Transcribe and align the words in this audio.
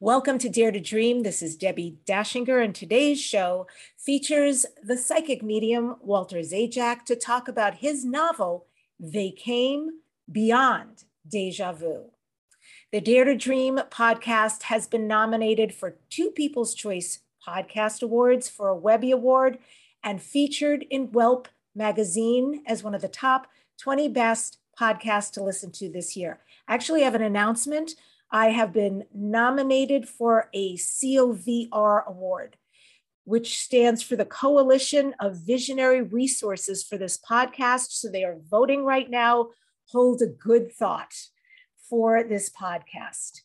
Welcome 0.00 0.38
to 0.38 0.48
Dare 0.48 0.72
to 0.72 0.80
Dream. 0.80 1.22
This 1.22 1.40
is 1.40 1.54
Debbie 1.56 1.98
Dachinger, 2.04 2.62
and 2.62 2.74
today's 2.74 3.20
show 3.20 3.68
features 3.96 4.66
the 4.82 4.98
psychic 4.98 5.40
medium 5.40 5.94
Walter 6.00 6.38
Zajac 6.38 7.04
to 7.04 7.14
talk 7.14 7.46
about 7.46 7.76
his 7.76 8.04
novel, 8.04 8.66
They 8.98 9.30
Came 9.30 10.00
Beyond 10.30 11.04
Deja 11.26 11.72
Vu. 11.72 12.10
The 12.90 13.00
Dare 13.00 13.24
to 13.24 13.36
Dream 13.36 13.78
podcast 13.88 14.64
has 14.64 14.88
been 14.88 15.06
nominated 15.06 15.72
for 15.72 15.96
two 16.10 16.32
People's 16.32 16.74
Choice 16.74 17.20
Podcast 17.46 18.02
Awards 18.02 18.48
for 18.48 18.68
a 18.68 18.76
Webby 18.76 19.12
Award 19.12 19.58
and 20.02 20.20
featured 20.20 20.84
in 20.90 21.08
Welp 21.08 21.46
magazine 21.72 22.64
as 22.66 22.82
one 22.82 22.96
of 22.96 23.00
the 23.00 23.08
top 23.08 23.46
20 23.78 24.08
best 24.08 24.58
podcasts 24.78 25.30
to 25.30 25.42
listen 25.42 25.70
to 25.70 25.88
this 25.88 26.16
year. 26.16 26.40
I 26.66 26.74
actually 26.74 27.02
have 27.02 27.14
an 27.14 27.22
announcement 27.22 27.92
I 28.34 28.48
have 28.48 28.72
been 28.72 29.04
nominated 29.14 30.08
for 30.08 30.50
a 30.52 30.74
COVR 30.74 32.04
award, 32.04 32.56
which 33.22 33.60
stands 33.60 34.02
for 34.02 34.16
the 34.16 34.24
Coalition 34.24 35.14
of 35.20 35.46
Visionary 35.46 36.02
Resources 36.02 36.82
for 36.82 36.98
this 36.98 37.16
podcast. 37.16 37.92
So 37.92 38.10
they 38.10 38.24
are 38.24 38.40
voting 38.50 38.84
right 38.84 39.08
now. 39.08 39.50
Hold 39.90 40.20
a 40.20 40.26
good 40.26 40.72
thought 40.72 41.14
for 41.88 42.24
this 42.24 42.50
podcast. 42.50 43.42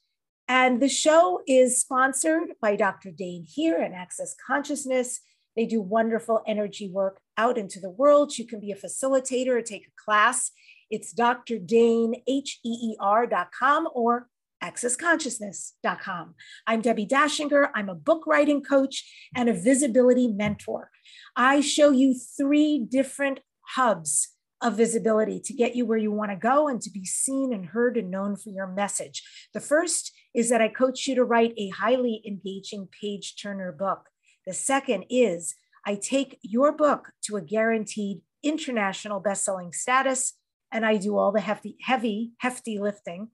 And 0.48 0.82
the 0.82 0.90
show 0.90 1.42
is 1.46 1.80
sponsored 1.80 2.56
by 2.60 2.76
Dr. 2.76 3.12
Dain 3.12 3.46
Heer 3.48 3.80
and 3.80 3.94
Access 3.94 4.36
Consciousness. 4.48 5.20
They 5.56 5.68
do 5.68 5.82
wonderful 5.82 6.42
energy 6.48 6.90
work 6.90 7.22
out 7.38 7.60
into 7.60 7.80
the 7.80 7.92
world. 7.92 8.36
You 8.40 8.48
can 8.48 8.60
be 8.60 8.72
a 8.72 8.76
facilitator 8.76 9.50
or 9.50 9.62
take 9.62 9.86
a 9.86 9.92
class. 10.04 10.50
It's 10.90 11.14
drdainheer.com 11.14 13.88
or 13.94 14.30
accessconsciousness.com. 14.64 16.36
I'm 16.68 16.82
Debbie 16.82 17.08
Dachinger. 17.08 17.70
I'm 17.74 17.90
a 17.90 17.96
book 17.96 18.26
writing 18.28 18.62
coach 18.62 19.10
and 19.36 19.50
a 19.50 19.54
visibility 19.54 20.28
mentor. 20.28 20.90
I 21.36 21.62
show 21.62 21.92
you 21.92 22.16
three 22.38 22.80
different 22.80 23.40
hubs 23.76 24.30
of 24.62 24.76
visibility 24.76 25.40
to 25.40 25.54
get 25.54 25.76
you 25.76 25.86
where 25.86 25.98
you 25.98 26.12
want 26.12 26.32
to 26.32 26.38
go 26.38 26.68
and 26.68 26.82
to 26.82 26.92
be 26.92 27.06
seen 27.06 27.54
and 27.54 27.68
heard 27.68 27.96
and 27.96 28.12
known 28.12 28.36
for 28.36 28.50
your 28.50 28.68
message. 28.68 29.24
The 29.54 29.62
first 29.62 30.12
is 30.36 30.50
that 30.50 30.62
I 30.62 30.68
coach 30.68 31.08
you 31.08 31.16
to 31.16 31.24
write 31.24 31.54
a 31.58 31.70
highly 31.70 32.22
engaging 32.28 32.90
page 33.02 33.36
turner 33.42 33.72
book. 33.72 34.10
The 34.46 34.54
second 34.54 35.06
is 35.10 35.56
I 35.86 35.96
take 35.96 36.40
your 36.42 36.74
book 36.74 37.12
to 37.24 37.38
a 37.38 37.42
guaranteed 37.42 38.22
international 38.44 39.20
best-selling 39.20 39.72
status 39.72 40.34
and 40.72 40.86
I 40.86 40.98
do 40.98 41.18
all 41.18 41.32
the 41.32 41.42
hefty, 41.42 41.78
heavy, 41.82 42.34
hefty 42.40 42.78
lifting 42.80 43.30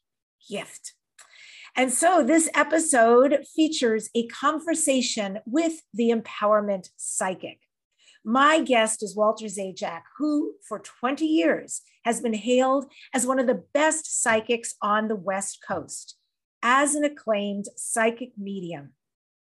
gift. 0.48 0.95
And 1.77 1.92
so 1.92 2.23
this 2.23 2.48
episode 2.55 3.45
features 3.55 4.11
a 4.14 4.27
conversation 4.27 5.39
with 5.47 5.83
the 5.95 6.11
empowerment 6.11 6.89
psychic. 6.97 7.61
My 8.25 8.61
guest 8.61 9.03
is 9.03 9.17
Walter 9.17 9.47
Zajac, 9.47 10.03
who 10.19 10.55
for 10.69 10.79
20 10.79 11.25
years 11.25 11.80
has 12.05 12.20
been 12.20 12.35
hailed 12.35 12.86
as 13.14 13.27
one 13.27 13.39
of 13.39 13.47
the 13.47 13.63
best 13.73 14.23
psychics 14.23 14.75
on 14.83 15.09
the 15.09 15.17
West 15.17 15.61
Coast, 15.67 16.17
as 16.63 16.95
an 16.95 17.05
acclaimed 17.05 17.67
psychic 17.77 18.33
medium, 18.36 18.92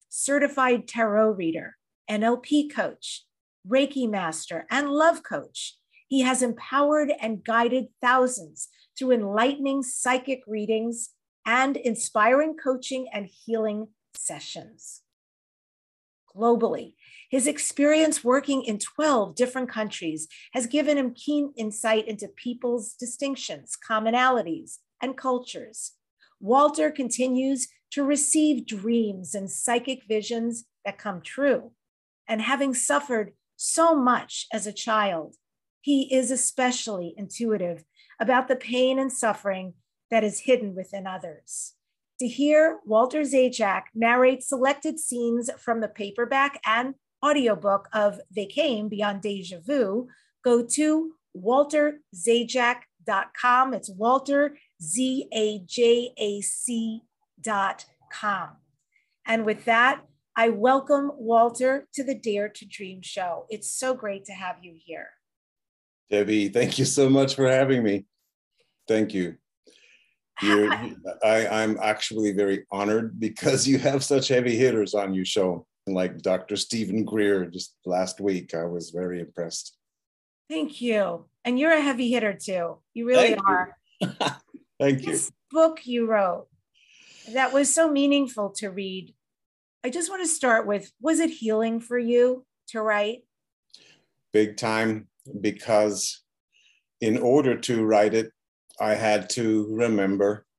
certified 0.09 0.87
tarot 0.87 1.31
reader, 1.31 1.77
NLP 2.09 2.73
coach, 2.73 3.25
Reiki 3.69 4.09
master, 4.09 4.67
and 4.71 4.91
love 4.91 5.23
coach. 5.23 5.77
He 6.07 6.21
has 6.21 6.43
empowered 6.43 7.13
and 7.21 7.45
guided 7.45 7.87
thousands 8.01 8.69
through 8.97 9.13
enlightening 9.13 9.83
psychic 9.83 10.43
readings 10.47 11.11
and 11.51 11.77
inspiring 11.77 12.55
coaching 12.55 13.09
and 13.13 13.27
healing 13.27 13.89
sessions. 14.15 15.03
Globally, 16.33 16.95
his 17.29 17.49
experience 17.49 18.23
working 18.23 18.63
in 18.63 18.79
12 18.79 19.35
different 19.35 19.69
countries 19.69 20.29
has 20.53 20.69
given 20.69 20.97
him 20.97 21.13
keen 21.13 21.53
insight 21.57 22.07
into 22.07 22.29
people's 22.29 22.95
distinctions, 22.95 23.77
commonalities, 23.77 24.79
and 25.03 25.17
cultures. 25.17 25.95
Walter 26.39 26.89
continues 26.89 27.67
to 27.91 28.05
receive 28.05 28.65
dreams 28.65 29.35
and 29.35 29.51
psychic 29.51 30.05
visions 30.07 30.67
that 30.85 30.99
come 30.99 31.21
true. 31.21 31.73
And 32.29 32.43
having 32.43 32.75
suffered 32.75 33.33
so 33.57 33.97
much 33.97 34.47
as 34.53 34.69
a 34.69 34.73
child, 34.73 35.35
he 35.81 36.15
is 36.15 36.31
especially 36.31 37.13
intuitive 37.17 37.83
about 38.21 38.47
the 38.47 38.55
pain 38.55 39.01
and 39.01 39.13
suffering 39.13 39.75
that 40.11 40.25
is 40.25 40.41
hidden 40.41 40.75
within 40.75 41.07
others. 41.07 41.75
To 42.19 42.29
hear 42.29 42.81
Walter 42.85 43.23
Zajac 43.23 43.85
narrate 43.95 44.43
selected 44.43 44.99
scenes 44.99 45.49
from 45.59 45.81
the 45.81 45.89
paperback 45.89 46.61
and 46.67 46.95
audiobook 47.25 47.89
of 47.93 48.21
They 48.35 48.47
Came 48.47 48.89
Beyond 48.89 49.23
Deja 49.23 49.61
Vu, 49.61 50.09
go 50.45 50.63
to 50.63 51.13
walterzajac.com. 51.37 53.75
It's 53.75 53.91
Walter, 53.91 54.57
Z 54.83 55.29
A 55.33 55.61
J 55.67 56.13
A 56.19 56.41
C 56.43 57.03
dot 57.41 57.87
com. 58.13 58.51
And 59.25 59.47
with 59.47 59.65
that, 59.65 60.03
I 60.37 60.51
welcome 60.51 61.13
Walter 61.17 61.89
to 61.95 62.05
the 62.05 62.15
Dare 62.15 62.49
to 62.49 62.67
Dream 62.67 63.01
show. 63.03 63.47
It's 63.49 63.71
so 63.71 63.95
great 63.95 64.25
to 64.27 64.33
have 64.33 64.57
you 64.63 64.75
here. 64.77 65.09
Debbie, 66.11 66.49
thank 66.49 66.79
you 66.79 66.85
so 66.85 67.09
much 67.09 67.35
for 67.35 67.49
having 67.49 67.83
me. 67.83 68.05
Thank 68.89 69.15
you. 69.15 69.37
You're, 70.43 70.73
I, 71.25 71.47
I'm 71.47 71.79
actually 71.83 72.33
very 72.33 72.65
honored 72.71 73.19
because 73.19 73.67
you 73.67 73.79
have 73.79 74.05
such 74.05 74.29
heavy 74.29 74.57
hitters 74.57 74.95
on 74.95 75.15
your 75.15 75.25
show, 75.25 75.67
like 75.87 76.19
Dr. 76.23 76.57
Steven 76.57 77.05
Greer 77.05 77.47
just 77.47 77.75
last 77.85 78.21
week. 78.21 78.55
I 78.55 78.65
was 78.65 78.91
very 78.91 79.21
impressed. 79.21 79.77
Thank 80.49 80.81
you. 80.81 81.27
And 81.45 81.59
you're 81.59 81.73
a 81.73 81.81
heavy 81.81 82.11
hitter 82.11 82.35
too. 82.35 82.79
You 82.95 83.07
really 83.07 83.35
Thank 83.35 83.49
are. 83.49 83.77
You. 84.01 84.09
Thank 84.79 85.05
this 85.05 85.27
you. 85.27 85.33
book 85.51 85.87
you 85.87 86.07
wrote 86.07 86.47
that 87.35 87.53
was 87.53 87.73
so 87.73 87.91
meaningful 87.91 88.51
to 88.51 88.69
read. 88.69 89.15
I 89.85 89.91
just 89.91 90.11
want 90.11 90.23
to 90.23 90.29
start 90.29 90.67
with 90.67 90.91
was 91.01 91.21
it 91.21 91.31
healing 91.31 91.81
for 91.81 91.99
you 91.99 92.45
to 92.69 92.83
write? 92.83 93.25
Big 94.33 94.57
time, 94.57 95.09
because 95.41 96.23
in 97.01 97.19
order 97.19 97.57
to 97.57 97.85
write 97.85 98.15
it, 98.15 98.33
I 98.81 98.95
had 98.95 99.31
to 99.31 99.67
remember. 99.71 100.47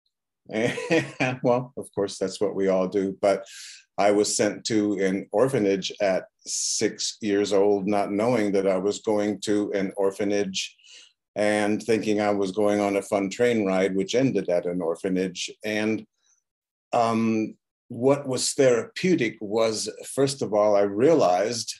And 0.50 1.40
well, 1.44 1.72
of 1.78 1.88
course, 1.96 2.18
that's 2.18 2.42
what 2.42 2.56
we 2.56 2.68
all 2.68 2.88
do. 2.88 3.18
But 3.22 3.46
I 3.98 4.12
was 4.12 4.36
sent 4.36 4.66
to 4.66 4.94
an 5.00 5.28
orphanage 5.32 5.92
at 6.02 6.26
six 6.46 7.18
years 7.22 7.54
old, 7.54 7.88
not 7.88 8.12
knowing 8.12 8.52
that 8.54 8.68
I 8.68 8.78
was 8.78 9.00
going 9.00 9.40
to 9.42 9.72
an 9.74 9.94
orphanage 9.96 10.76
and 11.36 11.82
thinking 11.82 12.20
I 12.20 12.32
was 12.32 12.52
going 12.52 12.80
on 12.82 12.98
a 12.98 13.02
fun 13.02 13.30
train 13.30 13.66
ride, 13.66 13.96
which 13.96 14.16
ended 14.16 14.50
at 14.50 14.66
an 14.66 14.82
orphanage. 14.82 15.50
And 15.64 16.06
um, 16.92 17.56
what 17.88 18.28
was 18.28 18.54
therapeutic 18.54 19.38
was, 19.40 19.90
first 20.14 20.42
of 20.42 20.54
all, 20.54 20.76
I 20.76 20.82
realized 20.82 21.74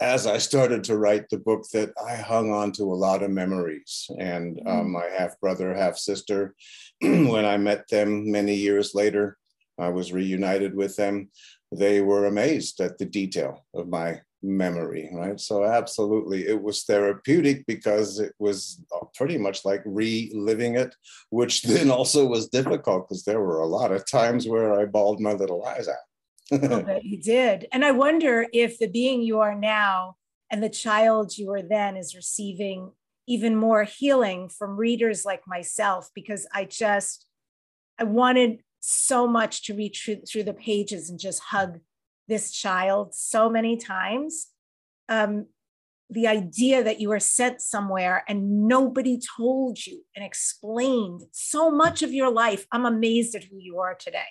as 0.00 0.26
I 0.26 0.38
started 0.38 0.84
to 0.84 0.98
write 0.98 1.28
the 1.30 1.38
book 1.38 1.64
that 1.72 1.92
I 2.04 2.16
hung 2.16 2.52
on 2.52 2.72
to 2.72 2.84
a 2.84 2.94
lot 2.94 3.22
of 3.22 3.30
memories. 3.30 4.10
And 4.18 4.60
um, 4.66 4.92
my 4.92 5.06
half 5.16 5.38
brother, 5.40 5.74
half 5.74 5.96
sister, 5.96 6.54
when 7.00 7.44
I 7.44 7.56
met 7.56 7.88
them 7.88 8.30
many 8.30 8.54
years 8.54 8.94
later, 8.94 9.38
I 9.78 9.88
was 9.88 10.12
reunited 10.12 10.74
with 10.74 10.96
them. 10.96 11.30
They 11.72 12.00
were 12.00 12.26
amazed 12.26 12.80
at 12.80 12.98
the 12.98 13.06
detail 13.06 13.66
of 13.74 13.88
my 13.88 14.20
memory, 14.42 15.10
right? 15.12 15.40
So, 15.40 15.64
absolutely, 15.64 16.46
it 16.46 16.62
was 16.62 16.84
therapeutic 16.84 17.66
because 17.66 18.20
it 18.20 18.32
was 18.38 18.82
pretty 19.14 19.38
much 19.38 19.64
like 19.64 19.82
reliving 19.84 20.76
it, 20.76 20.94
which 21.30 21.62
then 21.64 21.90
also 21.90 22.26
was 22.26 22.48
difficult 22.48 23.08
because 23.08 23.24
there 23.24 23.40
were 23.40 23.60
a 23.60 23.66
lot 23.66 23.92
of 23.92 24.08
times 24.08 24.46
where 24.46 24.78
I 24.78 24.84
bawled 24.84 25.20
my 25.20 25.32
little 25.32 25.64
eyes 25.64 25.88
out 25.88 25.96
that 26.50 27.04
you 27.04 27.20
did. 27.20 27.66
And 27.72 27.84
I 27.84 27.90
wonder 27.90 28.46
if 28.52 28.78
the 28.78 28.88
being 28.88 29.22
you 29.22 29.40
are 29.40 29.54
now 29.54 30.16
and 30.50 30.62
the 30.62 30.68
child 30.68 31.36
you 31.36 31.48
were 31.48 31.62
then 31.62 31.96
is 31.96 32.14
receiving 32.14 32.92
even 33.26 33.56
more 33.56 33.82
healing 33.82 34.48
from 34.48 34.76
readers 34.76 35.24
like 35.24 35.42
myself, 35.46 36.10
because 36.14 36.46
I 36.54 36.64
just, 36.64 37.26
I 37.98 38.04
wanted 38.04 38.60
so 38.78 39.26
much 39.26 39.64
to 39.64 39.74
reach 39.74 40.04
through, 40.04 40.22
through 40.22 40.44
the 40.44 40.54
pages 40.54 41.10
and 41.10 41.18
just 41.18 41.40
hug 41.40 41.80
this 42.28 42.52
child 42.52 43.14
so 43.14 43.50
many 43.50 43.76
times. 43.76 44.48
Um, 45.08 45.46
the 46.08 46.28
idea 46.28 46.84
that 46.84 47.00
you 47.00 47.08
were 47.08 47.18
sent 47.18 47.60
somewhere 47.60 48.22
and 48.28 48.68
nobody 48.68 49.18
told 49.36 49.84
you 49.84 50.04
and 50.14 50.24
explained 50.24 51.22
so 51.32 51.68
much 51.68 52.04
of 52.04 52.12
your 52.12 52.30
life. 52.30 52.64
I'm 52.70 52.86
amazed 52.86 53.34
at 53.34 53.42
who 53.42 53.56
you 53.58 53.80
are 53.80 53.96
today. 53.96 54.28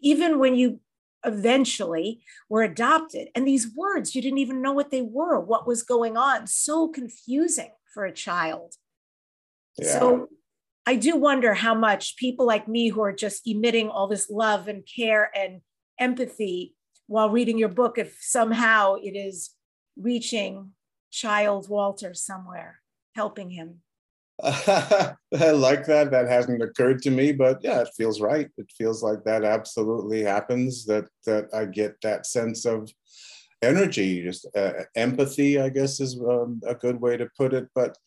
Even 0.00 0.38
when 0.38 0.54
you 0.54 0.78
eventually 1.24 2.22
were 2.48 2.62
adopted, 2.62 3.28
and 3.34 3.46
these 3.46 3.74
words, 3.74 4.14
you 4.14 4.22
didn't 4.22 4.38
even 4.38 4.62
know 4.62 4.72
what 4.72 4.90
they 4.90 5.02
were, 5.02 5.40
what 5.40 5.66
was 5.66 5.82
going 5.82 6.16
on. 6.16 6.46
So 6.46 6.88
confusing 6.88 7.70
for 7.92 8.04
a 8.04 8.12
child. 8.12 8.74
Yeah. 9.76 9.98
So 9.98 10.28
I 10.86 10.96
do 10.96 11.16
wonder 11.16 11.54
how 11.54 11.74
much 11.74 12.16
people 12.16 12.46
like 12.46 12.66
me 12.66 12.88
who 12.88 13.02
are 13.02 13.12
just 13.12 13.46
emitting 13.46 13.88
all 13.88 14.08
this 14.08 14.30
love 14.30 14.68
and 14.68 14.82
care 14.86 15.30
and 15.36 15.60
empathy 15.98 16.74
while 17.06 17.30
reading 17.30 17.58
your 17.58 17.68
book, 17.68 17.98
if 17.98 18.16
somehow 18.20 18.94
it 18.94 19.16
is 19.16 19.50
reaching 19.96 20.70
child 21.10 21.68
Walter 21.68 22.14
somewhere, 22.14 22.80
helping 23.14 23.50
him. 23.50 23.80
I 24.42 25.50
like 25.50 25.84
that. 25.86 26.10
That 26.10 26.26
hasn't 26.28 26.62
occurred 26.62 27.02
to 27.02 27.10
me, 27.10 27.32
but 27.32 27.58
yeah, 27.62 27.80
it 27.82 27.90
feels 27.96 28.20
right. 28.20 28.48
It 28.56 28.72
feels 28.76 29.02
like 29.02 29.22
that 29.24 29.44
absolutely 29.44 30.22
happens. 30.22 30.86
That 30.86 31.06
that 31.26 31.52
I 31.52 31.66
get 31.66 32.00
that 32.02 32.26
sense 32.26 32.64
of 32.64 32.90
energy, 33.60 34.22
just 34.22 34.46
uh, 34.56 34.72
empathy. 34.96 35.60
I 35.60 35.68
guess 35.68 36.00
is 36.00 36.18
um, 36.20 36.62
a 36.66 36.74
good 36.74 37.00
way 37.00 37.18
to 37.18 37.28
put 37.36 37.52
it. 37.52 37.68
But 37.74 37.98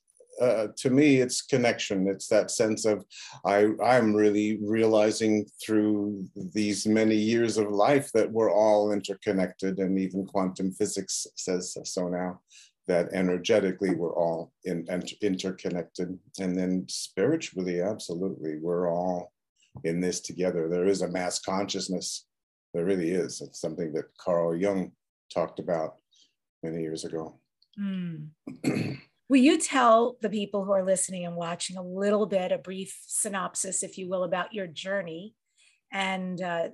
uh, 0.42 0.70
to 0.78 0.90
me, 0.90 1.18
it's 1.18 1.44
connection. 1.44 2.08
It's 2.08 2.28
that 2.30 2.50
sense 2.50 2.86
of 2.86 3.06
I 3.46 3.70
I'm 3.84 4.16
really 4.16 4.58
realizing 4.64 5.46
through 5.64 6.28
these 6.36 6.88
many 6.88 7.16
years 7.16 7.60
of 7.60 7.70
life 7.70 8.12
that 8.14 8.32
we're 8.32 8.52
all 8.52 8.92
interconnected, 8.92 9.78
and 9.78 10.00
even 10.00 10.26
quantum 10.26 10.72
physics 10.72 11.28
says 11.36 11.78
so 11.84 12.08
now 12.08 12.40
that 12.88 13.14
energetically 13.14 13.96
we're 13.96 14.16
all 14.16 14.52
in, 14.66 14.86
interconnected. 15.22 16.20
And 16.40 16.58
then 16.58 16.86
spiritually 16.90 17.82
absolutely 17.82 18.58
we're 18.60 18.92
all 18.92 19.32
in 19.84 20.02
this 20.02 20.20
together. 20.20 20.68
There 20.68 20.88
is 20.88 21.02
a 21.02 21.08
mass 21.08 21.40
consciousness. 21.40 22.26
There 22.74 22.86
really 22.86 23.12
is. 23.12 23.42
It's 23.42 23.62
something 23.62 23.94
that 23.94 24.18
carl 24.18 24.56
jung 24.56 24.92
talked 25.34 25.60
about 25.60 25.96
many 26.62 26.82
years 26.82 27.06
ago. 27.06 27.40
Mm. 27.80 28.30
will 29.30 29.42
you 29.42 29.58
tell 29.58 30.18
the 30.22 30.30
people 30.30 30.64
who 30.64 30.72
are 30.72 30.86
listening 30.86 31.26
and 31.26 31.36
watching 31.36 31.78
a 31.78 31.84
little 31.84 32.26
bit 32.26 32.52
a 32.52 32.58
brief 32.58 32.96
synopsis 33.08 33.82
if 33.82 33.98
you 33.98 34.10
will 34.10 34.24
about 34.24 34.54
your 34.54 34.68
journey? 34.68 35.36
And 35.92 36.42
uh, 36.42 36.70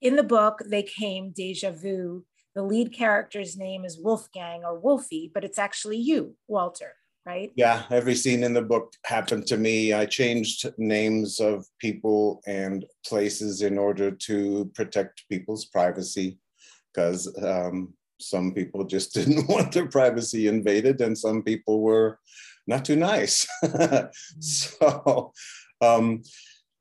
in 0.00 0.16
the 0.16 0.22
book 0.22 0.62
they 0.66 0.82
came 0.82 1.32
deja 1.34 1.70
vu 1.70 2.24
the 2.56 2.62
lead 2.62 2.90
character's 2.90 3.58
name 3.58 3.84
is 3.84 4.00
Wolfgang 4.00 4.64
or 4.64 4.78
Wolfie, 4.78 5.30
but 5.32 5.44
it's 5.44 5.58
actually 5.58 5.98
you, 5.98 6.34
Walter, 6.48 6.94
right? 7.26 7.52
Yeah, 7.54 7.82
every 7.90 8.14
scene 8.14 8.42
in 8.42 8.54
the 8.54 8.62
book 8.62 8.94
happened 9.04 9.46
to 9.48 9.58
me. 9.58 9.92
I 9.92 10.06
changed 10.06 10.66
names 10.78 11.38
of 11.38 11.66
people 11.78 12.40
and 12.46 12.86
places 13.06 13.60
in 13.60 13.76
order 13.76 14.10
to 14.10 14.70
protect 14.74 15.28
people's 15.30 15.66
privacy 15.66 16.38
because 16.94 17.30
um, 17.44 17.92
some 18.18 18.54
people 18.54 18.84
just 18.84 19.12
didn't 19.14 19.48
want 19.50 19.72
their 19.72 19.86
privacy 19.86 20.48
invaded 20.48 21.02
and 21.02 21.16
some 21.16 21.42
people 21.42 21.82
were 21.82 22.18
not 22.66 22.86
too 22.86 22.96
nice. 22.96 23.46
so, 24.40 25.30
um, 25.82 26.22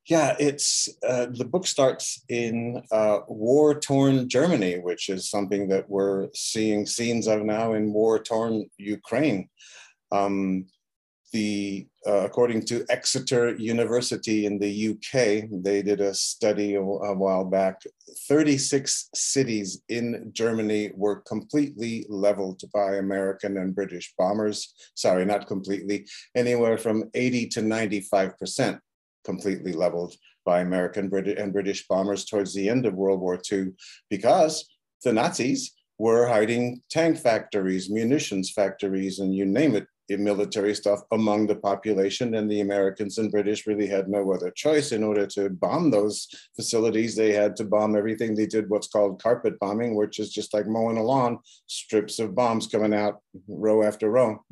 yeah, 0.07 0.36
it's 0.40 0.88
uh, 1.07 1.25
the 1.31 1.46
book 1.46 1.66
starts 1.66 2.24
in 2.30 2.84
uh, 2.92 3.19
war-torn 3.28 4.30
Germany, 4.30 4.78
which 4.80 5.10
is 5.10 5.30
something 5.30 5.68
that 5.69 5.90
we're 5.90 6.28
seeing 6.34 6.86
scenes 6.86 7.28
of 7.28 7.42
now 7.42 7.74
in 7.74 7.92
war-torn 7.92 8.69
Ukraine. 8.78 9.50
Um, 10.12 10.68
the 11.34 11.88
uh, 12.07 12.24
according 12.24 12.63
to 12.66 12.86
Exeter 12.90 13.56
University 13.56 14.46
in 14.46 14.60
the 14.60 14.90
UK, 14.92 15.50
they 15.63 15.81
did 15.81 16.00
a 16.00 16.13
study 16.13 16.75
a, 16.75 16.81
a 16.81 17.13
while 17.13 17.44
back. 17.44 17.81
36 18.30 19.10
cities 19.16 19.81
in 19.90 20.30
Germany 20.34 20.92
were 20.96 21.22
completely 21.22 22.06
leveled 22.10 22.62
by 22.72 22.98
American 22.98 23.58
and 23.58 23.74
British 23.74 24.13
bombers. 24.19 24.72
Sorry, 24.94 25.25
not 25.25 25.48
completely, 25.48 26.08
anywhere 26.36 26.78
from 26.78 27.10
80 27.16 27.48
to 27.48 27.62
95 27.63 28.38
percent 28.38 28.80
completely 29.25 29.74
leveled 29.74 30.16
by 30.45 30.62
American 30.62 31.12
and 31.38 31.51
British 31.51 31.88
bombers 31.88 32.25
towards 32.25 32.54
the 32.54 32.69
end 32.69 32.86
of 32.86 32.94
World 32.94 33.19
War 33.19 33.39
II 33.51 33.74
because 34.10 34.69
the 35.04 35.12
Nazis 35.12 35.74
were 35.98 36.27
hiding 36.27 36.81
tank 36.89 37.18
factories, 37.18 37.89
munitions 37.89 38.51
factories, 38.51 39.19
and 39.19 39.33
you 39.33 39.45
name 39.45 39.75
it, 39.75 39.88
military 40.07 40.75
stuff 40.75 41.01
among 41.13 41.48
the 41.48 41.56
population. 41.56 42.36
And 42.36 42.51
the 42.51 42.62
Americans 42.62 43.18
and 43.18 43.31
British 43.31 43.66
really 43.66 43.88
had 43.88 44.07
no 44.07 44.31
other 44.31 44.51
choice. 44.51 44.92
In 44.92 45.04
order 45.04 45.25
to 45.27 45.50
bomb 45.50 45.89
those 45.89 46.27
facilities, 46.56 47.16
they 47.16 47.31
had 47.31 47.56
to 47.56 47.63
bomb 47.63 47.95
everything. 47.95 48.36
They 48.36 48.45
did 48.45 48.69
what's 48.69 48.88
called 48.88 49.22
carpet 49.22 49.57
bombing, 49.60 49.95
which 49.95 50.19
is 50.19 50.31
just 50.31 50.54
like 50.54 50.68
mowing 50.68 50.98
a 50.98 51.04
lawn, 51.04 51.39
strips 51.66 52.19
of 52.19 52.36
bombs 52.36 52.68
coming 52.68 52.94
out 52.94 53.22
row 53.48 53.81
after 53.81 54.12
row. 54.12 54.44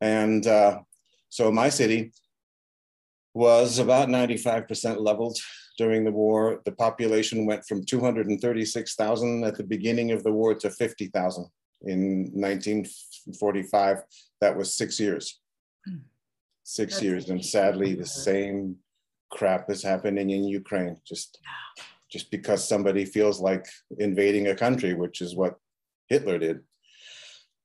And 0.00 0.46
uh, 0.46 0.80
so 1.28 1.52
my 1.52 1.68
city 1.68 2.12
was 3.36 3.78
about 3.78 4.08
95% 4.08 4.98
leveled 4.98 5.38
during 5.76 6.04
the 6.04 6.10
war. 6.10 6.62
The 6.64 6.72
population 6.72 7.44
went 7.44 7.66
from 7.66 7.84
236,000 7.84 9.44
at 9.44 9.56
the 9.56 9.62
beginning 9.62 10.10
of 10.12 10.24
the 10.24 10.32
war 10.32 10.54
to 10.54 10.70
50,000 10.70 11.46
in 11.82 12.30
1945. 12.32 13.98
That 14.40 14.56
was 14.56 14.74
six 14.74 14.98
years. 14.98 15.38
Six 16.64 16.94
That's 16.94 17.04
years. 17.04 17.28
And 17.28 17.44
sadly, 17.44 17.94
the 17.94 18.06
same 18.06 18.76
crap 19.30 19.68
is 19.68 19.82
happening 19.82 20.30
in 20.30 20.44
Ukraine. 20.44 20.96
Just, 21.06 21.38
just 22.10 22.30
because 22.30 22.66
somebody 22.66 23.04
feels 23.04 23.38
like 23.38 23.66
invading 23.98 24.46
a 24.46 24.56
country, 24.56 24.94
which 24.94 25.20
is 25.20 25.36
what 25.36 25.56
Hitler 26.08 26.38
did. 26.38 26.60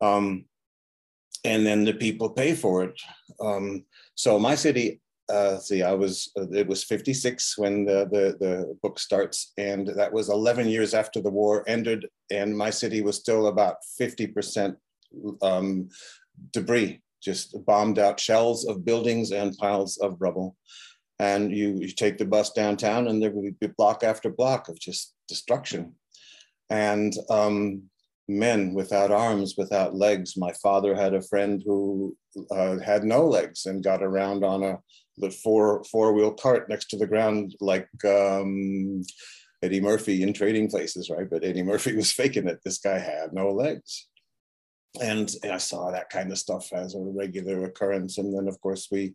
Um, 0.02 0.46
and 1.46 1.66
then 1.66 1.86
the 1.86 1.94
people 1.94 2.30
pay 2.32 2.56
for 2.56 2.84
it. 2.84 3.00
Um, 3.40 3.86
so 4.16 4.38
my 4.38 4.56
city 4.56 5.00
uh, 5.32 5.58
see, 5.58 5.82
I 5.82 5.94
was, 5.94 6.32
uh, 6.38 6.50
it 6.52 6.68
was 6.68 6.84
56 6.84 7.58
when 7.58 7.86
the, 7.86 8.08
the, 8.12 8.38
the, 8.40 8.78
book 8.82 9.00
starts, 9.00 9.54
and 9.58 9.88
that 9.88 10.12
was 10.12 10.30
11 10.30 10.68
years 10.68 10.94
after 10.94 11.22
the 11.22 11.30
war 11.30 11.64
ended, 11.68 12.06
and 12.30 12.58
my 12.58 12.70
city 12.70 13.02
was 13.02 13.18
still 13.18 13.48
about 13.48 13.78
50% 14.00 14.76
um, 15.42 15.90
debris, 16.52 17.02
just 17.24 17.56
bombed 17.66 18.00
out 18.00 18.20
shells 18.20 18.66
of 18.66 18.86
buildings 18.86 19.32
and 19.32 19.58
piles 19.58 19.98
of 19.98 20.18
rubble. 20.20 20.56
And 21.20 21.56
you, 21.56 21.78
you 21.80 21.88
take 21.88 22.18
the 22.18 22.26
bus 22.26 22.52
downtown, 22.52 23.08
and 23.08 23.22
there 23.22 23.32
would 23.32 23.60
be 23.60 23.68
block 23.68 24.04
after 24.04 24.30
block 24.30 24.70
of 24.70 24.80
just 24.80 25.14
destruction. 25.28 25.94
And 26.70 27.14
um, 27.30 27.84
men 28.32 28.74
without 28.74 29.12
arms, 29.12 29.56
without 29.58 29.96
legs. 29.96 30.38
My 30.38 30.54
father 30.54 30.96
had 30.96 31.14
a 31.14 31.22
friend 31.22 31.62
who 31.66 32.16
uh, 32.50 32.80
had 32.80 33.04
no 33.04 33.26
legs 33.26 33.66
and 33.66 33.84
got 33.84 34.02
around 34.02 34.44
on 34.44 34.64
a 34.64 34.80
the 35.22 35.32
four 35.32 35.84
four 35.86 36.14
wheel 36.14 36.34
cart 36.34 36.68
next 36.68 36.90
to 36.90 36.98
the 36.98 37.08
ground 37.08 37.56
like 37.62 37.88
um, 38.06 39.04
Eddie 39.64 39.82
Murphy 39.82 40.24
in 40.24 40.34
Trading 40.34 40.70
Places, 40.70 41.10
right? 41.10 41.30
But 41.30 41.44
Eddie 41.44 41.64
Murphy 41.64 41.96
was 41.96 42.12
faking 42.12 42.48
it. 42.48 42.60
This 42.64 42.80
guy 42.80 42.98
had 42.98 43.34
no 43.34 43.52
legs. 43.52 44.08
And 45.02 45.34
I 45.50 45.58
saw 45.58 45.92
that 45.92 46.10
kind 46.10 46.32
of 46.32 46.38
stuff 46.38 46.74
as 46.74 46.96
a 46.96 47.00
regular 47.00 47.64
occurrence. 47.64 48.18
And 48.18 48.36
then, 48.36 48.48
of 48.48 48.60
course, 48.60 48.90
we 48.92 49.14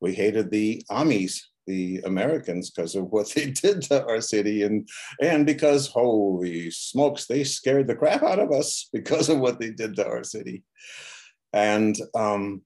we 0.00 0.14
hated 0.14 0.50
the 0.50 0.82
Amis, 0.90 1.50
the 1.66 2.00
Americans, 2.06 2.70
because 2.70 2.94
of 2.94 3.10
what 3.10 3.30
they 3.34 3.50
did 3.50 3.82
to 3.82 4.06
our 4.06 4.22
city, 4.22 4.62
and 4.62 4.88
and 5.20 5.44
because 5.44 5.88
holy 5.88 6.70
smokes, 6.70 7.26
they 7.26 7.44
scared 7.44 7.88
the 7.88 7.96
crap 7.96 8.22
out 8.22 8.38
of 8.38 8.52
us 8.52 8.88
because 8.92 9.28
of 9.28 9.38
what 9.38 9.60
they 9.60 9.70
did 9.70 9.96
to 9.96 10.06
our 10.06 10.24
city. 10.24 10.62
And 11.52 11.96
um, 12.14 12.62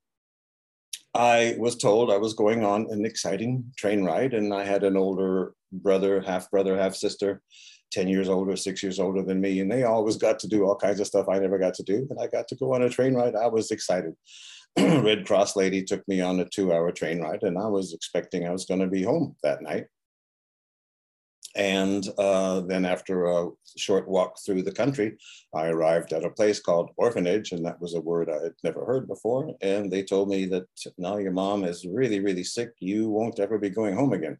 I 1.14 1.57
was 1.59 1.76
told 1.76 2.11
I 2.11 2.16
was 2.16 2.35
going 2.35 2.64
on 2.64 2.87
an 2.90 3.04
exciting 3.04 3.64
train 3.76 4.04
ride, 4.04 4.33
and 4.35 4.52
I 4.54 4.64
had 4.64 4.83
an 4.83 4.97
older 4.97 5.54
brother, 5.71 6.21
half 6.21 6.50
brother, 6.50 6.76
half 6.76 6.95
sister, 6.95 7.42
10 7.92 8.09
years 8.09 8.28
older, 8.28 8.57
six 8.57 8.83
years 8.83 8.99
older 8.99 9.23
than 9.23 9.40
me, 9.40 9.61
and 9.61 9.71
they 9.71 9.85
always 9.85 10.16
got 10.16 10.38
to 10.40 10.49
do 10.49 10.64
all 10.64 10.76
kinds 10.76 11.00
of 11.00 11.07
stuff 11.07 11.28
I 11.28 11.38
never 11.38 11.59
got 11.59 11.75
to 11.75 11.83
do. 11.83 12.07
And 12.09 12.19
I 12.19 12.26
got 12.26 12.49
to 12.49 12.57
go 12.57 12.75
on 12.75 12.83
a 12.83 12.88
train 12.88 13.14
ride. 13.14 13.37
I 13.37 13.49
was 13.49 13.71
excited. 13.71 14.14
Red 14.78 15.26
Cross 15.26 15.54
lady 15.54 15.83
took 15.83 16.07
me 16.09 16.23
on 16.23 16.40
a 16.40 16.47
two 16.47 16.73
hour 16.73 16.90
train 16.92 17.21
ride, 17.21 17.42
and 17.42 17.59
I 17.59 17.66
was 17.66 17.92
expecting 17.92 18.47
I 18.47 18.52
was 18.52 18.64
going 18.64 18.81
to 18.81 18.87
be 18.87 19.02
home 19.02 19.37
that 19.42 19.62
night. 19.62 19.85
And 21.54 22.09
uh, 22.18 22.61
then 22.61 22.85
after 22.85 23.26
a 23.26 23.50
short 23.76 24.09
walk 24.09 24.38
through 24.44 24.62
the 24.62 24.73
country, 24.73 25.16
I 25.54 25.66
arrived 25.66 26.12
at 26.12 26.25
a 26.25 26.30
place 26.30 26.61
called 26.61 26.90
orphanage, 26.97 27.52
and 27.52 27.64
that 27.66 27.80
was 27.80 27.94
a 27.94 28.00
word 28.00 28.30
I 28.30 28.42
had 28.42 28.54
never 28.64 28.85
heard 28.85 29.06
before. 29.06 29.54
And 29.61 29.90
they 29.90 30.02
told 30.02 30.28
me 30.28 30.47
that 30.47 30.66
now 30.97 31.18
your 31.18 31.32
mom 31.32 31.64
is 31.64 31.85
really, 31.85 32.21
really 32.21 32.44
sick. 32.44 32.71
You 32.78 33.11
won't 33.11 33.38
ever 33.38 33.59
be 33.59 33.71
going 33.71 33.94
home 33.94 34.12
again. 34.12 34.38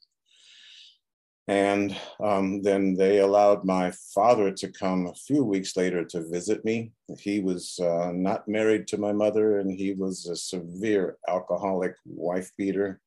And 1.49 1.97
um, 2.21 2.63
then 2.63 2.95
they 2.95 3.19
allowed 3.19 3.65
my 3.65 3.93
father 4.15 4.53
to 4.53 4.73
come 4.73 5.07
a 5.07 5.15
few 5.15 5.45
weeks 5.45 5.77
later 5.77 6.05
to 6.05 6.29
visit 6.31 6.65
me. 6.65 6.93
He 7.19 7.41
was 7.41 7.79
uh, 7.83 8.13
not 8.15 8.47
married 8.47 8.87
to 8.89 8.97
my 8.97 9.13
mother, 9.13 9.59
and 9.59 9.71
he 9.71 9.93
was 9.93 10.27
a 10.27 10.37
severe 10.37 11.19
alcoholic 11.29 11.95
wife 12.07 12.53
beater. 12.57 13.01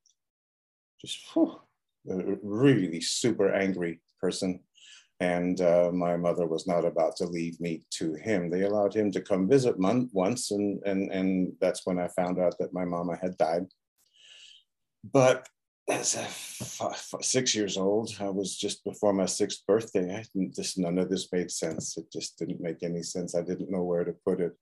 Just 0.99 1.19
whew, 1.33 1.59
a 2.09 2.37
really 2.43 3.01
super 3.01 3.53
angry 3.53 4.01
person. 4.19 4.59
And 5.19 5.61
uh, 5.61 5.91
my 5.93 6.17
mother 6.17 6.45
was 6.45 6.67
not 6.67 6.83
about 6.83 7.15
to 7.17 7.25
leave 7.25 7.59
me 7.61 7.83
to 7.91 8.15
him. 8.15 8.49
They 8.49 8.63
allowed 8.63 8.93
him 8.93 9.11
to 9.11 9.21
come 9.21 9.47
visit 9.47 9.79
mon- 9.79 10.09
once, 10.11 10.51
and, 10.51 10.81
and, 10.85 11.09
and 11.11 11.53
that's 11.61 11.85
when 11.85 11.99
I 11.99 12.09
found 12.09 12.37
out 12.39 12.57
that 12.59 12.73
my 12.73 12.83
mama 12.83 13.17
had 13.21 13.37
died. 13.37 13.65
But 15.13 15.47
as 15.87 16.15
a 16.15 17.21
six 17.21 17.53
years 17.53 17.77
old, 17.77 18.15
I 18.19 18.29
was 18.29 18.57
just 18.57 18.83
before 18.83 19.13
my 19.13 19.27
sixth 19.27 19.65
birthday. 19.67 20.15
I 20.15 20.25
just 20.55 20.79
none 20.79 20.97
of 20.97 21.09
this 21.09 21.31
made 21.31 21.51
sense. 21.51 21.95
It 21.97 22.11
just 22.11 22.39
didn't 22.39 22.59
make 22.59 22.81
any 22.81 23.03
sense. 23.03 23.35
I 23.35 23.41
didn't 23.41 23.69
know 23.69 23.83
where 23.83 24.03
to 24.03 24.15
put 24.25 24.41
it, 24.41 24.53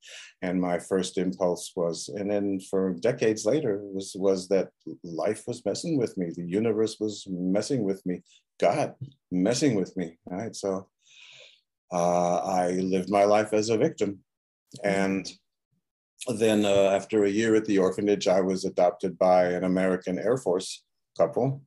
and 0.41 0.59
my 0.59 0.79
first 0.79 1.17
impulse 1.17 1.71
was, 1.75 2.09
and 2.09 2.29
then 2.29 2.59
for 2.59 2.93
decades 2.99 3.45
later, 3.45 3.79
was 3.83 4.15
was 4.17 4.49
that 4.49 4.69
life 5.03 5.43
was 5.47 5.63
messing 5.65 5.97
with 5.97 6.17
me. 6.17 6.31
The 6.35 6.45
universe 6.45 6.97
was 6.99 7.25
messing 7.29 7.83
with 7.83 8.05
me. 8.05 8.21
God 8.59 8.95
messing 9.31 9.75
with 9.75 9.95
me. 9.95 10.17
Right. 10.25 10.53
So 10.53 10.89
uh, 11.93 12.37
I 12.37 12.71
lived 12.71 13.09
my 13.09 13.23
life 13.23 13.53
as 13.53 13.69
a 13.69 13.77
victim, 13.77 14.19
and 14.83 15.31
then 16.27 16.65
uh, 16.65 16.91
after 16.93 17.23
a 17.23 17.29
year 17.29 17.55
at 17.55 17.65
the 17.65 17.77
orphanage, 17.77 18.27
I 18.27 18.41
was 18.41 18.65
adopted 18.65 19.17
by 19.17 19.45
an 19.45 19.63
American 19.63 20.19
Air 20.19 20.37
Force 20.37 20.83
couple, 21.17 21.61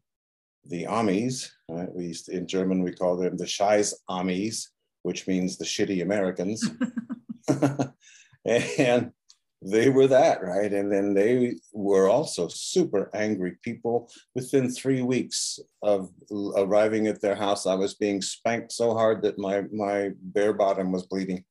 the 0.64 0.86
Amis. 0.86 1.52
Right? 1.68 1.92
We 1.94 2.06
used 2.06 2.26
to, 2.26 2.32
in 2.32 2.46
German 2.46 2.82
we 2.82 2.92
call 2.92 3.16
them 3.16 3.36
the 3.36 3.44
Scheiß 3.44 3.94
Amis, 4.08 4.70
which 5.02 5.26
means 5.26 5.56
the 5.56 5.64
shitty 5.64 6.02
Americans. 6.02 6.68
and 8.44 9.12
they 9.62 9.88
were 9.88 10.06
that, 10.06 10.42
right? 10.42 10.72
And 10.72 10.92
then 10.92 11.14
they 11.14 11.56
were 11.72 12.08
also 12.08 12.48
super 12.48 13.10
angry 13.14 13.56
people. 13.62 14.10
Within 14.34 14.70
three 14.70 15.02
weeks 15.02 15.58
of 15.82 16.10
arriving 16.56 17.06
at 17.06 17.20
their 17.20 17.34
house, 17.34 17.66
I 17.66 17.74
was 17.74 17.94
being 17.94 18.20
spanked 18.20 18.72
so 18.72 18.94
hard 18.94 19.22
that 19.22 19.38
my 19.38 19.62
my 19.72 20.10
bare 20.20 20.52
bottom 20.52 20.92
was 20.92 21.06
bleeding. 21.06 21.44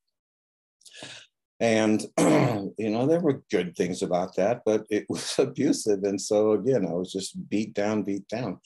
And, 1.65 2.05
you 2.77 2.91
know, 2.91 3.07
there 3.07 3.21
were 3.21 3.41
good 3.49 3.75
things 3.75 4.03
about 4.03 4.35
that, 4.35 4.61
but 4.65 4.85
it 4.91 5.05
was 5.09 5.39
abusive. 5.39 6.03
And 6.03 6.21
so, 6.21 6.51
again, 6.51 6.85
I 6.85 6.93
was 6.93 7.11
just 7.11 7.49
beat 7.49 7.73
down, 7.73 8.03
beat 8.03 8.27
down. 8.27 8.59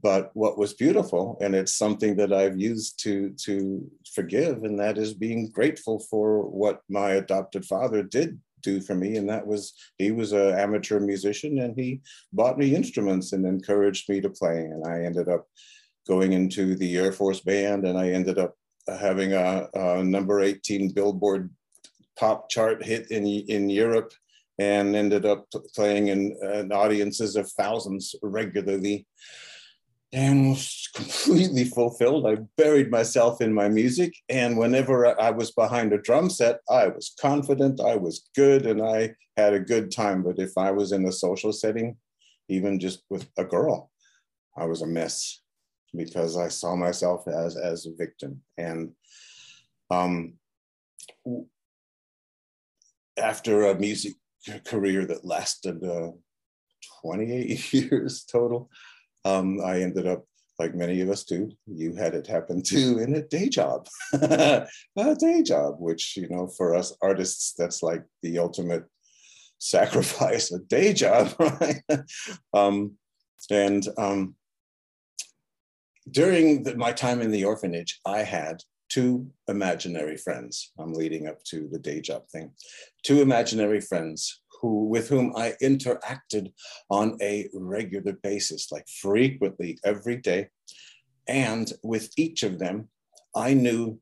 But 0.00 0.30
what 0.34 0.56
was 0.56 0.74
beautiful, 0.74 1.36
and 1.40 1.54
it's 1.56 1.74
something 1.74 2.14
that 2.16 2.32
I've 2.32 2.60
used 2.60 3.02
to, 3.02 3.30
to 3.46 3.90
forgive, 4.14 4.62
and 4.62 4.78
that 4.78 4.98
is 4.98 5.14
being 5.14 5.50
grateful 5.50 5.98
for 5.98 6.42
what 6.42 6.82
my 6.88 7.10
adopted 7.12 7.64
father 7.64 8.04
did 8.04 8.40
do 8.62 8.80
for 8.80 8.94
me 8.94 9.18
and 9.18 9.28
that 9.28 9.46
was 9.46 9.74
he 9.98 10.10
was 10.10 10.32
an 10.32 10.58
amateur 10.58 10.98
musician 10.98 11.58
and 11.58 11.78
he 11.78 12.00
bought 12.32 12.56
me 12.56 12.74
instruments 12.74 13.34
and 13.34 13.44
encouraged 13.44 14.08
me 14.08 14.22
to 14.22 14.30
play 14.30 14.56
and 14.56 14.86
i 14.86 15.02
ended 15.02 15.28
up 15.28 15.46
going 16.08 16.32
into 16.32 16.74
the 16.74 16.96
air 16.96 17.12
force 17.12 17.40
band 17.40 17.84
and 17.84 17.98
i 17.98 18.08
ended 18.08 18.38
up 18.38 18.54
having 18.88 19.34
a, 19.34 19.68
a 19.74 20.02
number 20.02 20.40
18 20.40 20.94
billboard 20.94 21.50
pop 22.18 22.48
chart 22.50 22.84
hit 22.84 23.10
in, 23.10 23.26
in 23.26 23.70
Europe 23.70 24.12
and 24.58 24.94
ended 24.94 25.26
up 25.26 25.46
playing 25.74 26.08
in, 26.08 26.36
in 26.42 26.72
audiences 26.72 27.36
of 27.36 27.50
thousands 27.52 28.14
regularly 28.22 29.06
and 30.14 30.50
was 30.50 30.88
completely 30.94 31.64
fulfilled. 31.64 32.24
I 32.24 32.36
buried 32.56 32.88
myself 32.88 33.40
in 33.40 33.52
my 33.52 33.68
music. 33.68 34.14
And 34.28 34.56
whenever 34.56 35.20
I 35.20 35.30
was 35.30 35.50
behind 35.50 35.92
a 35.92 35.98
drum 35.98 36.30
set, 36.30 36.60
I 36.70 36.86
was 36.86 37.14
confident, 37.20 37.80
I 37.80 37.96
was 37.96 38.28
good, 38.36 38.64
and 38.64 38.80
I 38.80 39.14
had 39.36 39.54
a 39.54 39.60
good 39.60 39.90
time. 39.90 40.22
But 40.22 40.38
if 40.38 40.56
I 40.56 40.70
was 40.70 40.92
in 40.92 41.04
a 41.06 41.12
social 41.12 41.52
setting, 41.52 41.96
even 42.48 42.78
just 42.78 43.02
with 43.10 43.26
a 43.36 43.44
girl, 43.44 43.90
I 44.56 44.66
was 44.66 44.82
a 44.82 44.86
mess 44.86 45.40
because 45.96 46.36
I 46.36 46.46
saw 46.46 46.76
myself 46.76 47.26
as, 47.26 47.56
as 47.56 47.86
a 47.86 47.94
victim. 47.96 48.40
And 48.56 48.92
um, 49.90 50.34
after 53.18 53.66
a 53.66 53.78
music 53.78 54.14
career 54.64 55.06
that 55.06 55.24
lasted 55.24 55.82
uh, 55.84 56.10
28 57.02 57.72
years 57.72 58.24
total, 58.24 58.70
um, 59.24 59.60
I 59.64 59.80
ended 59.80 60.06
up, 60.06 60.24
like 60.58 60.74
many 60.74 61.00
of 61.00 61.10
us 61.10 61.24
do, 61.24 61.50
you 61.66 61.94
had 61.94 62.14
it 62.14 62.26
happen 62.26 62.62
too, 62.62 62.98
in 63.02 63.14
a 63.14 63.22
day 63.22 63.48
job. 63.48 63.88
a 64.12 64.68
day 65.18 65.42
job, 65.42 65.76
which, 65.78 66.16
you 66.16 66.28
know, 66.28 66.46
for 66.46 66.74
us 66.74 66.96
artists, 67.02 67.54
that's 67.56 67.82
like 67.82 68.04
the 68.22 68.38
ultimate 68.38 68.84
sacrifice, 69.58 70.52
a 70.52 70.58
day 70.58 70.92
job, 70.92 71.32
right? 71.38 71.82
um, 72.52 72.92
and 73.50 73.88
um, 73.98 74.34
during 76.10 76.62
the, 76.64 76.76
my 76.76 76.92
time 76.92 77.20
in 77.20 77.30
the 77.30 77.44
orphanage, 77.44 78.00
I 78.06 78.22
had 78.22 78.62
two 78.94 79.28
imaginary 79.48 80.16
friends. 80.16 80.72
I'm 80.78 80.92
leading 80.92 81.26
up 81.26 81.42
to 81.50 81.68
the 81.72 81.80
day 81.80 82.00
job 82.00 82.28
thing. 82.28 82.52
Two 83.02 83.20
imaginary 83.22 83.80
friends 83.80 84.42
who 84.60 84.84
with 84.84 85.08
whom 85.08 85.34
I 85.36 85.54
interacted 85.60 86.52
on 86.90 87.18
a 87.20 87.48
regular 87.52 88.12
basis, 88.22 88.70
like 88.70 88.86
frequently 88.88 89.78
every 89.84 90.18
day. 90.18 90.48
And 91.26 91.72
with 91.82 92.12
each 92.16 92.44
of 92.44 92.60
them, 92.60 92.88
I 93.34 93.52
knew 93.54 93.98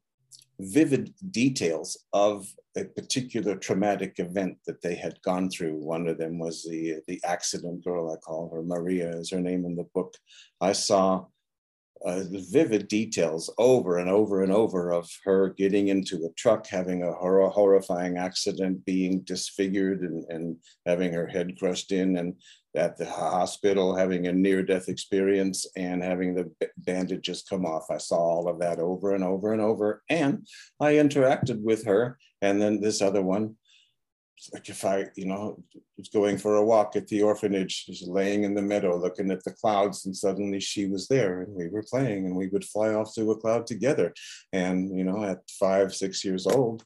vivid 0.61 1.15
details 1.31 1.97
of 2.13 2.47
a 2.77 2.85
particular 2.85 3.57
traumatic 3.57 4.19
event 4.19 4.59
that 4.67 4.83
they 4.83 4.95
had 4.95 5.23
gone 5.23 5.49
through. 5.49 5.77
One 5.77 6.07
of 6.07 6.19
them 6.19 6.39
was 6.39 6.65
the, 6.65 6.97
the 7.09 7.19
accident 7.25 7.83
girl, 7.83 8.13
I 8.13 8.17
call 8.17 8.51
her 8.51 8.63
Maria 8.63 9.09
is 9.11 9.31
her 9.31 9.41
name 9.41 9.65
in 9.65 9.75
the 9.75 9.89
book. 9.95 10.15
I 10.61 10.73
saw 10.73 11.25
uh, 12.05 12.23
vivid 12.51 12.89
details 12.89 13.53
over 13.59 13.99
and 13.99 14.11
over 14.11 14.43
and 14.43 14.53
over 14.53 14.93
of 14.93 15.09
her 15.25 15.51
getting 15.51 15.89
into 15.89 16.25
a 16.25 16.33
truck, 16.35 16.67
having 16.67 17.03
a 17.03 17.13
hor- 17.13 17.49
horrifying 17.51 18.19
accident, 18.19 18.85
being 18.85 19.21
disfigured, 19.21 20.03
and, 20.03 20.25
and 20.29 20.57
having 20.87 21.13
her 21.13 21.27
head 21.27 21.59
crushed 21.59 21.93
in, 21.93 22.17
and 22.17 22.35
at 22.75 22.97
the 22.97 23.05
hospital 23.05 23.95
having 23.95 24.27
a 24.27 24.33
near 24.33 24.63
death 24.63 24.89
experience 24.89 25.67
and 25.77 26.03
having 26.03 26.35
the 26.35 26.51
bandages 26.79 27.43
come 27.43 27.67
off. 27.67 27.91
I 27.91 27.99
saw 27.99 28.17
all 28.17 28.49
of 28.49 28.59
that 28.61 28.79
over 28.79 29.15
and 29.15 29.23
over 29.23 29.53
and 29.53 29.61
over. 29.61 30.03
And 30.09 30.47
I 30.81 30.95
interacted 30.95 31.61
with 31.61 31.85
her. 31.85 32.19
And 32.41 32.61
then 32.61 32.81
this 32.81 33.03
other 33.03 33.23
one 33.23 33.57
like 34.53 34.69
if 34.69 34.85
I, 34.85 35.07
you 35.17 35.27
know, 35.27 35.63
was 35.97 36.09
going 36.09 36.39
for 36.39 36.57
a 36.57 36.65
walk 36.65 36.97
at 36.97 37.07
the 37.09 37.23
orphanage, 37.23 37.87
just 37.87 38.09
laying 38.09 38.45
in 38.45 38.55
the 38.55 38.63
meadow, 38.63 38.97
looking 38.97 39.31
at 39.31 39.45
the 39.45 39.53
clouds, 39.53 40.07
and 40.07 40.17
suddenly 40.17 40.61
she 40.61 40.87
was 40.87 41.09
there, 41.09 41.43
and 41.43 41.55
we 41.55 41.69
were 41.69 41.85
playing, 41.89 42.27
and 42.27 42.37
we 42.37 42.49
would 42.49 42.65
fly 42.65 42.95
off 42.95 43.15
to 43.15 43.31
a 43.31 43.37
cloud 43.37 43.67
together. 43.67 44.13
And 44.53 44.97
you 44.97 45.05
know, 45.05 45.23
at 45.25 45.49
five, 45.51 45.95
six 45.95 46.25
years 46.25 46.47
old, 46.47 46.85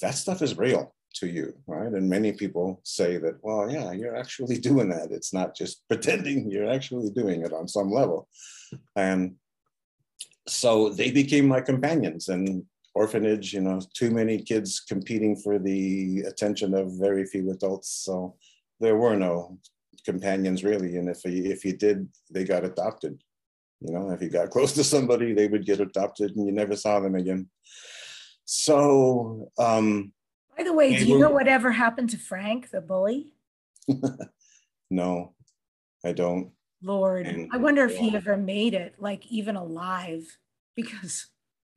that 0.00 0.14
stuff 0.14 0.42
is 0.42 0.58
real 0.58 0.94
to 1.14 1.28
you, 1.28 1.54
right? 1.66 1.92
And 1.92 2.08
many 2.08 2.32
people 2.32 2.80
say 2.84 3.18
that, 3.18 3.36
well, 3.42 3.70
yeah, 3.70 3.92
you're 3.92 4.16
actually 4.16 4.58
doing 4.68 4.88
that. 4.90 5.10
It's 5.10 5.32
not 5.32 5.54
just 5.54 5.82
pretending; 5.88 6.50
you're 6.50 6.70
actually 6.70 7.10
doing 7.10 7.44
it 7.44 7.52
on 7.52 7.68
some 7.68 7.90
level. 7.90 8.28
And 8.96 9.36
so 10.48 10.88
they 10.88 11.10
became 11.10 11.46
my 11.46 11.60
companions, 11.60 12.28
and 12.28 12.64
orphanage, 12.94 13.52
you 13.52 13.60
know, 13.60 13.80
too 13.94 14.10
many 14.10 14.42
kids 14.42 14.80
competing 14.80 15.36
for 15.36 15.58
the 15.58 16.20
attention 16.26 16.74
of 16.74 16.98
very 16.98 17.24
few 17.24 17.50
adults. 17.50 17.88
So 18.04 18.36
there 18.80 18.96
were 18.96 19.16
no 19.16 19.58
companions 20.04 20.64
really. 20.64 20.96
And 20.96 21.08
if 21.08 21.24
you, 21.24 21.50
if 21.50 21.64
you 21.64 21.76
did, 21.76 22.08
they 22.30 22.44
got 22.44 22.64
adopted. 22.64 23.22
You 23.80 23.92
know, 23.92 24.10
if 24.10 24.20
you 24.20 24.28
got 24.28 24.50
close 24.54 24.72
to 24.72 24.84
somebody, 24.84 25.32
they 25.32 25.46
would 25.46 25.66
get 25.66 25.80
adopted 25.80 26.36
and 26.36 26.46
you 26.46 26.52
never 26.52 26.76
saw 26.76 27.00
them 27.00 27.14
again. 27.14 27.48
So, 28.44 29.52
um, 29.58 30.12
by 30.56 30.64
the 30.64 30.72
way, 30.72 30.96
do 30.96 31.06
you 31.06 31.14
were, 31.14 31.20
know 31.20 31.30
whatever 31.30 31.70
happened 31.70 32.10
to 32.10 32.18
Frank, 32.18 32.70
the 32.70 32.80
bully? 32.80 33.32
no, 34.90 35.34
I 36.04 36.12
don't. 36.12 36.50
Lord, 36.82 37.26
and, 37.26 37.48
I 37.52 37.58
wonder 37.58 37.84
if 37.84 37.96
he 37.96 38.14
ever 38.14 38.36
made 38.36 38.74
it, 38.74 38.96
like 38.98 39.26
even 39.28 39.56
alive, 39.56 40.38
because 40.74 41.28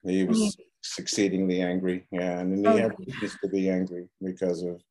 he 0.04 0.24
was 0.24 0.38
I 0.38 0.42
mean, 0.42 0.52
exceedingly 0.98 1.62
angry. 1.62 2.06
Yeah, 2.12 2.40
and 2.40 2.66
then 2.66 2.74
he 2.74 2.80
had 2.80 2.96
reasons 3.00 3.38
to 3.42 3.50
be 3.50 3.70
angry 3.70 4.08
because 4.22 4.64
of 4.64 4.82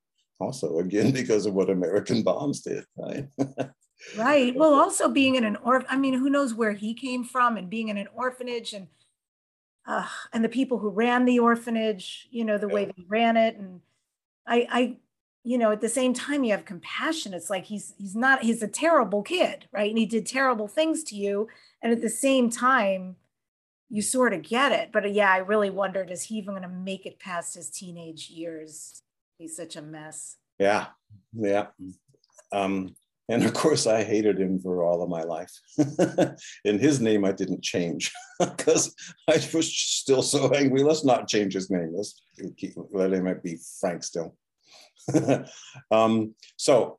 also 0.40 0.78
again 0.78 1.10
because 1.20 1.46
of 1.46 1.54
what 1.54 1.70
American 1.70 2.22
bombs 2.22 2.62
did, 2.62 2.84
right? 2.96 3.28
right. 4.16 4.54
Well, 4.54 4.74
also 4.74 5.08
being 5.08 5.36
in 5.36 5.44
an 5.44 5.56
orphan. 5.56 5.88
I 5.90 5.96
mean, 5.96 6.14
who 6.14 6.30
knows 6.30 6.54
where 6.54 6.72
he 6.72 6.94
came 6.94 7.24
from, 7.24 7.56
and 7.56 7.70
being 7.70 7.88
in 7.88 7.96
an 7.96 8.08
orphanage, 8.14 8.72
and 8.72 8.88
uh, 9.86 10.06
and 10.32 10.44
the 10.44 10.48
people 10.48 10.78
who 10.78 10.90
ran 10.90 11.24
the 11.24 11.38
orphanage, 11.38 12.28
you 12.30 12.44
know, 12.44 12.58
the 12.58 12.68
yeah. 12.68 12.74
way 12.74 12.84
they 12.86 13.04
ran 13.08 13.36
it, 13.36 13.56
and 13.56 13.80
I, 14.46 14.66
I, 14.70 14.96
you 15.44 15.58
know, 15.58 15.72
at 15.72 15.80
the 15.80 15.88
same 15.88 16.14
time, 16.14 16.44
you 16.44 16.52
have 16.52 16.64
compassion. 16.64 17.34
It's 17.34 17.50
like 17.50 17.64
he's 17.64 17.94
he's 17.98 18.14
not 18.14 18.42
he's 18.42 18.62
a 18.62 18.68
terrible 18.68 19.22
kid, 19.22 19.66
right? 19.72 19.90
And 19.90 19.98
he 19.98 20.06
did 20.06 20.26
terrible 20.26 20.68
things 20.68 21.02
to 21.04 21.16
you, 21.16 21.48
and 21.82 21.92
at 21.92 22.00
the 22.00 22.10
same 22.10 22.50
time, 22.50 23.16
you 23.92 24.00
sort 24.00 24.32
of 24.32 24.42
get 24.42 24.72
it. 24.72 24.88
But 24.90 25.04
uh, 25.04 25.08
yeah, 25.08 25.30
I 25.30 25.36
really 25.36 25.68
wondered 25.68 26.10
is 26.10 26.24
he 26.24 26.36
even 26.36 26.54
going 26.54 26.62
to 26.62 26.68
make 26.68 27.04
it 27.04 27.20
past 27.20 27.54
his 27.54 27.68
teenage 27.68 28.30
years? 28.30 29.02
He's 29.36 29.54
such 29.54 29.76
a 29.76 29.82
mess. 29.82 30.38
Yeah, 30.58 30.86
yeah. 31.34 31.66
Um, 32.52 32.96
and 33.28 33.44
of 33.44 33.52
course, 33.52 33.86
I 33.86 34.02
hated 34.02 34.40
him 34.40 34.58
for 34.60 34.82
all 34.82 35.02
of 35.02 35.10
my 35.10 35.22
life. 35.22 35.52
In 36.64 36.78
his 36.78 37.00
name, 37.00 37.24
I 37.24 37.32
didn't 37.32 37.62
change 37.62 38.10
because 38.40 38.94
I 39.28 39.34
was 39.52 39.76
still 39.76 40.22
so 40.22 40.50
angry. 40.54 40.82
Let's 40.82 41.04
not 41.04 41.28
change 41.28 41.52
his 41.52 41.70
name. 41.70 41.92
Let's 41.94 42.22
keep, 42.56 42.72
let 42.92 43.12
him 43.12 43.40
be 43.44 43.58
Frank 43.78 44.04
still. 44.04 44.36
um, 45.90 46.34
so, 46.56 46.98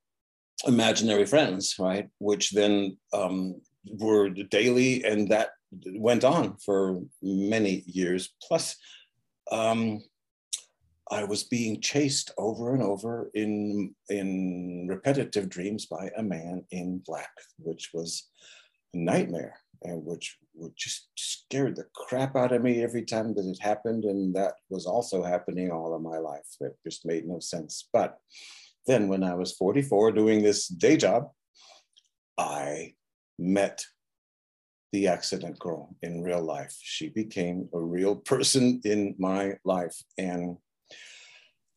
imaginary 0.67 1.25
friends, 1.25 1.75
right? 1.79 2.09
Which 2.19 2.51
then 2.51 2.97
um, 3.13 3.61
were 3.85 4.29
daily, 4.29 5.03
and 5.03 5.29
that 5.29 5.49
went 5.85 6.23
on 6.23 6.57
for 6.57 7.01
many 7.21 7.83
years. 7.85 8.33
Plus, 8.41 8.75
um, 9.51 10.01
I 11.11 11.23
was 11.25 11.43
being 11.43 11.81
chased 11.81 12.31
over 12.37 12.73
and 12.73 12.81
over 12.81 13.29
in 13.33 13.93
in 14.09 14.87
repetitive 14.89 15.49
dreams 15.49 15.85
by 15.85 16.09
a 16.17 16.23
man 16.23 16.65
in 16.71 17.01
black, 17.05 17.31
which 17.57 17.91
was 17.93 18.29
a 18.93 18.97
nightmare 18.97 19.59
and 19.83 20.05
which 20.05 20.37
would 20.55 20.73
just 20.77 21.09
scared 21.15 21.75
the 21.75 21.85
crap 21.93 22.35
out 22.35 22.51
of 22.51 22.61
me 22.61 22.81
every 22.81 23.03
time 23.03 23.33
that 23.33 23.45
it 23.45 23.59
happened. 23.61 24.05
And 24.05 24.33
that 24.35 24.53
was 24.69 24.85
also 24.85 25.23
happening 25.23 25.71
all 25.71 25.93
of 25.93 26.01
my 26.01 26.17
life. 26.17 26.47
It 26.61 26.77
just 26.85 27.05
made 27.05 27.27
no 27.27 27.39
sense. 27.39 27.89
But 27.91 28.17
then 28.87 29.07
when 29.07 29.23
I 29.23 29.35
was 29.35 29.53
44 29.53 30.11
doing 30.13 30.41
this 30.41 30.67
day 30.67 30.97
job, 30.97 31.29
I 32.37 32.93
met 33.37 33.83
the 34.93 35.07
accident 35.07 35.57
girl 35.59 35.95
in 36.03 36.21
real 36.21 36.41
life. 36.41 36.77
She 36.79 37.09
became 37.09 37.67
a 37.73 37.79
real 37.79 38.15
person 38.15 38.79
in 38.85 39.15
my 39.17 39.55
life. 39.65 39.97
And 40.17 40.57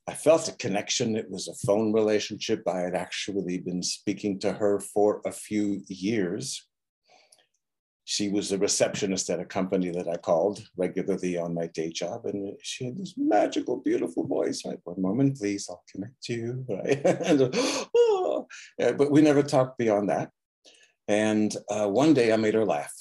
I 0.06 0.12
felt 0.12 0.48
a 0.48 0.52
connection. 0.52 1.16
It 1.16 1.30
was 1.30 1.48
a 1.48 1.66
phone 1.66 1.92
relationship. 1.92 2.62
I 2.68 2.80
had 2.80 2.94
actually 2.94 3.58
been 3.58 3.82
speaking 3.82 4.38
to 4.40 4.52
her 4.52 4.78
for 4.78 5.22
a 5.24 5.32
few 5.32 5.82
years. 5.88 6.68
She 8.04 8.28
was 8.28 8.52
a 8.52 8.58
receptionist 8.58 9.30
at 9.30 9.40
a 9.40 9.44
company 9.44 9.90
that 9.90 10.06
I 10.06 10.16
called 10.16 10.60
regularly 10.76 11.38
on 11.38 11.54
my 11.54 11.66
day 11.66 11.90
job, 11.90 12.26
and 12.26 12.52
she 12.62 12.84
had 12.84 12.98
this 12.98 13.14
magical, 13.16 13.78
beautiful 13.78 14.24
voice. 14.28 14.62
Right, 14.64 14.78
one 14.84 15.02
moment, 15.02 15.38
please, 15.38 15.66
I'll 15.68 15.82
connect 15.90 16.22
to 16.24 16.34
you. 16.34 16.64
Right, 16.68 17.04
and, 17.04 17.50
oh, 17.96 18.46
but 18.78 19.10
we 19.10 19.22
never 19.22 19.42
talked 19.42 19.76
beyond 19.76 20.10
that. 20.10 20.30
And 21.08 21.54
uh, 21.68 21.88
one 21.88 22.14
day, 22.14 22.32
I 22.32 22.36
made 22.36 22.54
her 22.54 22.64
laugh, 22.64 22.92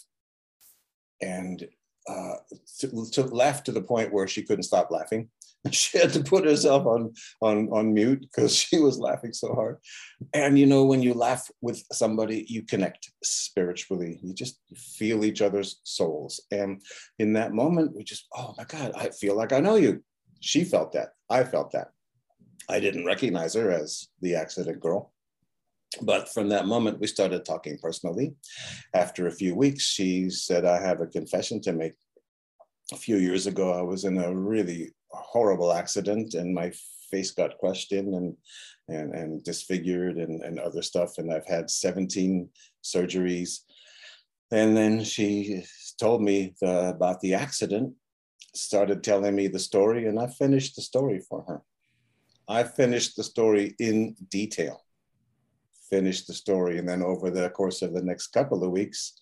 and 1.26 1.68
uh, 2.08 2.36
to, 2.80 3.10
to 3.12 3.24
laugh 3.24 3.64
to 3.64 3.72
the 3.72 3.82
point 3.82 4.14
where 4.14 4.28
she 4.28 4.44
couldn't 4.44 4.64
stop 4.64 4.92
laughing. 4.92 5.30
she 5.72 5.98
had 5.98 6.14
to 6.14 6.24
put 6.24 6.46
herself 6.46 6.86
on 6.86 7.12
on 7.42 7.70
on 7.70 7.94
mute 7.94 8.22
because 8.22 8.56
she 8.64 8.78
was 8.80 9.00
laughing 9.00 9.34
so 9.34 9.54
hard. 9.54 9.78
And 10.34 10.60
you 10.60 10.68
know 10.68 10.86
when 10.86 11.02
you 11.02 11.14
laugh 11.14 11.50
with 11.62 11.84
somebody 11.92 12.46
you 12.48 12.62
connect 12.62 13.12
spiritually. 13.24 14.20
You 14.22 14.34
just 14.34 14.60
feel 14.76 15.26
each 15.26 15.42
other's 15.42 15.82
souls. 15.84 16.40
And 16.52 16.82
in 17.18 17.34
that 17.34 17.54
moment 17.54 17.96
we 17.96 18.04
just 18.04 18.28
oh 18.36 18.54
my 18.58 18.66
god 18.66 18.92
i 18.96 19.10
feel 19.10 19.36
like 19.36 19.54
i 19.54 19.60
know 19.60 19.76
you. 19.76 20.04
She 20.42 20.64
felt 20.64 20.92
that. 20.94 21.10
I 21.30 21.44
felt 21.44 21.72
that. 21.72 21.88
I 22.70 22.80
didn't 22.80 23.06
recognize 23.06 23.56
her 23.56 23.72
as 23.72 24.10
the 24.22 24.36
accident 24.36 24.80
girl 24.80 25.15
but 26.02 26.30
from 26.30 26.50
that 26.50 26.68
moment 26.68 27.00
we 27.00 27.08
started 27.08 27.46
talking 27.46 27.78
personally 27.82 28.34
after 28.94 29.28
a 29.28 29.32
few 29.32 29.56
weeks 29.56 29.84
she 29.84 30.30
said 30.30 30.66
i 30.66 30.80
have 30.80 31.02
a 31.02 31.08
confession 31.08 31.62
to 31.62 31.74
make 31.74 31.94
a 32.92 32.98
few 32.98 33.18
years 33.18 33.48
ago 33.48 33.72
i 33.72 33.82
was 33.82 34.04
in 34.06 34.18
a 34.18 34.36
really 34.36 34.92
horrible 35.10 35.72
accident 35.72 36.34
and 36.34 36.54
my 36.54 36.72
face 37.10 37.32
got 37.32 37.58
crushed 37.60 37.92
in 37.92 38.14
and 38.14 38.36
and, 38.88 39.14
and 39.14 39.44
disfigured 39.44 40.18
and, 40.18 40.42
and 40.44 40.60
other 40.60 40.82
stuff. 40.82 41.18
And 41.18 41.32
I've 41.32 41.48
had 41.48 41.70
17 41.70 42.50
surgeries. 42.84 43.60
And 44.52 44.76
then 44.78 45.04
she 45.04 45.64
told 46.00 46.22
me 46.22 46.56
the, 46.62 46.90
about 46.90 47.20
the 47.22 47.34
accident, 47.34 47.94
started 48.54 49.04
telling 49.04 49.36
me 49.36 49.48
the 49.48 49.60
story, 49.60 50.08
and 50.08 50.20
I 50.20 50.28
finished 50.28 50.76
the 50.76 50.82
story 50.82 51.20
for 51.20 51.44
her. 51.48 51.62
I 52.48 52.64
finished 52.64 53.18
the 53.18 53.24
story 53.24 53.76
in 53.80 54.16
detail. 54.30 54.85
Finished 55.90 56.28
the 56.28 56.34
story. 56.34 56.78
And 56.80 56.88
then 56.88 57.04
over 57.04 57.30
the 57.30 57.50
course 57.50 57.82
of 57.82 57.94
the 57.94 58.02
next 58.02 58.28
couple 58.28 58.64
of 58.64 58.72
weeks, 58.72 59.14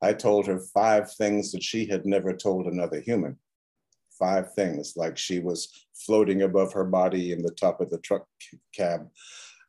I 0.00 0.12
told 0.12 0.46
her 0.46 0.60
five 0.72 1.12
things 1.14 1.52
that 1.52 1.62
she 1.62 1.86
had 1.86 2.06
never 2.06 2.32
told 2.32 2.66
another 2.66 3.00
human 3.00 3.38
five 4.18 4.54
things, 4.54 4.94
like 4.96 5.18
she 5.18 5.40
was 5.40 5.68
floating 5.94 6.42
above 6.42 6.72
her 6.72 6.84
body 6.84 7.32
in 7.32 7.42
the 7.42 7.50
top 7.50 7.80
of 7.80 7.90
the 7.90 7.98
truck 7.98 8.24
cab, 8.72 9.08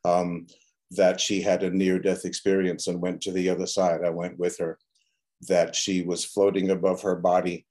um, 0.04 0.46
that 0.92 1.20
she 1.20 1.40
had 1.40 1.64
a 1.64 1.70
near 1.70 1.98
death 1.98 2.24
experience 2.24 2.86
and 2.86 3.00
went 3.00 3.20
to 3.20 3.32
the 3.32 3.48
other 3.48 3.66
side. 3.66 4.04
I 4.04 4.10
went 4.10 4.38
with 4.38 4.56
her, 4.58 4.78
that 5.48 5.74
she 5.74 6.02
was 6.02 6.24
floating 6.24 6.70
above 6.70 7.02
her 7.02 7.16
body 7.16 7.66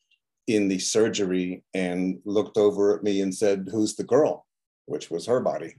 in 0.47 0.67
the 0.67 0.79
surgery 0.79 1.63
and 1.73 2.19
looked 2.25 2.57
over 2.57 2.97
at 2.97 3.03
me 3.03 3.21
and 3.21 3.33
said, 3.33 3.69
Who's 3.71 3.95
the 3.95 4.03
girl? 4.03 4.45
which 4.85 5.09
was 5.09 5.25
her 5.25 5.39
body. 5.39 5.75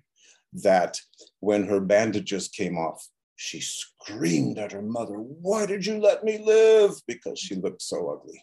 That 0.62 1.00
when 1.40 1.66
her 1.66 1.80
bandages 1.80 2.48
came 2.48 2.78
off, 2.78 3.08
she 3.36 3.60
screamed 3.60 4.58
at 4.58 4.72
her 4.72 4.82
mother, 4.82 5.16
Why 5.16 5.66
did 5.66 5.84
you 5.84 5.98
let 5.98 6.24
me 6.24 6.38
live? 6.38 6.92
Because 7.06 7.38
she 7.38 7.56
looked 7.56 7.82
so 7.82 8.10
ugly. 8.10 8.42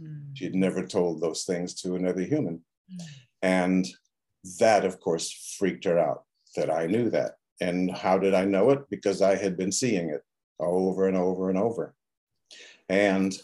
Mm. 0.00 0.30
She'd 0.34 0.54
never 0.54 0.84
told 0.84 1.20
those 1.20 1.44
things 1.44 1.74
to 1.82 1.94
another 1.94 2.22
human. 2.22 2.62
Mm. 2.92 3.04
And 3.42 3.86
that, 4.58 4.84
of 4.84 5.00
course, 5.00 5.56
freaked 5.58 5.84
her 5.84 5.98
out 5.98 6.24
that 6.56 6.70
I 6.70 6.86
knew 6.86 7.10
that. 7.10 7.32
And 7.60 7.90
how 7.90 8.18
did 8.18 8.34
I 8.34 8.44
know 8.44 8.70
it? 8.70 8.90
Because 8.90 9.22
I 9.22 9.36
had 9.36 9.56
been 9.56 9.72
seeing 9.72 10.10
it 10.10 10.22
over 10.58 11.06
and 11.08 11.16
over 11.16 11.48
and 11.48 11.58
over. 11.58 11.94
And 12.88 13.36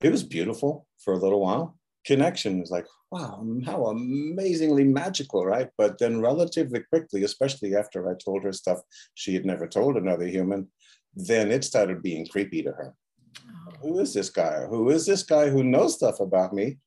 it 0.00 0.10
was 0.10 0.22
beautiful 0.22 0.86
for 0.98 1.14
a 1.14 1.18
little 1.18 1.40
while. 1.40 1.76
Connection 2.04 2.60
was 2.60 2.70
like, 2.70 2.86
wow, 3.10 3.44
how 3.64 3.86
amazingly 3.86 4.84
magical, 4.84 5.44
right? 5.44 5.68
But 5.76 5.98
then, 5.98 6.20
relatively 6.20 6.80
quickly, 6.88 7.24
especially 7.24 7.74
after 7.74 8.08
I 8.08 8.14
told 8.14 8.44
her 8.44 8.52
stuff 8.52 8.80
she 9.14 9.34
had 9.34 9.44
never 9.44 9.66
told 9.66 9.96
another 9.96 10.26
human, 10.26 10.68
then 11.14 11.50
it 11.50 11.64
started 11.64 12.02
being 12.02 12.26
creepy 12.26 12.62
to 12.62 12.70
her 12.70 12.94
oh. 13.36 13.72
who 13.82 13.98
is 14.00 14.14
this 14.14 14.30
guy? 14.30 14.66
Who 14.66 14.90
is 14.90 15.06
this 15.06 15.22
guy 15.22 15.48
who 15.48 15.64
knows 15.64 15.94
stuff 15.94 16.20
about 16.20 16.52
me? 16.52 16.78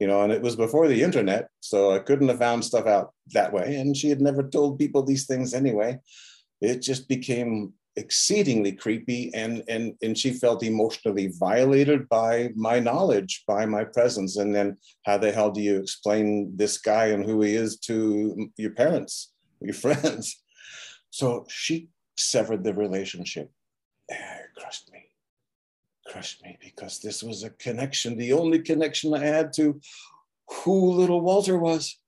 You 0.00 0.06
know, 0.06 0.22
and 0.22 0.32
it 0.32 0.42
was 0.42 0.56
before 0.56 0.88
the 0.88 1.02
internet, 1.02 1.48
so 1.60 1.92
I 1.92 2.00
couldn't 2.00 2.28
have 2.28 2.38
found 2.38 2.64
stuff 2.64 2.86
out 2.86 3.12
that 3.32 3.52
way. 3.52 3.76
And 3.76 3.96
she 3.96 4.10
had 4.10 4.20
never 4.20 4.42
told 4.42 4.78
people 4.78 5.02
these 5.02 5.26
things 5.26 5.54
anyway. 5.54 5.98
It 6.60 6.82
just 6.82 7.08
became 7.08 7.72
exceedingly 7.96 8.72
creepy 8.72 9.32
and 9.34 9.62
and 9.68 9.94
and 10.02 10.16
she 10.18 10.30
felt 10.30 10.62
emotionally 10.62 11.28
violated 11.38 12.08
by 12.08 12.50
my 12.54 12.78
knowledge 12.78 13.44
by 13.46 13.64
my 13.66 13.84
presence. 13.84 14.36
And 14.36 14.54
then 14.54 14.76
how 15.04 15.18
the 15.18 15.32
hell 15.32 15.50
do 15.50 15.60
you 15.60 15.80
explain 15.80 16.52
this 16.56 16.78
guy 16.78 17.06
and 17.06 17.24
who 17.24 17.42
he 17.42 17.54
is 17.54 17.78
to 17.80 18.50
your 18.56 18.72
parents 18.72 19.32
your 19.60 19.74
friends? 19.84 20.42
So 21.10 21.46
she 21.48 21.88
severed 22.16 22.64
the 22.64 22.74
relationship. 22.74 23.50
Eh, 24.10 24.14
it 24.14 24.60
crushed 24.60 24.90
me. 24.92 25.02
Crushed 26.08 26.42
me 26.44 26.58
because 26.60 27.00
this 27.00 27.22
was 27.22 27.42
a 27.42 27.50
connection, 27.50 28.16
the 28.16 28.32
only 28.32 28.60
connection 28.60 29.14
I 29.14 29.24
had 29.24 29.52
to 29.54 29.80
who 30.48 30.92
little 30.92 31.20
Walter 31.20 31.58
was, 31.58 31.98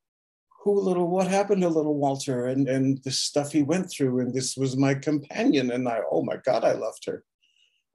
who 0.63 0.81
little, 0.81 1.09
what 1.09 1.29
happened 1.29 1.63
to 1.63 1.69
little 1.69 1.97
Walter 1.97 2.47
and, 2.47 2.69
and 2.69 2.99
the 3.05 3.11
stuff 3.11 3.53
he 3.53 3.63
went 3.63 3.91
through. 3.91 4.21
And 4.21 4.35
this 4.35 4.57
was 4.57 4.77
my 4.77 4.95
companion. 4.95 5.71
And 5.71 5.89
I, 5.89 6.01
oh 6.11 6.23
my 6.23 6.37
God, 6.45 6.65
I 6.65 6.73
loved 6.73 7.05
her. 7.07 7.25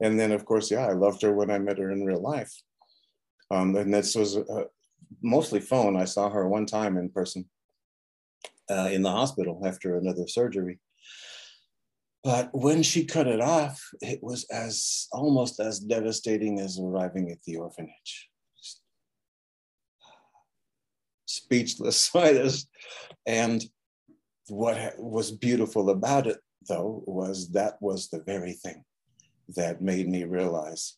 And 0.00 0.18
then, 0.18 0.32
of 0.32 0.44
course, 0.44 0.70
yeah, 0.70 0.86
I 0.86 0.92
loved 0.92 1.22
her 1.22 1.32
when 1.32 1.50
I 1.50 1.58
met 1.58 1.78
her 1.78 1.90
in 1.90 2.04
real 2.04 2.20
life. 2.20 2.52
Um, 3.50 3.76
and 3.76 3.92
this 3.92 4.14
was 4.14 4.36
uh, 4.36 4.64
mostly 5.22 5.60
phone. 5.60 5.96
I 5.96 6.04
saw 6.04 6.28
her 6.30 6.48
one 6.48 6.66
time 6.66 6.96
in 6.96 7.10
person 7.10 7.48
uh, 8.70 8.88
in 8.90 9.02
the 9.02 9.10
hospital 9.10 9.62
after 9.64 9.96
another 9.96 10.26
surgery. 10.26 10.80
But 12.24 12.48
when 12.54 12.82
she 12.82 13.04
cut 13.04 13.26
it 13.26 13.40
off, 13.40 13.86
it 14.00 14.22
was 14.22 14.44
as 14.44 15.08
almost 15.12 15.60
as 15.60 15.78
devastating 15.78 16.58
as 16.58 16.80
arriving 16.80 17.30
at 17.30 17.42
the 17.42 17.56
orphanage. 17.56 18.30
Speechless, 21.36 22.00
slightest. 22.00 22.68
and 23.26 23.64
what 24.48 24.94
was 24.98 25.30
beautiful 25.30 25.90
about 25.90 26.26
it, 26.26 26.38
though, 26.68 27.02
was 27.06 27.50
that 27.50 27.74
was 27.80 28.08
the 28.08 28.20
very 28.20 28.52
thing 28.52 28.84
that 29.56 29.82
made 29.82 30.08
me 30.08 30.24
realize, 30.24 30.96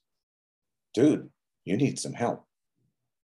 dude, 0.94 1.28
you 1.64 1.76
need 1.76 1.98
some 1.98 2.12
help. 2.12 2.44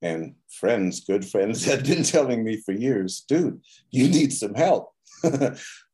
And 0.02 0.36
friends, 0.50 1.02
good 1.02 1.26
friends, 1.26 1.66
had 1.72 1.86
been 1.86 2.04
telling 2.04 2.44
me 2.44 2.62
for 2.66 2.72
years, 2.72 3.24
dude, 3.28 3.62
you 3.92 4.08
need 4.08 4.34
some 4.34 4.54
help. 4.54 4.92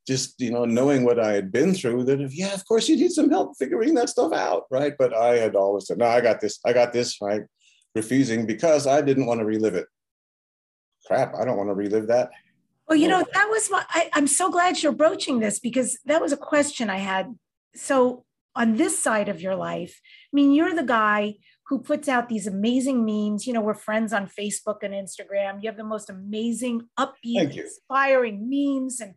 just 0.06 0.36
you 0.40 0.52
know 0.52 0.66
knowing 0.66 1.06
what 1.06 1.20
I 1.20 1.32
had 1.32 1.52
been 1.52 1.74
through 1.74 2.04
that 2.06 2.20
if 2.20 2.36
yeah 2.36 2.54
of 2.54 2.66
course 2.66 2.90
you 2.90 2.98
need 2.98 3.12
some 3.12 3.30
help 3.30 3.56
figuring 3.58 3.94
that 3.94 4.10
stuff 4.10 4.34
out 4.34 4.64
right 4.70 4.94
but 5.00 5.16
I 5.16 5.38
had 5.38 5.56
always 5.56 5.88
said 5.88 5.98
no 5.98 6.08
I 6.08 6.20
got 6.20 6.42
this 6.42 6.60
I 6.66 6.74
got 6.74 6.92
this 6.92 7.22
right 7.22 7.44
refusing 7.96 8.46
because 8.46 8.86
I 8.86 9.02
didn't 9.02 9.28
want 9.28 9.40
to 9.40 9.46
relive 9.46 9.76
it 9.76 9.88
crap 11.08 11.36
I 11.36 11.46
don't 11.46 11.58
want 11.58 11.70
to 11.70 11.74
relive 11.74 12.08
that 12.08 12.32
well 12.88 12.98
you 12.98 13.08
know 13.08 13.26
that 13.34 13.50
was 13.50 13.70
my 13.70 13.84
I, 13.90 14.10
I'm 14.14 14.28
so 14.28 14.52
glad 14.52 14.82
you're 14.82 14.92
broaching 14.92 15.40
this 15.40 15.60
because 15.60 15.98
that 16.06 16.22
was 16.22 16.32
a 16.32 16.38
question 16.38 16.90
I 16.90 16.98
had 16.98 17.36
so 17.76 18.26
on 18.56 18.78
this 18.78 18.98
side 19.02 19.30
of 19.30 19.42
your 19.42 19.56
life 19.56 20.00
I 20.04 20.36
mean 20.36 20.52
you're 20.52 20.76
the 20.76 20.84
guy 20.84 21.36
who 21.68 21.80
puts 21.80 22.08
out 22.08 22.30
these 22.30 22.48
amazing 22.48 23.06
memes. 23.06 23.48
You 23.48 23.54
know, 23.54 23.62
we're 23.62 23.74
friends 23.74 24.14
on 24.14 24.28
Facebook 24.28 24.84
and 24.84 24.94
Instagram. 24.94 25.62
You 25.62 25.70
have 25.70 25.78
the 25.78 25.84
most 25.84 26.10
amazing, 26.10 26.88
upbeat, 27.00 27.58
inspiring 27.58 28.50
memes. 28.50 29.00
And 29.00 29.16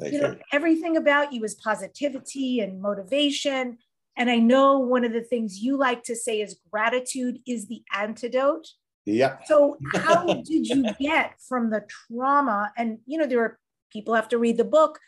Thank 0.00 0.14
you 0.14 0.20
know, 0.20 0.30
you. 0.30 0.38
everything 0.52 0.96
about 0.96 1.32
you 1.32 1.42
is 1.44 1.54
positivity 1.54 2.60
and 2.60 2.80
motivation. 2.80 3.78
And 4.16 4.30
I 4.30 4.36
know 4.36 4.78
one 4.78 5.04
of 5.04 5.12
the 5.12 5.22
things 5.22 5.58
you 5.58 5.76
like 5.76 6.02
to 6.04 6.16
say 6.16 6.40
is 6.40 6.58
gratitude 6.70 7.40
is 7.46 7.66
the 7.66 7.82
antidote. 7.94 8.68
Yeah. 9.08 9.38
So 9.46 9.78
how 9.94 10.26
did 10.26 10.66
you 10.66 10.92
get 11.00 11.40
from 11.40 11.70
the 11.70 11.84
trauma? 11.88 12.72
And 12.76 12.98
you 13.06 13.18
know, 13.18 13.26
there 13.26 13.40
are 13.42 13.58
people 13.92 14.14
have 14.14 14.28
to 14.28 14.38
read 14.38 14.56
the 14.56 14.64
book. 14.64 14.98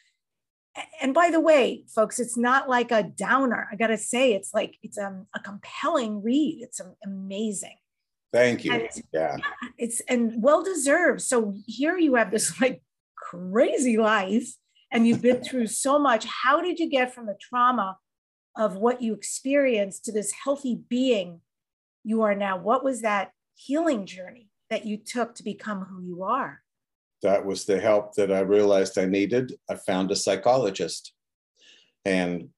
And 1.03 1.13
by 1.13 1.31
the 1.31 1.41
way, 1.41 1.85
folks, 1.95 2.21
it's 2.21 2.37
not 2.37 2.69
like 2.69 2.93
a 2.93 3.03
downer. 3.03 3.69
I 3.71 3.77
gotta 3.77 3.99
say, 3.99 4.33
it's 4.33 4.55
like 4.55 4.77
it's 4.83 4.99
um, 4.99 5.27
a 5.35 5.41
compelling 5.41 6.23
read. 6.23 6.61
It's 6.63 6.81
amazing. 7.05 7.77
Thank 8.33 8.65
you. 8.65 8.73
And, 8.73 8.89
yeah. 9.13 9.37
It's 9.77 10.01
and 10.09 10.43
well 10.43 10.63
deserved. 10.63 11.23
So 11.23 11.55
here 11.67 11.99
you 11.99 12.15
have 12.15 12.31
this 12.31 12.61
like 12.61 12.83
crazy 13.17 13.97
life 13.97 14.49
and 14.93 15.07
you've 15.07 15.23
been 15.23 15.43
through 15.43 15.67
so 15.67 15.99
much. 15.99 16.25
How 16.25 16.61
did 16.61 16.79
you 16.79 16.89
get 16.89 17.15
from 17.15 17.27
the 17.27 17.37
trauma 17.41 17.99
of 18.57 18.77
what 18.77 19.03
you 19.03 19.15
experienced 19.15 20.05
to 20.05 20.13
this 20.13 20.33
healthy 20.45 20.81
being 20.89 21.41
you 22.05 22.23
are 22.23 22.35
now? 22.35 22.57
What 22.59 22.85
was 22.85 23.03
that 23.03 23.33
healing 23.67 24.07
journey 24.07 24.49
that 24.71 24.87
you 24.87 24.97
took 24.97 25.35
to 25.35 25.43
become 25.43 25.83
who 25.83 26.03
you 26.03 26.23
are? 26.23 26.63
That 27.23 27.45
was 27.45 27.65
the 27.65 27.79
help 27.79 28.15
that 28.15 28.33
I 28.33 28.41
realized 28.41 28.99
I 28.99 29.05
needed. 29.05 29.55
I 29.69 29.75
found 29.75 30.11
a 30.11 30.17
psychologist. 30.17 31.13
And, 32.05 32.49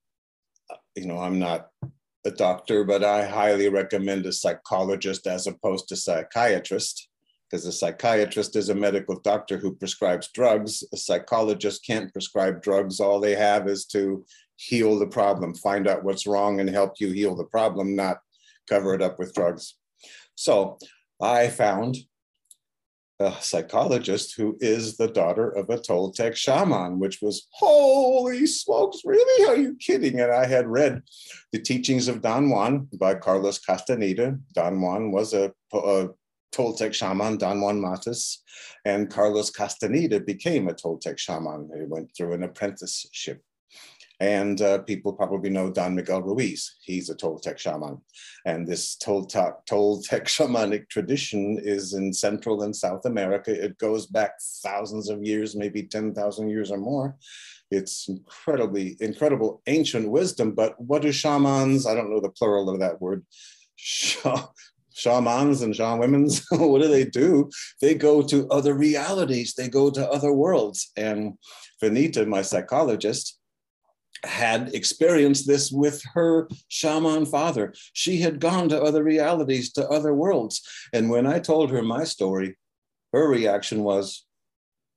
uh, 0.70 0.76
you 0.94 1.06
know, 1.06 1.18
I'm 1.18 1.38
not 1.38 1.68
a 2.24 2.30
doctor, 2.30 2.84
but 2.84 3.02
I 3.02 3.26
highly 3.26 3.68
recommend 3.68 4.26
a 4.26 4.32
psychologist 4.32 5.26
as 5.26 5.48
opposed 5.48 5.88
to 5.88 5.96
psychiatrist 5.96 7.08
because 7.50 7.66
a 7.66 7.72
psychiatrist 7.72 8.54
is 8.54 8.68
a 8.68 8.74
medical 8.74 9.18
doctor 9.20 9.58
who 9.58 9.74
prescribes 9.74 10.30
drugs. 10.32 10.84
A 10.92 10.96
psychologist 10.96 11.84
can't 11.84 12.12
prescribe 12.12 12.62
drugs. 12.62 13.00
All 13.00 13.18
they 13.18 13.34
have 13.34 13.66
is 13.66 13.84
to 13.86 14.24
heal 14.56 14.98
the 14.98 15.08
problem, 15.08 15.54
find 15.54 15.88
out 15.88 16.04
what's 16.04 16.26
wrong 16.26 16.60
and 16.60 16.70
help 16.70 16.94
you 17.00 17.10
heal 17.10 17.34
the 17.34 17.44
problem, 17.44 17.96
not 17.96 18.18
cover 18.70 18.94
it 18.94 19.02
up 19.02 19.18
with 19.18 19.34
drugs. 19.34 19.74
So 20.34 20.78
I 21.20 21.48
found 21.48 21.96
a 23.20 23.32
psychologist 23.40 24.34
who 24.36 24.56
is 24.60 24.96
the 24.96 25.08
daughter 25.08 25.48
of 25.50 25.70
a 25.70 25.78
Toltec 25.78 26.34
shaman, 26.34 26.98
which 26.98 27.20
was, 27.22 27.46
holy 27.52 28.46
smokes, 28.46 29.02
really? 29.04 29.48
Are 29.48 29.56
you 29.56 29.76
kidding? 29.76 30.20
And 30.20 30.32
I 30.32 30.46
had 30.46 30.66
read 30.66 31.02
the 31.52 31.60
teachings 31.60 32.08
of 32.08 32.22
Don 32.22 32.50
Juan 32.50 32.88
by 32.98 33.14
Carlos 33.14 33.58
Castaneda. 33.58 34.38
Don 34.54 34.80
Juan 34.80 35.12
was 35.12 35.34
a, 35.34 35.52
a 35.72 36.08
Toltec 36.52 36.92
shaman, 36.92 37.38
Don 37.38 37.60
Juan 37.60 37.80
Matus, 37.80 38.38
and 38.84 39.10
Carlos 39.10 39.50
Castaneda 39.50 40.20
became 40.20 40.68
a 40.68 40.74
Toltec 40.74 41.18
shaman. 41.18 41.70
He 41.76 41.84
went 41.86 42.10
through 42.16 42.34
an 42.34 42.42
apprenticeship. 42.42 43.42
And 44.22 44.62
uh, 44.62 44.78
people 44.82 45.12
probably 45.12 45.50
know 45.50 45.68
Don 45.68 45.96
Miguel 45.96 46.22
Ruiz. 46.22 46.76
He's 46.80 47.10
a 47.10 47.14
Toltec 47.16 47.58
shaman. 47.58 48.00
And 48.46 48.64
this 48.64 48.96
Toltec, 48.96 49.66
Toltec 49.68 50.26
shamanic 50.26 50.88
tradition 50.88 51.58
is 51.60 51.94
in 51.94 52.12
Central 52.12 52.62
and 52.62 52.74
South 52.74 53.04
America. 53.04 53.50
It 53.50 53.78
goes 53.78 54.06
back 54.06 54.34
thousands 54.62 55.08
of 55.08 55.24
years, 55.24 55.56
maybe 55.56 55.82
10,000 55.82 56.48
years 56.48 56.70
or 56.70 56.78
more. 56.78 57.16
It's 57.72 58.08
incredibly, 58.08 58.96
incredible 59.00 59.60
ancient 59.66 60.08
wisdom. 60.08 60.52
But 60.52 60.80
what 60.80 61.02
do 61.02 61.10
shamans, 61.10 61.84
I 61.84 61.96
don't 61.96 62.08
know 62.08 62.20
the 62.20 62.28
plural 62.28 62.70
of 62.70 62.78
that 62.78 63.00
word, 63.00 63.26
shamans 63.74 65.62
and 65.62 65.74
shamanwomens, 65.74 66.44
what 66.52 66.80
do 66.80 66.86
they 66.86 67.06
do? 67.06 67.50
They 67.80 67.96
go 67.96 68.22
to 68.22 68.48
other 68.50 68.74
realities, 68.74 69.54
they 69.54 69.68
go 69.68 69.90
to 69.90 70.08
other 70.08 70.32
worlds. 70.32 70.92
And 70.96 71.32
Vanita, 71.82 72.24
my 72.24 72.42
psychologist, 72.42 73.40
had 74.24 74.74
experienced 74.74 75.46
this 75.46 75.70
with 75.72 76.02
her 76.14 76.48
shaman 76.68 77.26
father. 77.26 77.74
She 77.92 78.18
had 78.18 78.40
gone 78.40 78.68
to 78.68 78.80
other 78.80 79.02
realities, 79.02 79.72
to 79.72 79.88
other 79.88 80.14
worlds. 80.14 80.62
And 80.92 81.10
when 81.10 81.26
I 81.26 81.38
told 81.38 81.70
her 81.70 81.82
my 81.82 82.04
story, 82.04 82.56
her 83.12 83.28
reaction 83.28 83.82
was, 83.82 84.24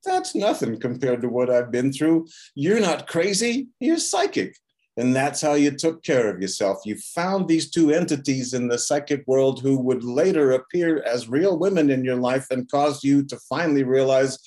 That's 0.04 0.36
nothing 0.36 0.80
compared 0.80 1.22
to 1.22 1.30
what 1.30 1.50
I've 1.50 1.72
been 1.72 1.92
through. 1.92 2.28
You're 2.54 2.80
not 2.80 3.08
crazy, 3.08 3.68
you're 3.80 3.98
psychic. 3.98 4.56
And 4.98 5.14
that's 5.14 5.42
how 5.42 5.56
you 5.56 5.72
took 5.72 6.04
care 6.04 6.34
of 6.34 6.42
yourself. 6.42 6.80
You 6.86 6.98
found 6.98 7.48
these 7.48 7.70
two 7.70 7.92
entities 7.92 8.54
in 8.54 8.70
the 8.70 8.78
psychic 8.78 9.26
world 9.28 9.62
who 9.62 9.78
would 9.80 10.06
later 10.06 10.52
appear 10.52 11.04
as 11.04 11.28
real 11.28 11.60
women 11.60 11.90
in 11.90 12.06
your 12.06 12.16
life 12.16 12.48
and 12.50 12.70
cause 12.72 13.04
you 13.04 13.26
to 13.26 13.38
finally 13.50 13.84
realize, 13.84 14.40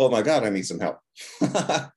oh 0.00 0.08
my 0.08 0.22
God, 0.22 0.42
I 0.42 0.50
need 0.50 0.66
some 0.66 0.80
help. 0.80 0.98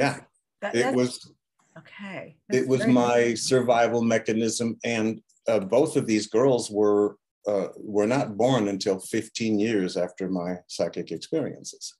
yeah. 0.00 0.20
That, 0.60 0.74
it 0.74 0.94
was 0.94 1.32
okay. 1.78 2.36
That's 2.48 2.62
it 2.62 2.68
was 2.68 2.86
my 2.86 3.16
nice. 3.16 3.42
survival 3.42 4.02
mechanism. 4.02 4.78
And 4.84 5.20
uh, 5.46 5.60
both 5.60 5.96
of 5.96 6.06
these 6.06 6.26
girls 6.26 6.70
were 6.70 7.16
uh, 7.46 7.68
were 7.76 8.06
not 8.06 8.38
born 8.38 8.68
until 8.68 8.98
15 8.98 9.58
years 9.58 9.96
after 9.98 10.30
my 10.30 10.56
psychic 10.66 11.10
experiences. 11.12 11.94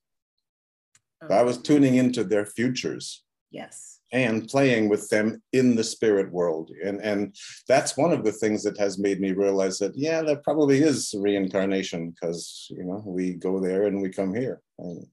I 1.31 1.43
was 1.43 1.57
tuning 1.57 1.95
into 1.95 2.23
their 2.23 2.45
futures 2.45 3.25
Yes. 3.55 4.01
And 4.13 4.49
playing 4.49 4.89
with 4.89 5.09
them 5.11 5.41
in 5.53 5.77
the 5.77 5.85
spirit 5.85 6.33
world. 6.33 6.73
And, 6.85 7.01
and 7.01 7.37
that's 7.69 7.97
one 7.97 8.13
of 8.13 8.25
the 8.25 8.33
things 8.33 8.65
that 8.65 8.77
has 8.79 8.99
made 8.99 9.21
me 9.21 9.31
realize 9.31 9.79
that, 9.79 9.97
yeah, 9.97 10.23
that 10.23 10.43
probably 10.43 10.83
is 10.83 11.15
reincarnation 11.17 12.11
because, 12.11 12.67
you 12.71 12.83
know, 12.85 13.03
we 13.07 13.35
go 13.35 13.61
there 13.61 13.87
and 13.87 14.03
we 14.03 14.09
come 14.09 14.35
here. 14.35 14.61
And, 14.79 15.07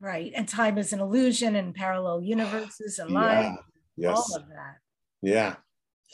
right. 0.00 0.32
And 0.34 0.48
time 0.48 0.78
is 0.78 0.92
an 0.92 1.00
illusion 1.00 1.56
and 1.56 1.74
parallel 1.74 2.22
universes 2.22 2.98
and 2.98 3.10
life. 3.10 3.44
Yeah. 3.96 4.10
Yes. 4.10 4.16
All 4.16 4.36
of 4.36 4.48
that. 4.48 4.76
Yeah. 5.22 5.56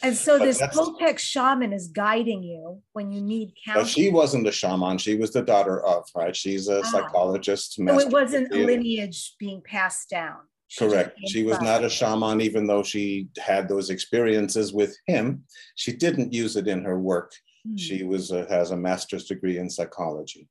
And 0.03 0.17
so 0.17 0.39
but 0.39 0.47
this 0.47 0.61
Toltec 0.61 1.19
shaman 1.19 1.73
is 1.73 1.89
guiding 1.89 2.43
you 2.43 2.81
when 2.93 3.13
you 3.13 3.21
need 3.21 3.53
counseling. 3.65 3.87
She 3.87 4.11
wasn't 4.11 4.47
a 4.47 4.53
shaman. 4.53 4.99
She 4.99 5.17
was 5.17 5.33
the 5.33 5.43
daughter 5.43 5.85
of, 5.85 6.05
right? 6.17 6.35
She's 6.35 6.69
a 6.69 6.81
ah. 6.81 6.83
psychologist. 6.83 7.75
So 7.75 7.99
it 7.99 8.09
wasn't 8.09 8.53
a 8.53 8.65
lineage 8.65 9.35
being 9.39 9.61
passed 9.61 10.09
down. 10.09 10.39
Correct. 10.79 11.19
She 11.29 11.43
was 11.43 11.61
not 11.61 11.85
a 11.85 11.91
shaman, 11.91 12.41
even 12.41 12.67
though 12.67 12.83
she 12.83 13.29
had 13.39 13.69
those 13.69 13.91
experiences 13.91 14.73
with 14.73 14.97
him. 15.07 15.45
She 15.75 15.93
didn't 15.93 16.33
use 16.33 16.57
it 16.57 16.67
in 16.67 16.83
her 16.85 16.99
work. 16.99 17.33
Hmm. 17.67 17.77
She 17.77 18.05
was 18.05 18.31
a, 18.31 18.47
has 18.47 18.71
a 18.71 18.77
master's 18.77 19.27
degree 19.27 19.59
in 19.59 19.69
psychology, 19.69 20.49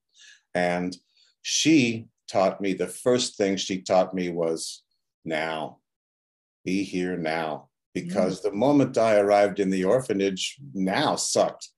and 0.53 0.95
she 1.41 2.07
taught 2.31 2.61
me 2.61 2.73
the 2.73 2.87
first 2.87 3.37
thing 3.37 3.57
she 3.57 3.81
taught 3.81 4.13
me 4.13 4.29
was 4.29 4.83
now, 5.25 5.79
be 6.63 6.83
here 6.83 7.17
now. 7.17 7.69
Because 7.93 8.39
hmm. 8.39 8.49
the 8.49 8.55
moment 8.55 8.97
I 8.97 9.17
arrived 9.17 9.59
in 9.59 9.69
the 9.69 9.83
orphanage, 9.83 10.57
now 10.73 11.15
sucked. 11.15 11.69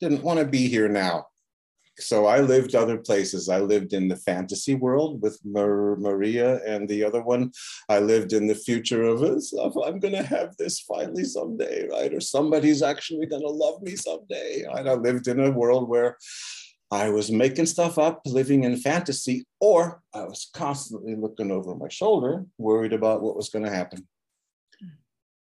Didn't 0.00 0.22
want 0.22 0.40
to 0.40 0.46
be 0.46 0.66
here 0.68 0.88
now 0.88 1.26
so 2.00 2.26
I 2.26 2.40
lived 2.40 2.74
other 2.74 2.98
places. 2.98 3.48
I 3.48 3.60
lived 3.60 3.92
in 3.92 4.08
the 4.08 4.16
fantasy 4.16 4.74
world 4.74 5.22
with 5.22 5.38
Mar- 5.44 5.96
Maria 5.96 6.60
and 6.64 6.88
the 6.88 7.04
other 7.04 7.22
one. 7.22 7.52
I 7.88 8.00
lived 8.00 8.32
in 8.32 8.46
the 8.46 8.54
future 8.54 9.02
of 9.02 9.22
us. 9.22 9.52
I'm 9.52 9.98
going 9.98 10.14
to 10.14 10.22
have 10.22 10.56
this 10.56 10.80
finally 10.80 11.24
someday, 11.24 11.86
right? 11.88 12.12
Or 12.12 12.20
somebody's 12.20 12.82
actually 12.82 13.26
going 13.26 13.42
to 13.42 13.48
love 13.48 13.82
me 13.82 13.96
someday. 13.96 14.64
And 14.70 14.88
I 14.88 14.94
lived 14.94 15.28
in 15.28 15.40
a 15.40 15.50
world 15.50 15.88
where 15.88 16.16
I 16.90 17.10
was 17.10 17.30
making 17.30 17.66
stuff 17.66 17.98
up, 17.98 18.22
living 18.26 18.64
in 18.64 18.76
fantasy, 18.76 19.46
or 19.60 20.02
I 20.12 20.24
was 20.24 20.50
constantly 20.52 21.14
looking 21.14 21.50
over 21.52 21.74
my 21.74 21.88
shoulder, 21.88 22.44
worried 22.58 22.92
about 22.92 23.22
what 23.22 23.36
was 23.36 23.48
going 23.48 23.64
to 23.64 23.70
happen. 23.70 24.08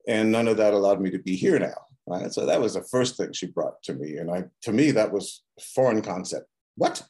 And 0.08 0.32
none 0.32 0.48
of 0.48 0.56
that 0.56 0.72
allowed 0.72 1.00
me 1.00 1.10
to 1.10 1.18
be 1.18 1.36
here 1.36 1.58
now. 1.58 1.74
Right? 2.06 2.32
So 2.32 2.46
that 2.46 2.60
was 2.60 2.74
the 2.74 2.84
first 2.84 3.16
thing 3.16 3.32
she 3.32 3.46
brought 3.46 3.82
to 3.82 3.94
me. 3.94 4.16
And 4.16 4.30
I 4.30 4.44
to 4.62 4.72
me, 4.72 4.92
that 4.92 5.12
was 5.12 5.42
a 5.58 5.62
foreign 5.62 6.02
concept. 6.02 6.46
What? 6.76 7.02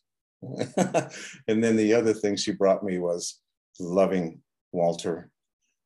and 0.43 1.63
then 1.63 1.77
the 1.77 1.93
other 1.93 2.15
thing 2.15 2.37
she 2.37 2.53
brought 2.53 2.83
me 2.83 2.99
was 2.99 3.39
loving 3.79 4.41
Walter. 4.73 5.31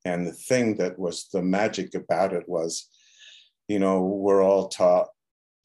And 0.05 0.27
the 0.27 0.33
thing 0.33 0.77
that 0.77 0.99
was 0.99 1.29
the 1.33 1.43
magic 1.43 1.95
about 1.95 2.33
it 2.33 2.49
was, 2.49 2.89
you 3.69 3.79
know, 3.79 4.01
we're 4.03 4.43
all 4.43 4.69
taught 4.69 5.09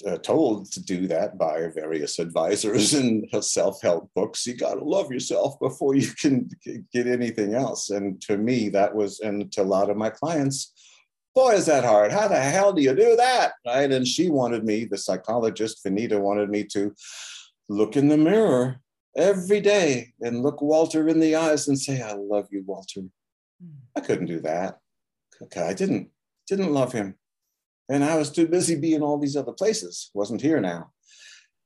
uh, 0.06 0.18
told 0.18 0.72
to 0.72 0.84
do 0.84 1.08
that 1.08 1.38
by 1.38 1.68
various 1.74 2.20
advisors 2.20 2.94
and 3.00 3.28
self-help 3.42 4.10
books. 4.14 4.46
You 4.46 4.56
got 4.56 4.76
to 4.76 4.84
love 4.84 5.12
yourself 5.12 5.60
before 5.60 5.96
you 5.96 6.10
can 6.20 6.50
get 6.92 7.08
anything 7.08 7.54
else. 7.54 7.90
And 7.90 8.22
to 8.24 8.38
me, 8.38 8.70
that 8.70 8.94
was, 8.94 9.20
and 9.20 9.52
to 9.54 9.62
a 9.62 9.64
lot 9.64 9.90
of 9.90 9.98
my 9.98 10.10
clients, 10.10 10.74
boy, 11.34 11.52
is 11.54 11.66
that 11.68 11.84
hard. 11.84 12.12
How 12.12 12.28
the 12.28 12.40
hell 12.40 12.74
do 12.74 12.82
you 12.82 12.96
do 12.96 13.16
that? 13.16 13.54
Right. 13.66 13.92
And 13.92 14.08
she 14.08 14.30
wanted 14.30 14.64
me, 14.64 14.86
the 14.86 14.98
psychologist, 14.98 15.84
Vanita, 15.86 16.20
wanted 16.20 16.50
me 16.50 16.64
to 16.66 16.94
look 17.70 17.98
in 17.98 18.08
the 18.08 18.18
mirror 18.18 18.80
every 19.18 19.62
day 19.62 20.14
and 20.22 20.44
look 20.44 20.62
Walter 20.62 21.08
in 21.08 21.20
the 21.20 21.36
eyes 21.36 21.68
and 21.68 21.80
say, 21.80 22.02
I 22.02 22.14
love 22.14 22.48
you, 22.52 22.64
Walter. 22.66 23.02
Hmm. 23.62 23.70
I 23.96 24.02
couldn't 24.02 24.28
do 24.28 24.42
that. 24.42 24.80
Okay, 25.42 25.62
I 25.62 25.74
didn't, 25.74 26.10
didn't 26.48 26.74
love 26.74 26.94
him. 26.94 27.16
And 27.90 28.04
I 28.04 28.18
was 28.18 28.32
too 28.32 28.48
busy 28.48 28.76
being 28.76 29.02
all 29.02 29.20
these 29.20 29.36
other 29.36 29.52
places, 29.52 30.10
wasn't 30.14 30.42
here 30.42 30.60
now. 30.60 30.92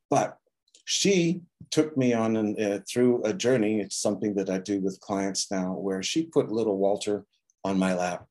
But 0.10 0.38
she 0.86 1.42
took 1.72 1.96
me 1.96 2.14
on 2.14 2.36
uh, 2.60 2.80
through 2.92 3.24
a 3.24 3.34
journey. 3.34 3.80
It's 3.80 4.02
something 4.02 4.34
that 4.36 4.50
I 4.50 4.58
do 4.58 4.82
with 4.82 5.00
clients 5.00 5.52
now, 5.52 5.74
where 5.74 6.02
she 6.02 6.24
put 6.26 6.52
little 6.52 6.78
Walter 6.78 7.26
on 7.64 7.78
my 7.78 7.94
lap, 7.94 8.26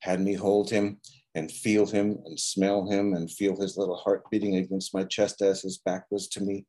had 0.00 0.20
me 0.20 0.34
hold 0.34 0.70
him 0.70 0.98
and 1.34 1.50
feel 1.50 1.86
him 1.86 2.18
and 2.26 2.38
smell 2.38 2.88
him 2.88 3.14
and 3.14 3.30
feel 3.30 3.60
his 3.60 3.76
little 3.76 3.96
heart 3.96 4.24
beating 4.30 4.56
against 4.56 4.94
my 4.94 5.04
chest 5.04 5.42
as 5.42 5.62
his 5.62 5.78
back 5.78 6.04
was 6.10 6.28
to 6.28 6.42
me, 6.42 6.66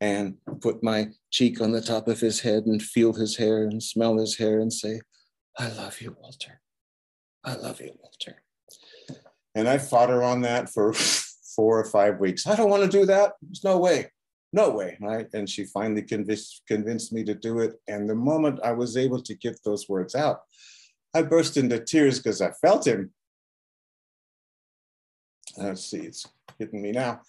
and 0.00 0.36
put 0.60 0.82
my 0.82 1.08
cheek 1.30 1.60
on 1.60 1.72
the 1.72 1.80
top 1.80 2.06
of 2.06 2.20
his 2.20 2.40
head 2.40 2.64
and 2.66 2.82
feel 2.82 3.12
his 3.12 3.36
hair 3.36 3.64
and 3.64 3.82
smell 3.82 4.18
his 4.18 4.36
hair 4.36 4.60
and 4.60 4.72
say, 4.72 5.00
I 5.58 5.68
love 5.68 6.00
you, 6.00 6.16
Walter. 6.20 6.60
I 7.44 7.54
love 7.54 7.80
you, 7.80 7.92
Walter. 8.02 8.42
And 9.56 9.66
I 9.66 9.78
fought 9.78 10.10
her 10.10 10.22
on 10.22 10.42
that 10.42 10.68
for 10.68 10.92
four 11.56 11.80
or 11.80 11.84
five 11.84 12.20
weeks. 12.20 12.46
I 12.46 12.54
don't 12.54 12.70
want 12.70 12.84
to 12.84 12.98
do 12.98 13.06
that. 13.06 13.32
There's 13.42 13.64
no 13.64 13.78
way. 13.78 14.12
No 14.52 14.70
way. 14.70 14.96
Right. 15.00 15.26
And 15.32 15.48
she 15.48 15.64
finally 15.64 16.02
convinced, 16.02 16.62
convinced 16.68 17.12
me 17.12 17.24
to 17.24 17.34
do 17.34 17.58
it. 17.58 17.74
And 17.88 18.08
the 18.08 18.14
moment 18.14 18.60
I 18.62 18.72
was 18.72 18.96
able 18.96 19.20
to 19.22 19.34
get 19.34 19.58
those 19.64 19.88
words 19.88 20.14
out, 20.14 20.42
I 21.14 21.22
burst 21.22 21.56
into 21.56 21.80
tears 21.80 22.18
because 22.18 22.40
I 22.42 22.50
felt 22.52 22.86
him. 22.86 23.10
Let's 25.56 25.84
see, 25.84 26.00
it's 26.00 26.26
hitting 26.58 26.82
me 26.82 26.92
now. 26.92 27.22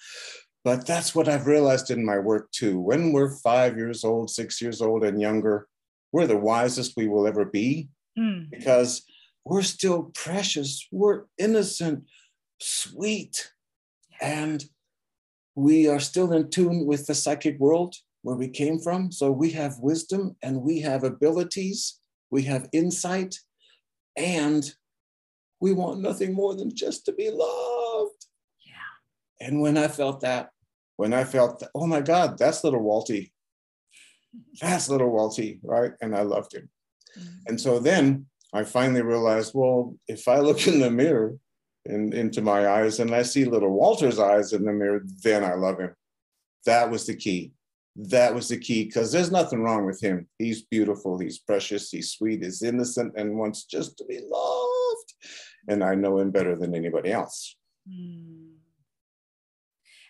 But 0.65 0.85
that's 0.85 1.15
what 1.15 1.29
I've 1.29 1.47
realized 1.47 1.91
in 1.91 2.05
my 2.05 2.19
work 2.19 2.51
too. 2.51 2.77
When 2.77 3.13
we're 3.13 3.37
five 3.37 3.77
years 3.77 4.03
old, 4.03 4.29
six 4.29 4.61
years 4.61 4.81
old, 4.81 5.05
and 5.05 5.21
younger, 5.21 5.67
we're 6.11 6.27
the 6.27 6.35
wisest 6.35 6.97
we 6.97 7.07
will 7.07 7.25
ever 7.25 7.45
be 7.45 7.87
mm. 8.19 8.49
because 8.49 9.03
we're 9.49 9.61
still 9.61 10.11
precious, 10.13 10.87
we're 10.91 11.23
innocent, 11.37 12.03
sweet. 12.59 13.51
And 14.19 14.63
we 15.55 15.87
are 15.87 15.99
still 15.99 16.33
in 16.33 16.49
tune 16.49 16.85
with 16.85 17.07
the 17.07 17.15
psychic 17.15 17.57
world 17.59 17.95
where 18.23 18.35
we 18.35 18.49
came 18.49 18.77
from. 18.77 19.11
So 19.11 19.31
we 19.31 19.51
have 19.51 19.79
wisdom 19.79 20.35
and 20.43 20.61
we 20.61 20.81
have 20.81 21.03
abilities, 21.03 21.99
we 22.29 22.43
have 22.43 22.67
insight, 22.73 23.35
and 24.17 24.69
we 25.61 25.71
want 25.71 26.01
nothing 26.01 26.33
more 26.33 26.53
than 26.53 26.75
just 26.75 27.05
to 27.05 27.13
be 27.13 27.29
loved. 27.31 28.25
Yeah. 28.65 29.47
And 29.47 29.61
when 29.61 29.77
I 29.77 29.87
felt 29.87 30.21
that, 30.21 30.49
when 30.97 31.13
I 31.13 31.23
felt, 31.23 31.59
that, 31.59 31.69
oh 31.73 31.87
my 31.87 32.01
God, 32.01 32.37
that's 32.37 32.63
little 32.63 32.81
Walty. 32.81 33.31
That's 34.59 34.89
little 34.89 35.11
Walty, 35.11 35.59
right? 35.63 35.93
And 36.01 36.15
I 36.15 36.23
loved 36.23 36.53
him. 36.53 36.69
Mm-hmm. 37.17 37.37
And 37.47 37.61
so 37.61 37.79
then 37.79 38.25
I 38.53 38.63
finally 38.63 39.01
realized, 39.01 39.51
well, 39.53 39.95
if 40.07 40.27
I 40.27 40.39
look 40.39 40.67
in 40.67 40.79
the 40.79 40.89
mirror 40.89 41.35
in, 41.85 42.13
into 42.13 42.41
my 42.41 42.67
eyes 42.67 42.99
and 42.99 43.13
I 43.13 43.23
see 43.23 43.45
little 43.45 43.71
Walter's 43.71 44.19
eyes 44.19 44.53
in 44.53 44.63
the 44.65 44.71
mirror, 44.71 45.03
then 45.23 45.43
I 45.43 45.53
love 45.55 45.79
him. 45.79 45.93
That 46.65 46.89
was 46.89 47.05
the 47.05 47.15
key. 47.15 47.53
That 47.95 48.33
was 48.33 48.49
the 48.49 48.57
key 48.57 48.85
because 48.85 49.11
there's 49.11 49.31
nothing 49.31 49.61
wrong 49.61 49.85
with 49.85 49.99
him. 50.01 50.27
He's 50.37 50.61
beautiful, 50.61 51.17
he's 51.17 51.39
precious, 51.39 51.89
he's 51.89 52.11
sweet, 52.11 52.43
he's 52.43 52.61
innocent, 52.61 53.13
and 53.17 53.37
wants 53.37 53.65
just 53.65 53.97
to 53.97 54.05
be 54.05 54.19
loved. 54.23 55.13
And 55.67 55.83
I 55.83 55.95
know 55.95 56.19
him 56.19 56.31
better 56.31 56.55
than 56.55 56.75
anybody 56.75 57.11
else. 57.11 57.55
Mm. 57.89 58.57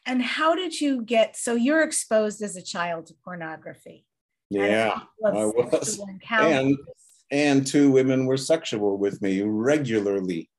And 0.05 0.21
how 0.21 0.55
did 0.55 0.79
you 0.79 1.01
get 1.01 1.35
so 1.35 1.55
you're 1.55 1.81
exposed 1.81 2.41
as 2.41 2.55
a 2.55 2.61
child 2.61 3.07
to 3.07 3.13
pornography? 3.23 4.05
Yeah, 4.49 4.99
I 5.25 5.45
was. 5.45 5.99
And 6.31 6.77
and 7.31 7.65
two 7.65 7.91
women 7.91 8.25
were 8.25 8.37
sexual 8.37 8.97
with 8.97 9.21
me 9.21 9.41
regularly 9.41 10.49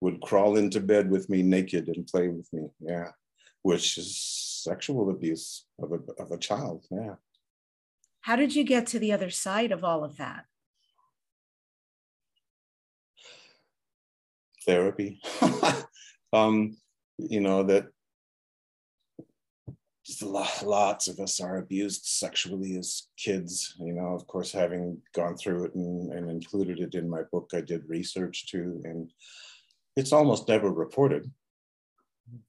would 0.00 0.20
crawl 0.20 0.56
into 0.56 0.80
bed 0.80 1.10
with 1.10 1.28
me 1.28 1.42
naked 1.42 1.88
and 1.88 2.06
play 2.06 2.28
with 2.28 2.48
me 2.52 2.68
yeah 2.80 3.08
which 3.62 3.98
is 3.98 4.16
sexual 4.64 5.10
abuse 5.10 5.66
of 5.80 5.92
a, 5.92 6.22
of 6.22 6.30
a 6.30 6.38
child 6.38 6.84
yeah. 6.90 7.14
How 8.26 8.34
did 8.34 8.56
you 8.56 8.64
get 8.64 8.88
to 8.88 8.98
the 8.98 9.12
other 9.12 9.30
side 9.30 9.70
of 9.70 9.84
all 9.84 10.02
of 10.02 10.16
that? 10.16 10.46
Therapy. 14.66 15.20
Um 16.32 16.76
you 17.18 17.40
know 17.40 17.62
that 17.62 17.86
lots 20.22 21.08
of 21.08 21.18
us 21.18 21.40
are 21.40 21.58
abused 21.58 22.04
sexually 22.04 22.76
as 22.76 23.08
kids. 23.16 23.74
You 23.78 23.92
know, 23.92 24.14
of 24.14 24.26
course, 24.26 24.52
having 24.52 24.98
gone 25.14 25.36
through 25.36 25.64
it 25.64 25.74
and, 25.74 26.12
and 26.12 26.30
included 26.30 26.80
it 26.80 26.94
in 26.94 27.08
my 27.08 27.22
book, 27.32 27.50
I 27.54 27.60
did 27.60 27.88
research 27.88 28.46
too, 28.46 28.80
and 28.84 29.10
it's 29.96 30.12
almost 30.12 30.48
never 30.48 30.70
reported. 30.70 31.30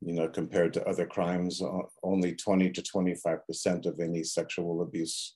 You 0.01 0.13
know, 0.13 0.27
compared 0.27 0.73
to 0.73 0.87
other 0.87 1.05
crimes, 1.05 1.61
only 2.03 2.35
20 2.35 2.71
to 2.71 2.81
25% 2.81 3.85
of 3.85 3.99
any 3.99 4.23
sexual 4.23 4.81
abuse 4.81 5.35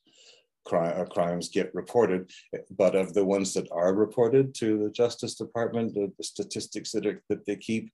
cri- 0.65 0.79
uh, 0.79 1.05
crimes 1.05 1.49
get 1.49 1.73
reported. 1.75 2.29
But 2.71 2.95
of 2.95 3.13
the 3.13 3.25
ones 3.25 3.53
that 3.53 3.67
are 3.71 3.93
reported 3.93 4.55
to 4.55 4.79
the 4.79 4.89
Justice 4.89 5.35
Department, 5.35 5.93
the, 5.93 6.11
the 6.17 6.23
statistics 6.23 6.91
that, 6.91 7.05
are, 7.05 7.21
that 7.29 7.45
they 7.45 7.55
keep, 7.55 7.91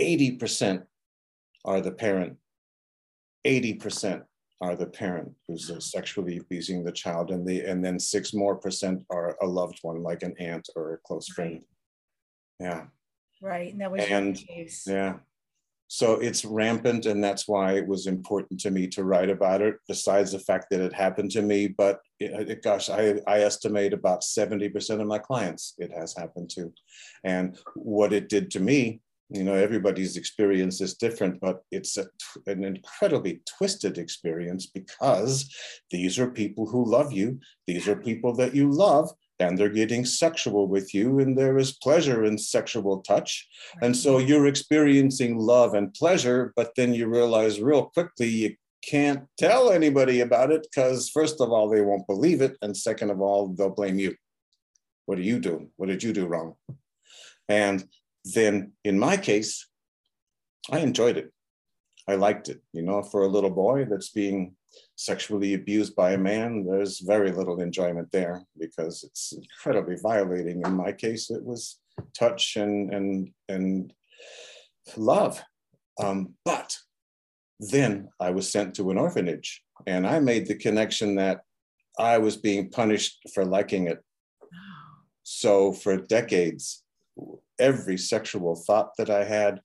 80% 0.00 0.84
are 1.64 1.80
the 1.80 1.90
parent 1.90 2.36
80% 3.48 4.22
are 4.60 4.74
the 4.74 4.86
parent 4.86 5.32
who's 5.46 5.70
uh, 5.70 5.80
sexually 5.80 6.38
abusing 6.38 6.84
the 6.84 6.92
child 6.92 7.30
and 7.30 7.46
the 7.46 7.60
and 7.60 7.84
then 7.84 7.98
six 7.98 8.34
more 8.34 8.56
percent 8.56 9.02
are 9.10 9.36
a 9.40 9.46
loved 9.46 9.78
one 9.82 10.02
like 10.02 10.22
an 10.22 10.34
aunt 10.38 10.68
or 10.74 10.94
a 10.94 10.98
close 10.98 11.28
friend. 11.28 11.62
Yeah. 12.58 12.86
Right 13.40 13.72
and 13.72 13.80
that 13.80 13.92
was 13.92 14.04
and 14.04 14.38
yeah. 14.86 15.14
So 15.90 16.14
it's 16.14 16.44
rampant 16.44 17.06
and 17.06 17.24
that's 17.24 17.48
why 17.48 17.72
it 17.74 17.86
was 17.86 18.06
important 18.06 18.60
to 18.60 18.70
me 18.70 18.88
to 18.88 19.04
write 19.04 19.30
about 19.30 19.62
it 19.62 19.76
besides 19.86 20.32
the 20.32 20.38
fact 20.38 20.66
that 20.70 20.80
it 20.80 20.92
happened 20.92 21.30
to 21.30 21.40
me 21.40 21.68
but 21.68 22.00
it, 22.20 22.50
it, 22.50 22.62
gosh 22.62 22.90
I, 22.90 23.20
I 23.26 23.40
estimate 23.40 23.94
about 23.94 24.20
70% 24.20 25.00
of 25.00 25.06
my 25.06 25.18
clients 25.18 25.74
it 25.78 25.90
has 25.96 26.14
happened 26.14 26.50
to. 26.50 26.72
And 27.24 27.56
what 27.74 28.12
it 28.12 28.28
did 28.28 28.50
to 28.50 28.60
me 28.60 29.00
you 29.30 29.44
know 29.44 29.54
everybody's 29.54 30.16
experience 30.16 30.80
is 30.80 30.94
different 30.94 31.40
but 31.40 31.62
it's 31.70 31.96
a, 31.98 32.06
an 32.46 32.64
incredibly 32.64 33.40
twisted 33.56 33.98
experience 33.98 34.66
because 34.66 35.54
these 35.90 36.18
are 36.18 36.30
people 36.30 36.66
who 36.66 36.84
love 36.84 37.12
you 37.12 37.38
these 37.66 37.88
are 37.88 37.96
people 37.96 38.34
that 38.34 38.54
you 38.54 38.70
love 38.70 39.10
and 39.40 39.56
they're 39.56 39.68
getting 39.68 40.04
sexual 40.04 40.66
with 40.66 40.92
you 40.92 41.20
and 41.20 41.38
there 41.38 41.58
is 41.58 41.78
pleasure 41.78 42.24
in 42.24 42.36
sexual 42.36 43.02
touch. 43.02 43.48
And 43.82 43.96
so 43.96 44.18
you're 44.18 44.48
experiencing 44.48 45.38
love 45.38 45.74
and 45.74 45.94
pleasure 45.94 46.52
but 46.56 46.72
then 46.76 46.94
you 46.94 47.06
realize 47.06 47.60
real 47.60 47.84
quickly 47.84 48.28
you 48.28 48.56
can't 48.82 49.26
tell 49.36 49.70
anybody 49.70 50.20
about 50.20 50.50
it 50.50 50.62
because 50.62 51.10
first 51.10 51.40
of 51.40 51.50
all 51.50 51.68
they 51.68 51.80
won't 51.82 52.06
believe 52.06 52.40
it 52.40 52.56
and 52.62 52.76
second 52.76 53.10
of 53.10 53.20
all 53.20 53.48
they'll 53.48 53.70
blame 53.70 53.98
you. 53.98 54.14
What 55.06 55.18
are 55.18 55.22
you 55.22 55.38
doing? 55.38 55.70
What 55.76 55.88
did 55.88 56.02
you 56.02 56.12
do 56.12 56.26
wrong? 56.26 56.54
And 57.48 57.84
then 58.24 58.72
in 58.84 58.98
my 58.98 59.16
case, 59.16 59.66
I 60.70 60.80
enjoyed 60.80 61.16
it. 61.16 61.32
I 62.08 62.14
liked 62.14 62.48
it. 62.48 62.62
You 62.72 62.82
know, 62.82 63.02
for 63.02 63.22
a 63.22 63.28
little 63.28 63.50
boy 63.50 63.84
that's 63.84 64.10
being 64.10 64.54
sexually 64.96 65.54
abused 65.54 65.94
by 65.94 66.12
a 66.12 66.18
man, 66.18 66.64
there's 66.64 67.00
very 67.00 67.30
little 67.32 67.60
enjoyment 67.60 68.08
there 68.12 68.42
because 68.58 69.04
it's 69.04 69.32
incredibly 69.32 69.96
violating. 70.02 70.62
In 70.64 70.74
my 70.74 70.92
case, 70.92 71.30
it 71.30 71.44
was 71.44 71.78
touch 72.18 72.56
and 72.56 72.92
and 72.92 73.30
and 73.48 73.92
love. 74.96 75.42
Um, 76.00 76.34
but 76.44 76.76
then 77.60 78.08
I 78.20 78.30
was 78.30 78.50
sent 78.50 78.74
to 78.76 78.90
an 78.90 78.98
orphanage, 78.98 79.62
and 79.86 80.06
I 80.06 80.20
made 80.20 80.46
the 80.46 80.54
connection 80.54 81.16
that 81.16 81.40
I 81.98 82.18
was 82.18 82.36
being 82.36 82.70
punished 82.70 83.18
for 83.34 83.44
liking 83.44 83.88
it. 83.88 83.98
So 85.24 85.72
for 85.72 85.96
decades, 85.96 86.84
every 87.58 87.96
sexual 87.96 88.54
thought 88.54 88.90
that 88.98 89.10
I 89.10 89.24
had. 89.24 89.60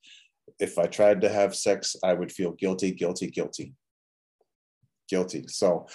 If 0.59 0.77
I 0.77 0.85
tried 0.85 1.21
to 1.21 1.29
have 1.29 1.55
sex, 1.55 1.95
I 2.03 2.13
would 2.13 2.31
feel 2.31 2.51
guilty, 2.51 2.91
guilty, 2.91 3.27
guilty, 3.27 3.73
guilty. 5.09 5.45
So 5.47 5.87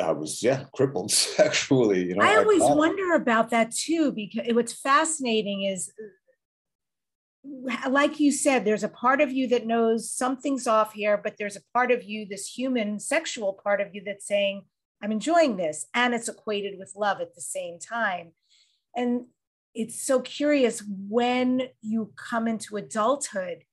I 0.00 0.12
was, 0.12 0.42
yeah, 0.42 0.64
crippled 0.74 1.10
sexually. 1.12 2.04
You 2.04 2.16
know, 2.16 2.24
I 2.24 2.36
always 2.36 2.62
I 2.62 2.74
wonder 2.74 3.14
about 3.14 3.50
that 3.50 3.72
too, 3.72 4.12
because 4.12 4.54
what's 4.54 4.74
fascinating 4.74 5.64
is 5.64 5.92
uh, 5.98 7.90
like 7.90 8.20
you 8.20 8.32
said, 8.32 8.64
there's 8.64 8.84
a 8.84 8.88
part 8.88 9.20
of 9.20 9.30
you 9.30 9.48
that 9.48 9.66
knows 9.66 10.10
something's 10.10 10.66
off 10.66 10.92
here, 10.92 11.20
but 11.22 11.34
there's 11.38 11.56
a 11.56 11.62
part 11.72 11.90
of 11.90 12.02
you, 12.02 12.26
this 12.26 12.48
human 12.48 12.98
sexual 12.98 13.52
part 13.52 13.80
of 13.80 13.94
you 13.94 14.02
that's 14.04 14.26
saying, 14.26 14.64
I'm 15.02 15.12
enjoying 15.12 15.56
this. 15.56 15.86
And 15.94 16.14
it's 16.14 16.28
equated 16.28 16.78
with 16.78 16.94
love 16.96 17.20
at 17.20 17.34
the 17.34 17.42
same 17.42 17.78
time. 17.78 18.32
And 18.96 19.26
it's 19.74 20.00
so 20.00 20.20
curious 20.20 20.82
when 21.08 21.62
you 21.82 22.12
come 22.16 22.46
into 22.46 22.76
adulthood 22.76 23.64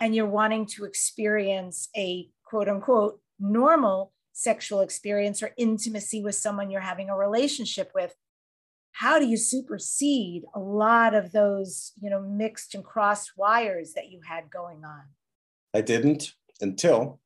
and 0.00 0.14
you're 0.14 0.26
wanting 0.26 0.66
to 0.66 0.84
experience 0.84 1.88
a 1.96 2.28
quote 2.44 2.68
unquote 2.68 3.20
normal 3.38 4.12
sexual 4.32 4.80
experience 4.80 5.42
or 5.42 5.50
intimacy 5.58 6.22
with 6.22 6.34
someone 6.34 6.70
you're 6.70 6.80
having 6.80 7.10
a 7.10 7.16
relationship 7.16 7.92
with 7.94 8.14
how 8.92 9.18
do 9.18 9.26
you 9.26 9.36
supersede 9.36 10.42
a 10.54 10.60
lot 10.60 11.14
of 11.14 11.32
those 11.32 11.92
you 12.00 12.10
know 12.10 12.20
mixed 12.20 12.74
and 12.74 12.84
crossed 12.84 13.32
wires 13.36 13.92
that 13.94 14.10
you 14.10 14.20
had 14.26 14.50
going 14.50 14.84
on? 14.84 15.02
I 15.74 15.80
didn't 15.80 16.32
until 16.60 17.20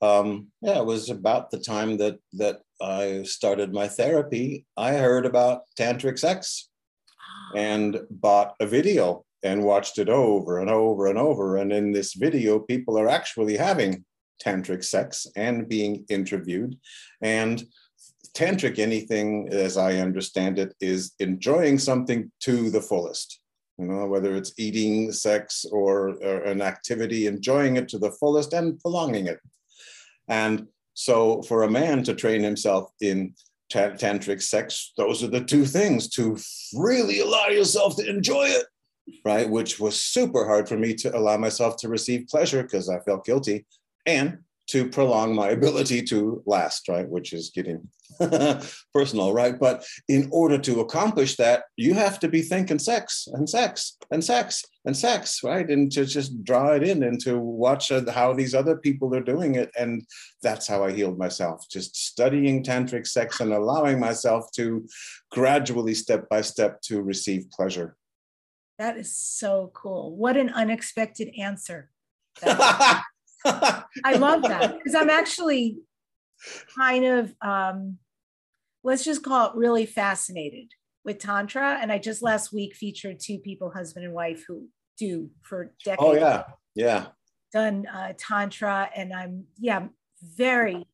um 0.00 0.48
yeah 0.62 0.78
it 0.78 0.86
was 0.86 1.10
about 1.10 1.50
the 1.50 1.58
time 1.58 1.96
that 1.96 2.18
that 2.32 2.60
i 2.80 3.22
started 3.24 3.72
my 3.72 3.88
therapy. 3.88 4.66
I 4.76 4.92
heard 4.92 5.26
about 5.26 5.62
tantric 5.78 6.18
sex 6.18 6.67
and 7.54 8.00
bought 8.10 8.54
a 8.60 8.66
video 8.66 9.24
and 9.42 9.64
watched 9.64 9.98
it 9.98 10.08
over 10.08 10.58
and 10.58 10.70
over 10.70 11.06
and 11.06 11.18
over. 11.18 11.56
And 11.56 11.72
in 11.72 11.92
this 11.92 12.14
video 12.14 12.58
people 12.58 12.98
are 12.98 13.08
actually 13.08 13.56
having 13.56 14.04
tantric 14.44 14.84
sex 14.84 15.26
and 15.36 15.68
being 15.68 16.04
interviewed. 16.08 16.76
And 17.22 17.64
tantric 18.34 18.78
anything 18.78 19.48
as 19.50 19.76
i 19.76 19.96
understand 19.96 20.58
it 20.58 20.74
is 20.80 21.12
enjoying 21.18 21.78
something 21.78 22.30
to 22.40 22.70
the 22.70 22.80
fullest. 22.80 23.40
You 23.78 23.86
know 23.86 24.06
whether 24.06 24.34
it's 24.34 24.54
eating 24.58 25.12
sex 25.12 25.64
or, 25.70 26.10
or 26.22 26.42
an 26.42 26.60
activity 26.60 27.26
enjoying 27.26 27.76
it 27.76 27.88
to 27.90 27.98
the 27.98 28.10
fullest 28.10 28.52
and 28.52 28.78
prolonging 28.80 29.26
it. 29.28 29.38
And 30.28 30.66
so 30.94 31.42
for 31.42 31.62
a 31.62 31.70
man 31.70 32.02
to 32.04 32.14
train 32.14 32.42
himself 32.42 32.90
in 33.00 33.34
tantric 33.70 34.42
sex 34.42 34.92
those 34.96 35.22
are 35.22 35.28
the 35.28 35.44
two 35.44 35.64
things 35.64 36.08
to 36.08 36.36
really 36.74 37.20
allow 37.20 37.46
yourself 37.48 37.96
to 37.96 38.08
enjoy 38.08 38.46
it 38.46 38.64
right? 39.24 39.48
Which 39.48 39.78
was 39.78 40.02
super 40.02 40.46
hard 40.46 40.68
for 40.68 40.76
me 40.76 40.94
to 40.94 41.16
allow 41.16 41.36
myself 41.36 41.76
to 41.78 41.88
receive 41.88 42.28
pleasure 42.28 42.62
because 42.62 42.88
i 42.88 42.98
felt 43.00 43.24
guilty. 43.24 43.66
And 44.06 44.38
to 44.68 44.88
prolong 44.88 45.34
my 45.34 45.48
ability 45.48 46.02
to 46.02 46.42
last, 46.46 46.88
right? 46.88 47.08
Which 47.08 47.32
is 47.32 47.50
getting 47.50 47.88
personal, 48.94 49.32
right? 49.32 49.58
But 49.58 49.86
in 50.08 50.28
order 50.30 50.58
to 50.58 50.80
accomplish 50.80 51.36
that, 51.36 51.64
you 51.76 51.94
have 51.94 52.20
to 52.20 52.28
be 52.28 52.42
thinking 52.42 52.78
sex 52.78 53.28
and 53.32 53.48
sex 53.48 53.96
and 54.10 54.22
sex 54.22 54.64
and 54.84 54.96
sex, 54.96 55.40
right? 55.42 55.68
And 55.68 55.90
to 55.92 56.04
just 56.04 56.44
draw 56.44 56.72
it 56.72 56.82
in 56.82 57.02
and 57.02 57.20
to 57.22 57.38
watch 57.38 57.90
how 58.10 58.34
these 58.34 58.54
other 58.54 58.76
people 58.76 59.14
are 59.14 59.22
doing 59.22 59.54
it. 59.54 59.70
And 59.78 60.06
that's 60.42 60.66
how 60.66 60.84
I 60.84 60.92
healed 60.92 61.18
myself, 61.18 61.66
just 61.70 61.96
studying 61.96 62.62
tantric 62.62 63.06
sex 63.06 63.40
and 63.40 63.52
allowing 63.52 63.98
myself 63.98 64.50
to 64.56 64.86
gradually, 65.30 65.94
step 65.94 66.28
by 66.28 66.42
step, 66.42 66.82
to 66.82 67.00
receive 67.00 67.50
pleasure. 67.50 67.96
That 68.78 68.96
is 68.96 69.14
so 69.14 69.70
cool. 69.74 70.14
What 70.14 70.36
an 70.36 70.50
unexpected 70.50 71.32
answer. 71.38 71.90
I 73.44 74.14
love 74.16 74.42
that 74.42 74.76
because 74.78 74.94
I'm 74.94 75.10
actually 75.10 75.78
kind 76.76 77.04
of, 77.04 77.34
um, 77.40 77.98
let's 78.84 79.04
just 79.04 79.22
call 79.22 79.50
it 79.50 79.56
really 79.56 79.86
fascinated 79.86 80.72
with 81.04 81.18
Tantra. 81.18 81.78
And 81.80 81.90
I 81.90 81.98
just 81.98 82.22
last 82.22 82.52
week 82.52 82.74
featured 82.74 83.20
two 83.20 83.38
people, 83.38 83.70
husband 83.70 84.04
and 84.04 84.14
wife, 84.14 84.44
who 84.46 84.68
do 84.98 85.30
for 85.42 85.74
decades. 85.84 86.02
Oh, 86.02 86.14
yeah. 86.14 86.44
Yeah. 86.74 87.06
Done 87.52 87.86
uh, 87.86 88.12
Tantra. 88.18 88.90
And 88.94 89.12
I'm, 89.12 89.44
yeah, 89.58 89.88
very 90.22 90.86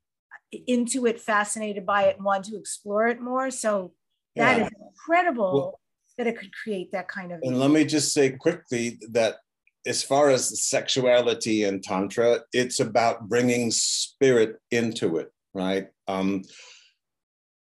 into 0.66 1.06
it, 1.06 1.20
fascinated 1.20 1.84
by 1.84 2.04
it, 2.04 2.16
and 2.16 2.24
want 2.24 2.44
to 2.44 2.56
explore 2.56 3.08
it 3.08 3.20
more. 3.20 3.50
So 3.50 3.92
that 4.36 4.58
yeah. 4.58 4.64
is 4.66 4.70
incredible. 4.80 5.52
Well, 5.52 5.80
that 6.16 6.28
it 6.28 6.38
could 6.38 6.52
create 6.54 6.92
that 6.92 7.08
kind 7.08 7.32
of. 7.32 7.40
And 7.42 7.58
let 7.58 7.72
me 7.72 7.84
just 7.84 8.12
say 8.12 8.30
quickly 8.30 9.00
that 9.10 9.38
as 9.86 10.02
far 10.02 10.30
as 10.30 10.62
sexuality 10.62 11.64
and 11.64 11.82
tantra 11.82 12.40
it's 12.52 12.80
about 12.80 13.28
bringing 13.28 13.70
spirit 13.70 14.60
into 14.70 15.18
it 15.18 15.30
right? 15.54 15.88
Um 16.08 16.42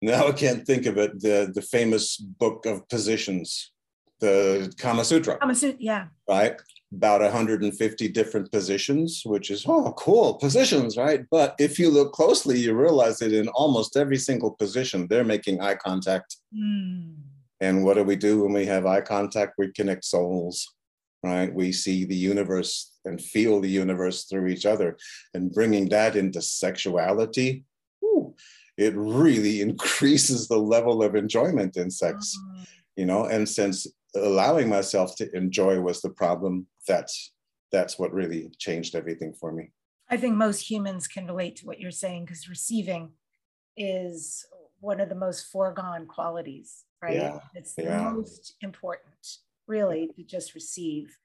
now 0.00 0.28
i 0.28 0.32
can't 0.32 0.64
think 0.64 0.86
of 0.86 0.96
it 0.96 1.20
the 1.20 1.50
the 1.52 1.62
famous 1.62 2.16
book 2.16 2.66
of 2.66 2.88
positions 2.88 3.72
the 4.20 4.72
kama 4.78 5.04
sutra. 5.04 5.38
Kama 5.38 5.54
sutra 5.54 5.76
yeah. 5.80 6.06
Right? 6.28 6.56
About 6.92 7.20
150 7.20 8.08
different 8.08 8.50
positions 8.50 9.22
which 9.24 9.50
is 9.50 9.64
oh 9.66 9.92
cool 9.92 10.34
positions 10.34 10.96
right? 10.96 11.24
But 11.30 11.54
if 11.58 11.78
you 11.78 11.90
look 11.90 12.12
closely 12.12 12.58
you 12.58 12.74
realize 12.74 13.18
that 13.18 13.32
in 13.32 13.48
almost 13.48 13.96
every 13.96 14.16
single 14.18 14.52
position 14.52 15.06
they're 15.08 15.24
making 15.24 15.60
eye 15.60 15.76
contact. 15.76 16.36
Mm. 16.54 17.16
and 17.60 17.84
what 17.84 17.94
do 17.94 18.04
we 18.04 18.16
do 18.16 18.42
when 18.42 18.52
we 18.52 18.66
have 18.66 18.86
eye 18.86 19.00
contact? 19.02 19.54
We 19.58 19.72
connect 19.72 20.04
souls 20.04 20.66
right? 21.22 21.52
We 21.52 21.72
see 21.72 22.04
the 22.04 22.16
universe 22.16 22.92
and 23.04 23.20
feel 23.20 23.60
the 23.60 23.68
universe 23.68 24.24
through 24.24 24.48
each 24.48 24.66
other. 24.66 24.96
And 25.34 25.52
bringing 25.52 25.88
that 25.88 26.16
into 26.16 26.40
sexuality, 26.40 27.64
whew, 28.00 28.34
it 28.76 28.94
really 28.96 29.60
increases 29.68 30.48
the 30.48 30.58
level 30.58 31.02
of 31.02 31.14
enjoyment 31.14 31.76
in 31.76 31.90
sex, 31.90 32.36
mm-hmm. 32.38 32.62
you 32.96 33.06
know? 33.06 33.26
And 33.26 33.48
since 33.48 33.86
allowing 34.14 34.68
myself 34.68 35.16
to 35.16 35.36
enjoy 35.36 35.80
was 35.80 36.00
the 36.00 36.10
problem, 36.10 36.66
that's 36.86 37.32
that's 37.70 37.98
what 37.98 38.14
really 38.14 38.50
changed 38.58 38.94
everything 38.94 39.34
for 39.34 39.52
me. 39.52 39.70
I 40.08 40.16
think 40.16 40.36
most 40.36 40.70
humans 40.70 41.06
can 41.06 41.26
relate 41.26 41.56
to 41.56 41.66
what 41.66 41.78
you're 41.78 41.90
saying 41.90 42.24
because 42.24 42.48
receiving 42.48 43.10
is 43.76 44.46
one 44.80 45.00
of 45.00 45.10
the 45.10 45.14
most 45.14 45.52
foregone 45.52 46.06
qualities, 46.06 46.84
right? 47.02 47.16
Yeah, 47.16 47.40
it's 47.54 47.74
the 47.74 47.82
yeah. 47.82 48.10
most 48.10 48.54
important 48.62 49.38
really 49.68 50.10
to 50.16 50.22
just 50.22 50.54
receive. 50.54 51.16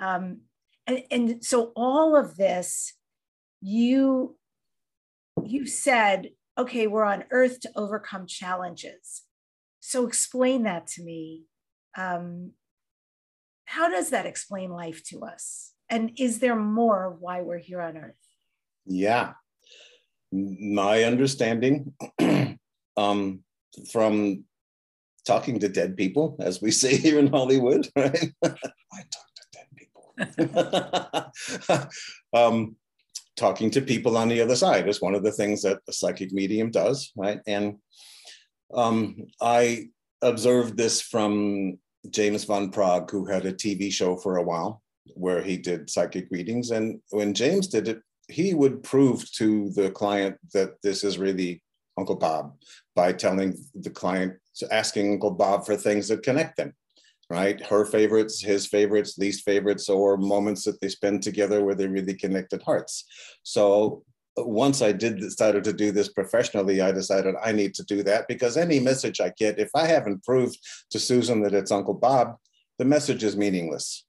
Um, 0.00 0.42
and, 0.86 1.02
and 1.10 1.44
so 1.44 1.72
all 1.76 2.16
of 2.16 2.36
this, 2.36 2.94
you 3.60 4.36
you 5.42 5.66
said, 5.66 6.30
okay, 6.56 6.86
we're 6.86 7.04
on 7.04 7.24
earth 7.30 7.60
to 7.60 7.70
overcome 7.74 8.26
challenges. 8.26 9.22
So 9.80 10.06
explain 10.06 10.62
that 10.62 10.86
to 10.88 11.02
me. 11.02 11.42
Um, 11.96 12.52
how 13.66 13.88
does 13.88 14.10
that 14.10 14.26
explain 14.26 14.70
life 14.70 15.02
to 15.08 15.24
us? 15.24 15.72
And 15.90 16.12
is 16.18 16.38
there 16.38 16.56
more 16.56 17.16
why 17.18 17.42
we're 17.42 17.58
here 17.58 17.80
on 17.80 17.96
earth? 17.96 18.14
Yeah. 18.86 19.32
My 20.32 21.04
understanding 21.04 21.94
um, 22.96 23.40
from 23.92 24.44
talking 25.24 25.58
to 25.60 25.68
dead 25.68 25.96
people, 25.96 26.36
as 26.40 26.60
we 26.60 26.70
say 26.82 26.96
here 26.96 27.18
in 27.18 27.28
Hollywood, 27.28 27.88
right? 27.96 28.32
I 28.44 28.48
talk 28.48 29.28
to 29.36 29.46
dead 29.52 29.66
people. 29.76 30.14
um, 32.34 32.76
talking 33.36 33.70
to 33.70 33.80
people 33.80 34.16
on 34.16 34.28
the 34.28 34.40
other 34.40 34.56
side 34.56 34.88
is 34.88 35.02
one 35.02 35.14
of 35.14 35.24
the 35.24 35.32
things 35.32 35.62
that 35.62 35.80
a 35.88 35.92
psychic 35.92 36.32
medium 36.32 36.70
does, 36.70 37.12
right? 37.16 37.40
And 37.46 37.76
um, 38.72 39.26
I 39.40 39.88
observed 40.22 40.76
this 40.76 41.00
from 41.00 41.78
James 42.10 42.44
Van 42.44 42.70
Praagh, 42.70 43.10
who 43.10 43.24
had 43.24 43.44
a 43.46 43.52
TV 43.52 43.92
show 43.92 44.16
for 44.16 44.36
a 44.36 44.42
while 44.42 44.82
where 45.14 45.42
he 45.42 45.56
did 45.56 45.90
psychic 45.90 46.28
readings. 46.30 46.70
And 46.70 47.00
when 47.10 47.34
James 47.34 47.68
did 47.68 47.88
it, 47.88 48.00
he 48.28 48.54
would 48.54 48.82
prove 48.82 49.30
to 49.32 49.70
the 49.70 49.90
client 49.90 50.36
that 50.54 50.80
this 50.82 51.04
is 51.04 51.18
really 51.18 51.62
Uncle 51.96 52.16
Bob 52.16 52.54
by 52.94 53.12
telling 53.12 53.56
the 53.74 53.90
client, 53.90 54.34
asking 54.70 55.12
Uncle 55.12 55.30
Bob 55.30 55.64
for 55.64 55.76
things 55.76 56.08
that 56.08 56.22
connect 56.22 56.56
them, 56.56 56.74
right? 57.30 57.64
Her 57.64 57.84
favorites, 57.84 58.40
his 58.40 58.66
favorites, 58.66 59.18
least 59.18 59.44
favorites, 59.44 59.88
or 59.88 60.16
moments 60.16 60.64
that 60.64 60.80
they 60.80 60.88
spend 60.88 61.22
together 61.22 61.64
where 61.64 61.74
they 61.74 61.86
really 61.86 62.14
connected 62.14 62.62
hearts. 62.62 63.04
So 63.42 64.02
uh, 64.38 64.44
once 64.44 64.82
I 64.82 64.92
did 64.92 65.30
started 65.30 65.64
to 65.64 65.72
do 65.72 65.92
this 65.92 66.08
professionally, 66.08 66.80
I 66.80 66.92
decided 66.92 67.34
I 67.42 67.52
need 67.52 67.74
to 67.74 67.84
do 67.84 68.02
that 68.04 68.28
because 68.28 68.56
any 68.56 68.80
message 68.80 69.20
I 69.20 69.32
get, 69.36 69.58
if 69.58 69.70
I 69.74 69.86
haven't 69.86 70.24
proved 70.24 70.58
to 70.90 70.98
Susan 70.98 71.42
that 71.42 71.54
it's 71.54 71.72
Uncle 71.72 71.94
Bob, 71.94 72.36
the 72.78 72.84
message 72.84 73.22
is 73.22 73.36
meaningless 73.36 74.04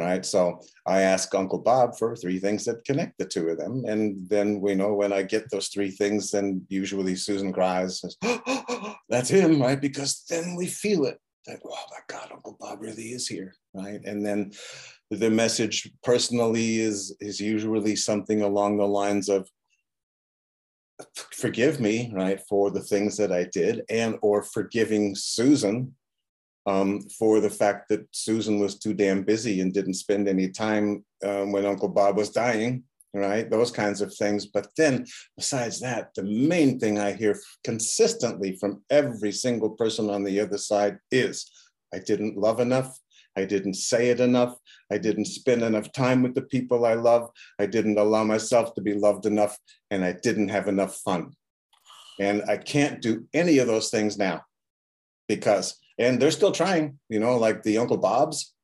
right? 0.00 0.24
So 0.24 0.60
I 0.86 1.02
ask 1.02 1.34
Uncle 1.34 1.58
Bob 1.58 1.96
for 1.98 2.16
three 2.16 2.38
things 2.38 2.64
that 2.64 2.84
connect 2.84 3.18
the 3.18 3.26
two 3.26 3.48
of 3.48 3.58
them. 3.58 3.84
And 3.86 4.28
then 4.28 4.60
we 4.60 4.74
know 4.74 4.94
when 4.94 5.12
I 5.12 5.22
get 5.22 5.50
those 5.50 5.68
three 5.68 5.90
things, 5.90 6.30
then 6.30 6.64
usually 6.68 7.14
Susan 7.14 7.52
cries, 7.52 8.00
says, 8.00 8.16
that's 9.08 9.28
him, 9.28 9.60
right? 9.60 9.80
Because 9.80 10.24
then 10.28 10.56
we 10.56 10.66
feel 10.66 11.04
it 11.04 11.18
that, 11.46 11.60
oh 11.64 11.84
my 11.90 11.98
God, 12.08 12.30
Uncle 12.32 12.56
Bob 12.58 12.80
really 12.80 13.08
is 13.08 13.28
here, 13.28 13.54
right? 13.74 14.00
And 14.04 14.24
then 14.24 14.52
the 15.10 15.30
message 15.30 15.90
personally 16.02 16.80
is, 16.80 17.14
is 17.20 17.38
usually 17.40 17.96
something 17.96 18.42
along 18.42 18.78
the 18.78 18.86
lines 18.86 19.28
of, 19.28 19.48
forgive 21.32 21.80
me, 21.80 22.10
right, 22.14 22.40
for 22.48 22.70
the 22.70 22.82
things 22.82 23.16
that 23.16 23.32
I 23.32 23.44
did 23.44 23.82
and 23.88 24.16
or 24.22 24.42
forgiving 24.42 25.14
Susan 25.14 25.94
um, 26.66 27.00
for 27.18 27.40
the 27.40 27.50
fact 27.50 27.88
that 27.88 28.06
Susan 28.12 28.60
was 28.60 28.78
too 28.78 28.94
damn 28.94 29.22
busy 29.22 29.60
and 29.60 29.72
didn't 29.72 29.94
spend 29.94 30.28
any 30.28 30.48
time 30.48 31.04
um, 31.24 31.52
when 31.52 31.66
Uncle 31.66 31.88
Bob 31.88 32.16
was 32.16 32.30
dying, 32.30 32.84
right? 33.14 33.50
Those 33.50 33.70
kinds 33.70 34.00
of 34.00 34.14
things. 34.14 34.46
But 34.46 34.68
then, 34.76 35.06
besides 35.36 35.80
that, 35.80 36.10
the 36.14 36.24
main 36.24 36.78
thing 36.78 36.98
I 36.98 37.12
hear 37.12 37.38
consistently 37.64 38.56
from 38.56 38.82
every 38.90 39.32
single 39.32 39.70
person 39.70 40.10
on 40.10 40.22
the 40.22 40.40
other 40.40 40.58
side 40.58 40.98
is 41.10 41.50
I 41.94 41.98
didn't 41.98 42.36
love 42.36 42.60
enough. 42.60 42.98
I 43.36 43.44
didn't 43.44 43.74
say 43.74 44.10
it 44.10 44.20
enough. 44.20 44.56
I 44.90 44.98
didn't 44.98 45.26
spend 45.26 45.62
enough 45.62 45.92
time 45.92 46.22
with 46.22 46.34
the 46.34 46.42
people 46.42 46.84
I 46.84 46.94
love. 46.94 47.30
I 47.58 47.66
didn't 47.66 47.98
allow 47.98 48.24
myself 48.24 48.74
to 48.74 48.80
be 48.80 48.94
loved 48.94 49.24
enough. 49.24 49.56
And 49.90 50.04
I 50.04 50.12
didn't 50.12 50.48
have 50.48 50.68
enough 50.68 50.96
fun. 50.96 51.32
And 52.18 52.42
I 52.48 52.56
can't 52.58 53.00
do 53.00 53.26
any 53.32 53.58
of 53.58 53.66
those 53.66 53.88
things 53.90 54.18
now 54.18 54.42
because, 55.26 55.78
and 56.00 56.18
they're 56.18 56.30
still 56.30 56.50
trying, 56.50 56.98
you 57.10 57.20
know, 57.20 57.36
like 57.36 57.62
the 57.62 57.76
Uncle 57.78 57.98
Bob's. 57.98 58.54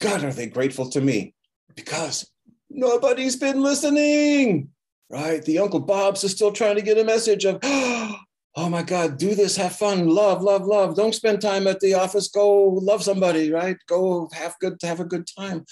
God, 0.00 0.22
are 0.22 0.32
they 0.32 0.46
grateful 0.46 0.88
to 0.90 1.00
me? 1.00 1.34
Because 1.74 2.30
nobody's 2.70 3.34
been 3.34 3.60
listening, 3.60 4.70
right? 5.10 5.44
The 5.44 5.58
Uncle 5.58 5.80
Bob's 5.80 6.22
is 6.22 6.30
still 6.30 6.52
trying 6.52 6.76
to 6.76 6.82
get 6.82 6.96
a 6.96 7.04
message 7.04 7.44
of, 7.44 7.58
oh 7.62 8.68
my 8.70 8.84
God, 8.84 9.18
do 9.18 9.34
this, 9.34 9.56
have 9.56 9.74
fun, 9.74 10.08
love, 10.08 10.42
love, 10.42 10.64
love. 10.64 10.94
Don't 10.94 11.14
spend 11.14 11.40
time 11.40 11.66
at 11.66 11.80
the 11.80 11.94
office. 11.94 12.28
Go 12.28 12.68
love 12.68 13.02
somebody, 13.02 13.50
right? 13.50 13.76
Go 13.88 14.30
have 14.32 14.54
good, 14.60 14.78
have 14.82 15.00
a 15.00 15.04
good 15.04 15.26
time. 15.36 15.64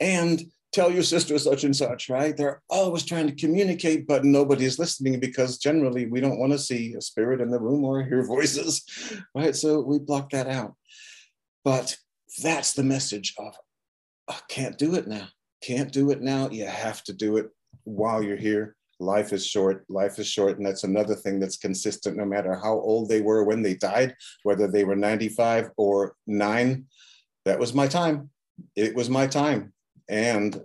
And 0.00 0.42
tell 0.76 0.92
your 0.92 1.02
sister 1.02 1.38
such 1.38 1.64
and 1.64 1.74
such, 1.74 2.10
right? 2.10 2.36
They're 2.36 2.60
always 2.68 3.02
trying 3.02 3.28
to 3.28 3.34
communicate, 3.34 4.06
but 4.06 4.26
nobody's 4.26 4.78
listening 4.78 5.18
because 5.18 5.56
generally 5.56 6.04
we 6.04 6.20
don't 6.20 6.38
want 6.38 6.52
to 6.52 6.58
see 6.58 6.92
a 6.92 7.00
spirit 7.00 7.40
in 7.40 7.50
the 7.50 7.58
room 7.58 7.82
or 7.82 8.02
hear 8.02 8.22
voices, 8.22 8.84
right? 9.34 9.56
So 9.56 9.80
we 9.80 9.98
block 9.98 10.30
that 10.30 10.48
out. 10.48 10.74
But 11.64 11.96
that's 12.42 12.74
the 12.74 12.82
message 12.82 13.34
of 13.38 13.56
I 14.28 14.36
can't 14.48 14.76
do 14.76 14.94
it 14.96 15.08
now. 15.08 15.28
Can't 15.62 15.90
do 15.90 16.10
it 16.10 16.20
now. 16.20 16.50
You 16.50 16.66
have 16.66 17.02
to 17.04 17.14
do 17.14 17.38
it 17.38 17.46
while 17.84 18.22
you're 18.22 18.36
here. 18.36 18.76
Life 19.00 19.32
is 19.32 19.46
short. 19.46 19.86
Life 19.88 20.18
is 20.18 20.28
short. 20.28 20.58
And 20.58 20.66
that's 20.66 20.84
another 20.84 21.14
thing 21.14 21.40
that's 21.40 21.56
consistent 21.56 22.18
no 22.18 22.26
matter 22.26 22.54
how 22.54 22.74
old 22.74 23.08
they 23.08 23.22
were 23.22 23.44
when 23.44 23.62
they 23.62 23.74
died, 23.74 24.14
whether 24.42 24.68
they 24.68 24.84
were 24.84 24.96
95 24.96 25.70
or 25.78 26.14
nine. 26.26 26.84
That 27.46 27.58
was 27.58 27.72
my 27.72 27.86
time. 27.86 28.28
It 28.74 28.94
was 28.94 29.08
my 29.08 29.26
time 29.26 29.72
and 30.08 30.60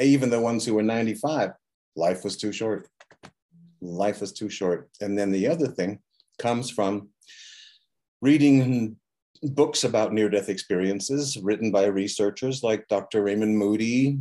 even 0.00 0.30
the 0.30 0.40
ones 0.40 0.64
who 0.64 0.74
were 0.74 0.82
95, 0.82 1.50
life 1.96 2.24
was 2.24 2.36
too 2.36 2.52
short. 2.52 2.88
Life 3.80 4.20
was 4.20 4.32
too 4.32 4.48
short. 4.50 4.90
And 5.00 5.18
then 5.18 5.30
the 5.30 5.46
other 5.46 5.68
thing 5.68 6.00
comes 6.38 6.70
from 6.70 7.08
reading 8.20 8.96
books 9.42 9.84
about 9.84 10.12
near 10.12 10.28
death 10.28 10.48
experiences 10.48 11.36
written 11.36 11.70
by 11.70 11.86
researchers 11.86 12.62
like 12.62 12.88
Dr. 12.88 13.22
Raymond 13.22 13.56
Moody, 13.56 14.18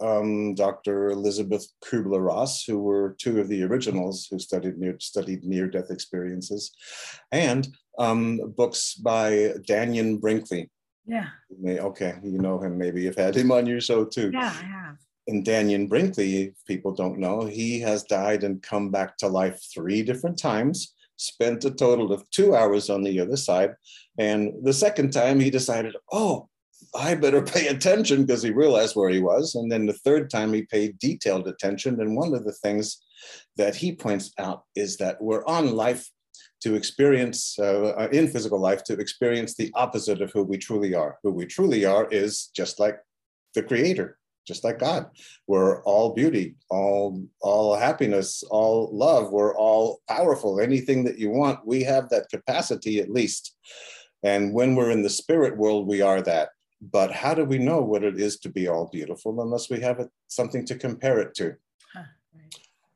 um, 0.00 0.54
Dr. 0.54 1.10
Elisabeth 1.10 1.66
Kubler 1.84 2.24
Ross, 2.24 2.64
who 2.64 2.78
were 2.78 3.16
two 3.18 3.40
of 3.40 3.48
the 3.48 3.64
originals 3.64 4.28
who 4.30 4.38
studied 4.38 4.78
near, 4.78 4.96
studied 5.00 5.44
near 5.44 5.66
death 5.66 5.90
experiences, 5.90 6.72
and 7.32 7.68
um, 7.98 8.52
books 8.56 8.94
by 8.94 9.54
Dannion 9.66 10.20
Brinkley, 10.20 10.70
yeah. 11.06 11.28
Okay, 11.64 12.14
you 12.22 12.38
know 12.38 12.58
him. 12.58 12.78
Maybe 12.78 13.02
you've 13.02 13.16
had 13.16 13.34
him 13.34 13.50
on 13.52 13.66
your 13.66 13.80
show 13.80 14.04
too. 14.04 14.30
Yeah, 14.32 14.54
I 14.56 14.64
have. 14.64 14.96
And 15.28 15.44
Dannion 15.44 15.88
Brinkley, 15.88 16.48
if 16.48 16.54
people 16.66 16.92
don't 16.92 17.18
know, 17.18 17.46
he 17.46 17.80
has 17.80 18.02
died 18.02 18.42
and 18.42 18.62
come 18.62 18.90
back 18.90 19.16
to 19.18 19.28
life 19.28 19.60
three 19.72 20.02
different 20.02 20.36
times, 20.36 20.94
spent 21.16 21.64
a 21.64 21.70
total 21.70 22.12
of 22.12 22.28
two 22.30 22.56
hours 22.56 22.90
on 22.90 23.02
the 23.02 23.20
other 23.20 23.36
side. 23.36 23.74
And 24.18 24.52
the 24.62 24.72
second 24.72 25.12
time 25.12 25.38
he 25.38 25.50
decided, 25.50 25.94
oh, 26.10 26.48
I 26.94 27.14
better 27.14 27.42
pay 27.54 27.68
attention 27.68 28.24
because 28.24 28.42
he 28.42 28.50
realized 28.50 28.96
where 28.96 29.10
he 29.10 29.20
was. 29.20 29.54
And 29.54 29.70
then 29.70 29.86
the 29.86 29.92
third 29.92 30.28
time 30.28 30.52
he 30.52 30.62
paid 30.62 30.98
detailed 30.98 31.46
attention. 31.46 32.00
And 32.00 32.16
one 32.16 32.34
of 32.34 32.44
the 32.44 32.52
things 32.52 33.00
that 33.56 33.76
he 33.76 33.94
points 33.94 34.32
out 34.38 34.64
is 34.74 34.96
that 34.96 35.22
we're 35.22 35.44
on 35.46 35.76
life 35.76 36.10
to 36.62 36.74
experience 36.74 37.58
uh, 37.58 37.94
uh, 37.98 38.08
in 38.12 38.28
physical 38.28 38.60
life 38.60 38.84
to 38.84 38.94
experience 38.94 39.54
the 39.54 39.70
opposite 39.74 40.22
of 40.22 40.32
who 40.32 40.42
we 40.42 40.56
truly 40.56 40.94
are. 40.94 41.18
Who 41.22 41.32
we 41.32 41.46
truly 41.46 41.84
are 41.84 42.08
is 42.10 42.50
just 42.54 42.78
like 42.78 42.98
the 43.54 43.62
creator, 43.62 44.18
just 44.46 44.64
like 44.64 44.78
God. 44.78 45.06
We're 45.46 45.82
all 45.84 46.14
beauty, 46.14 46.54
all 46.70 47.24
all 47.40 47.76
happiness, 47.76 48.44
all 48.50 48.90
love. 48.92 49.32
We're 49.32 49.56
all 49.56 50.00
powerful. 50.08 50.60
Anything 50.60 51.04
that 51.04 51.18
you 51.18 51.30
want, 51.30 51.66
we 51.66 51.82
have 51.82 52.08
that 52.10 52.28
capacity 52.30 53.00
at 53.00 53.10
least. 53.10 53.56
And 54.22 54.54
when 54.54 54.76
we're 54.76 54.92
in 54.92 55.02
the 55.02 55.10
spirit 55.10 55.56
world, 55.56 55.88
we 55.88 56.00
are 56.00 56.22
that. 56.22 56.50
But 56.80 57.12
how 57.12 57.34
do 57.34 57.44
we 57.44 57.58
know 57.58 57.80
what 57.80 58.04
it 58.04 58.18
is 58.20 58.38
to 58.40 58.48
be 58.48 58.68
all 58.68 58.88
beautiful 58.92 59.40
unless 59.40 59.70
we 59.70 59.80
have 59.80 60.06
something 60.28 60.64
to 60.66 60.76
compare 60.76 61.20
it 61.20 61.34
to? 61.36 61.54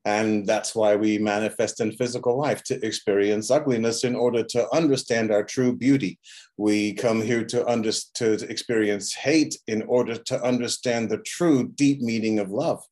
And 0.06 0.46
that's 0.46 0.72
why 0.72 0.94
we 0.94 1.18
manifest 1.18 1.80
in 1.80 1.90
physical 1.90 2.38
life 2.38 2.62
to 2.64 2.86
experience 2.86 3.50
ugliness 3.50 4.04
in 4.04 4.14
order 4.14 4.44
to 4.44 4.72
understand 4.72 5.32
our 5.32 5.42
true 5.42 5.74
beauty. 5.74 6.20
We 6.56 6.94
come 6.94 7.20
here 7.20 7.44
to, 7.46 7.66
under, 7.66 7.90
to 7.90 8.32
experience 8.48 9.12
hate 9.12 9.58
in 9.66 9.82
order 9.82 10.14
to 10.14 10.40
understand 10.44 11.10
the 11.10 11.18
true 11.18 11.72
deep 11.74 12.02
meaning 12.02 12.38
of 12.38 12.52
love, 12.52 12.84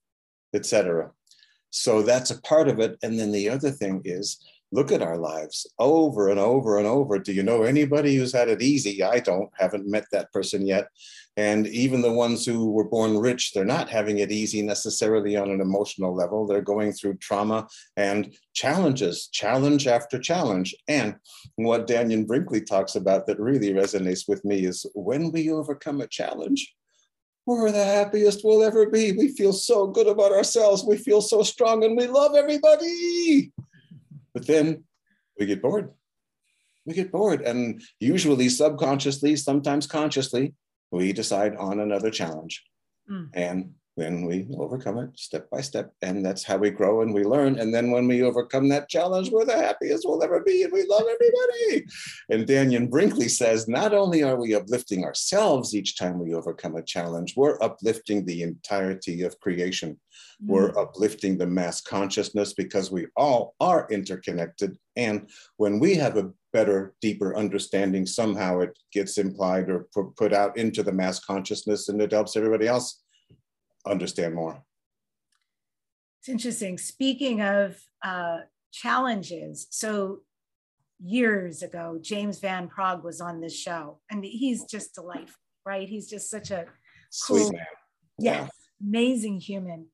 etc. 0.55 1.13
So 1.71 2.03
that's 2.03 2.33
a 2.33 2.43
part 2.43 2.67
of 2.67 2.81
it. 2.81 2.99
And 3.05 3.17
then 3.17 3.31
the 3.31 3.49
other 3.49 3.71
thing 3.71 4.03
is 4.05 4.45
look 4.73 4.91
at 4.91 5.03
our 5.03 5.17
lives 5.17 5.69
over 5.79 6.31
and 6.31 6.41
over 6.41 6.79
and 6.79 6.87
over. 6.87 7.21
Do 7.21 7.33
you 7.33 7.45
know 7.45 7.63
anybody 7.63 8.17
who's 8.17 8.33
had 8.33 8.49
it 8.49 8.61
easy? 8.61 9.05
I 9.05 9.21
don't, 9.21 9.51
haven't 9.57 9.87
met 9.87 10.07
that 10.11 10.33
person 10.33 10.67
yet. 10.67 10.89
And 11.37 11.67
even 11.67 12.01
the 12.01 12.13
ones 12.13 12.47
who 12.47 12.71
were 12.71 12.89
born 12.89 13.19
rich, 13.19 13.53
they're 13.53 13.65
not 13.65 13.89
having 13.89 14.19
it 14.19 14.31
easy 14.31 14.63
necessarily 14.63 15.37
on 15.37 15.51
an 15.51 15.61
emotional 15.61 16.15
level. 16.15 16.47
They're 16.47 16.63
going 16.63 16.93
through 16.93 17.17
trauma 17.17 17.67
and 17.97 18.33
challenges, 18.53 19.29
challenge 19.33 19.89
after 19.89 20.19
challenge. 20.19 20.77
And 20.87 21.17
what 21.57 21.89
Dannion 21.89 22.27
Brinkley 22.27 22.61
talks 22.61 22.95
about 22.95 23.27
that 23.27 23.41
really 23.41 23.73
resonates 23.73 24.29
with 24.29 24.45
me 24.45 24.65
is 24.65 24.87
when 24.95 25.33
we 25.33 25.51
overcome 25.51 26.01
a 26.01 26.07
challenge, 26.07 26.73
we're 27.47 27.73
the 27.73 27.85
happiest 27.85 28.43
we'll 28.45 28.63
ever 28.63 28.89
be. 28.89 29.13
We 29.13 29.29
feel 29.29 29.53
so 29.53 29.87
good 29.87 30.07
about 30.07 30.33
ourselves. 30.33 30.85
We 30.85 30.97
feel 30.97 31.21
so 31.21 31.43
strong 31.43 31.85
and 31.85 31.97
we 31.97 32.07
love 32.07 32.35
everybody. 32.35 33.53
But 34.33 34.47
then 34.47 34.85
we 35.39 35.47
get 35.47 35.61
bored. 35.61 35.91
We 36.87 36.95
get 36.95 37.13
bored. 37.13 37.43
And 37.43 37.83
usually, 38.01 38.49
subconsciously, 38.49 39.37
sometimes 39.37 39.87
consciously, 39.87 40.55
we 40.95 41.13
decide 41.13 41.57
on 41.57 41.81
another 41.81 42.11
challenge. 42.11 42.65
Mm. 43.11 43.29
And 43.35 43.75
then 43.97 44.25
we 44.27 44.49
overcome 44.59 44.99
it 44.99 45.11
step 45.15 45.49
by 45.51 45.61
step. 45.61 45.93
And 46.03 46.25
that's 46.25 46.43
how 46.43 46.57
we 46.57 46.71
grow 46.71 47.03
and 47.03 47.15
we 47.15 47.23
learn. 47.23 47.59
And 47.61 47.73
then 47.73 47.93
when 47.93 48.09
we 48.09 48.23
overcome 48.23 48.69
that 48.71 48.89
challenge, 48.89 49.31
we're 49.31 49.45
the 49.45 49.57
happiest 49.57 50.05
we'll 50.05 50.23
ever 50.23 50.41
be 50.41 50.63
and 50.63 50.73
we 50.73 50.85
love 50.89 51.03
everybody. 51.03 51.87
And 52.31 52.47
Dannion 52.47 52.91
Brinkley 52.91 53.29
says 53.29 53.69
not 53.69 53.95
only 53.95 54.25
are 54.25 54.37
we 54.37 54.55
uplifting 54.55 55.05
ourselves 55.05 55.75
each 55.75 55.97
time 55.97 56.19
we 56.19 56.35
overcome 56.35 56.75
a 56.75 56.83
challenge, 56.83 57.35
we're 57.37 57.63
uplifting 57.63 58.25
the 58.25 58.43
entirety 58.43 59.23
of 59.23 59.39
creation. 59.39 59.93
Mm-hmm. 59.93 60.53
We're 60.53 60.77
uplifting 60.77 61.39
the 61.39 61.47
mass 61.47 61.81
consciousness 61.81 62.53
because 62.53 62.91
we 62.91 63.07
all 63.17 63.55
are 63.61 63.87
interconnected. 63.91 64.77
And 64.97 65.31
when 65.57 65.79
we 65.79 65.95
have 65.97 66.17
a 66.17 66.33
better, 66.55 66.95
deeper 67.03 67.37
understanding, 67.37 68.07
somehow 68.07 68.61
it 68.61 68.79
gets 68.93 69.19
implied 69.19 69.69
or 69.69 69.89
put 70.17 70.33
out 70.33 70.57
into 70.57 70.83
the 70.83 70.93
mass 70.93 71.19
consciousness 71.19 71.89
and 71.91 72.01
it 72.01 72.13
helps 72.13 72.37
everybody 72.37 72.67
else 72.67 73.03
understand 73.85 74.35
more. 74.35 74.63
It's 76.21 76.29
interesting. 76.31 76.79
Speaking 76.79 77.43
of 77.43 77.77
uh, 78.03 78.39
challenges, 78.73 79.67
so 79.69 80.21
years 80.99 81.63
ago, 81.63 81.99
James 82.01 82.39
Van 82.39 82.69
Praagh 82.69 83.03
was 83.03 83.21
on 83.21 83.41
this 83.41 83.55
show, 83.55 84.01
and 84.11 84.25
he's 84.25 84.65
just 84.65 84.95
delightful, 84.95 85.43
right? 85.67 85.87
He's 85.87 86.09
just 86.09 86.31
such 86.31 86.51
a 86.51 86.65
sweet 87.11 87.41
cool, 87.41 87.53
man. 87.53 87.67
Yes, 88.19 88.51
yeah. 88.81 88.89
amazing 88.89 89.41
human. 89.41 89.89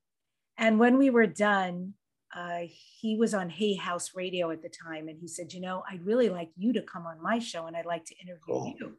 And 0.57 0.79
when 0.79 0.97
we 0.97 1.09
were 1.09 1.27
done, 1.27 1.95
uh, 2.35 2.61
he 2.99 3.17
was 3.17 3.33
on 3.33 3.49
Hay 3.49 3.75
House 3.75 4.11
Radio 4.15 4.51
at 4.51 4.61
the 4.61 4.69
time, 4.69 5.07
and 5.07 5.17
he 5.19 5.27
said, 5.27 5.53
"You 5.53 5.61
know, 5.61 5.83
I'd 5.89 6.05
really 6.05 6.29
like 6.29 6.49
you 6.55 6.73
to 6.73 6.81
come 6.81 7.05
on 7.05 7.21
my 7.21 7.39
show, 7.39 7.67
and 7.67 7.75
I'd 7.75 7.85
like 7.85 8.05
to 8.05 8.15
interview 8.15 8.45
cool. 8.45 8.73
you." 8.79 8.97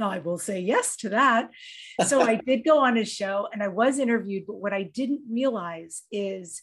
I 0.00 0.18
will 0.18 0.38
say 0.38 0.60
yes 0.60 0.96
to 0.98 1.08
that. 1.10 1.50
So 2.06 2.20
I 2.22 2.36
did 2.36 2.64
go 2.64 2.78
on 2.78 2.96
his 2.96 3.12
show 3.12 3.48
and 3.52 3.62
I 3.62 3.68
was 3.68 3.98
interviewed, 3.98 4.44
but 4.46 4.56
what 4.56 4.72
I 4.72 4.84
didn't 4.84 5.22
realize 5.30 6.04
is 6.12 6.62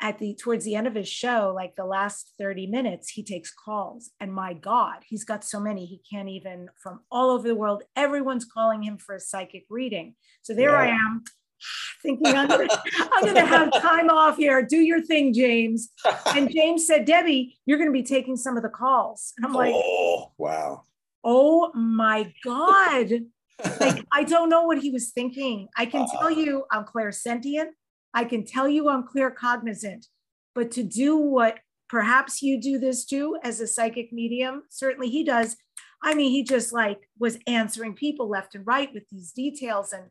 at 0.00 0.18
the 0.18 0.34
towards 0.34 0.64
the 0.64 0.74
end 0.74 0.86
of 0.86 0.94
his 0.94 1.08
show, 1.08 1.52
like 1.54 1.76
the 1.76 1.84
last 1.84 2.32
30 2.38 2.66
minutes, 2.66 3.10
he 3.10 3.22
takes 3.22 3.52
calls. 3.52 4.10
And 4.20 4.34
my 4.34 4.52
God, 4.52 4.96
he's 5.06 5.24
got 5.24 5.44
so 5.44 5.60
many, 5.60 5.86
he 5.86 6.02
can't 6.10 6.28
even 6.28 6.68
from 6.82 7.00
all 7.10 7.30
over 7.30 7.48
the 7.48 7.54
world. 7.54 7.84
Everyone's 7.96 8.44
calling 8.44 8.82
him 8.82 8.98
for 8.98 9.14
a 9.14 9.20
psychic 9.20 9.64
reading. 9.70 10.14
So 10.42 10.54
there 10.54 10.72
yeah. 10.72 10.78
I 10.78 10.86
am 10.88 11.24
thinking 12.02 12.34
I'm 12.34 12.48
gonna, 12.48 13.46
have 13.46 13.72
time 13.80 14.10
off 14.10 14.36
here. 14.36 14.62
Do 14.62 14.76
your 14.76 15.02
thing, 15.02 15.32
James. 15.32 15.90
And 16.34 16.50
James 16.50 16.86
said, 16.86 17.04
Debbie, 17.04 17.56
you're 17.64 17.78
gonna 17.78 17.92
be 17.92 18.02
taking 18.02 18.36
some 18.36 18.56
of 18.56 18.62
the 18.62 18.68
calls. 18.68 19.32
And 19.36 19.46
I'm 19.46 19.52
like, 19.52 19.72
oh 19.74 20.32
wow 20.36 20.82
Oh 21.24 21.72
my 21.74 22.32
God. 22.44 23.10
like, 23.80 24.04
I 24.12 24.24
don't 24.24 24.50
know 24.50 24.64
what 24.64 24.78
he 24.78 24.90
was 24.90 25.10
thinking. 25.10 25.68
I 25.76 25.86
can 25.86 26.06
tell 26.06 26.30
you 26.30 26.64
I'm 26.70 26.84
clairsentient. 26.84 27.68
I 28.12 28.24
can 28.24 28.44
tell 28.44 28.68
you 28.68 28.90
I'm 28.90 29.04
clear 29.04 29.30
cognizant. 29.30 30.06
But 30.54 30.70
to 30.72 30.82
do 30.82 31.16
what 31.16 31.58
perhaps 31.88 32.42
you 32.42 32.60
do 32.60 32.78
this 32.78 33.04
too 33.06 33.38
as 33.42 33.60
a 33.60 33.66
psychic 33.66 34.12
medium, 34.12 34.64
certainly 34.68 35.08
he 35.08 35.24
does. 35.24 35.56
I 36.02 36.14
mean, 36.14 36.30
he 36.30 36.44
just 36.44 36.72
like 36.72 37.08
was 37.18 37.38
answering 37.46 37.94
people 37.94 38.28
left 38.28 38.54
and 38.54 38.66
right 38.66 38.92
with 38.92 39.08
these 39.08 39.32
details. 39.32 39.92
And 39.92 40.10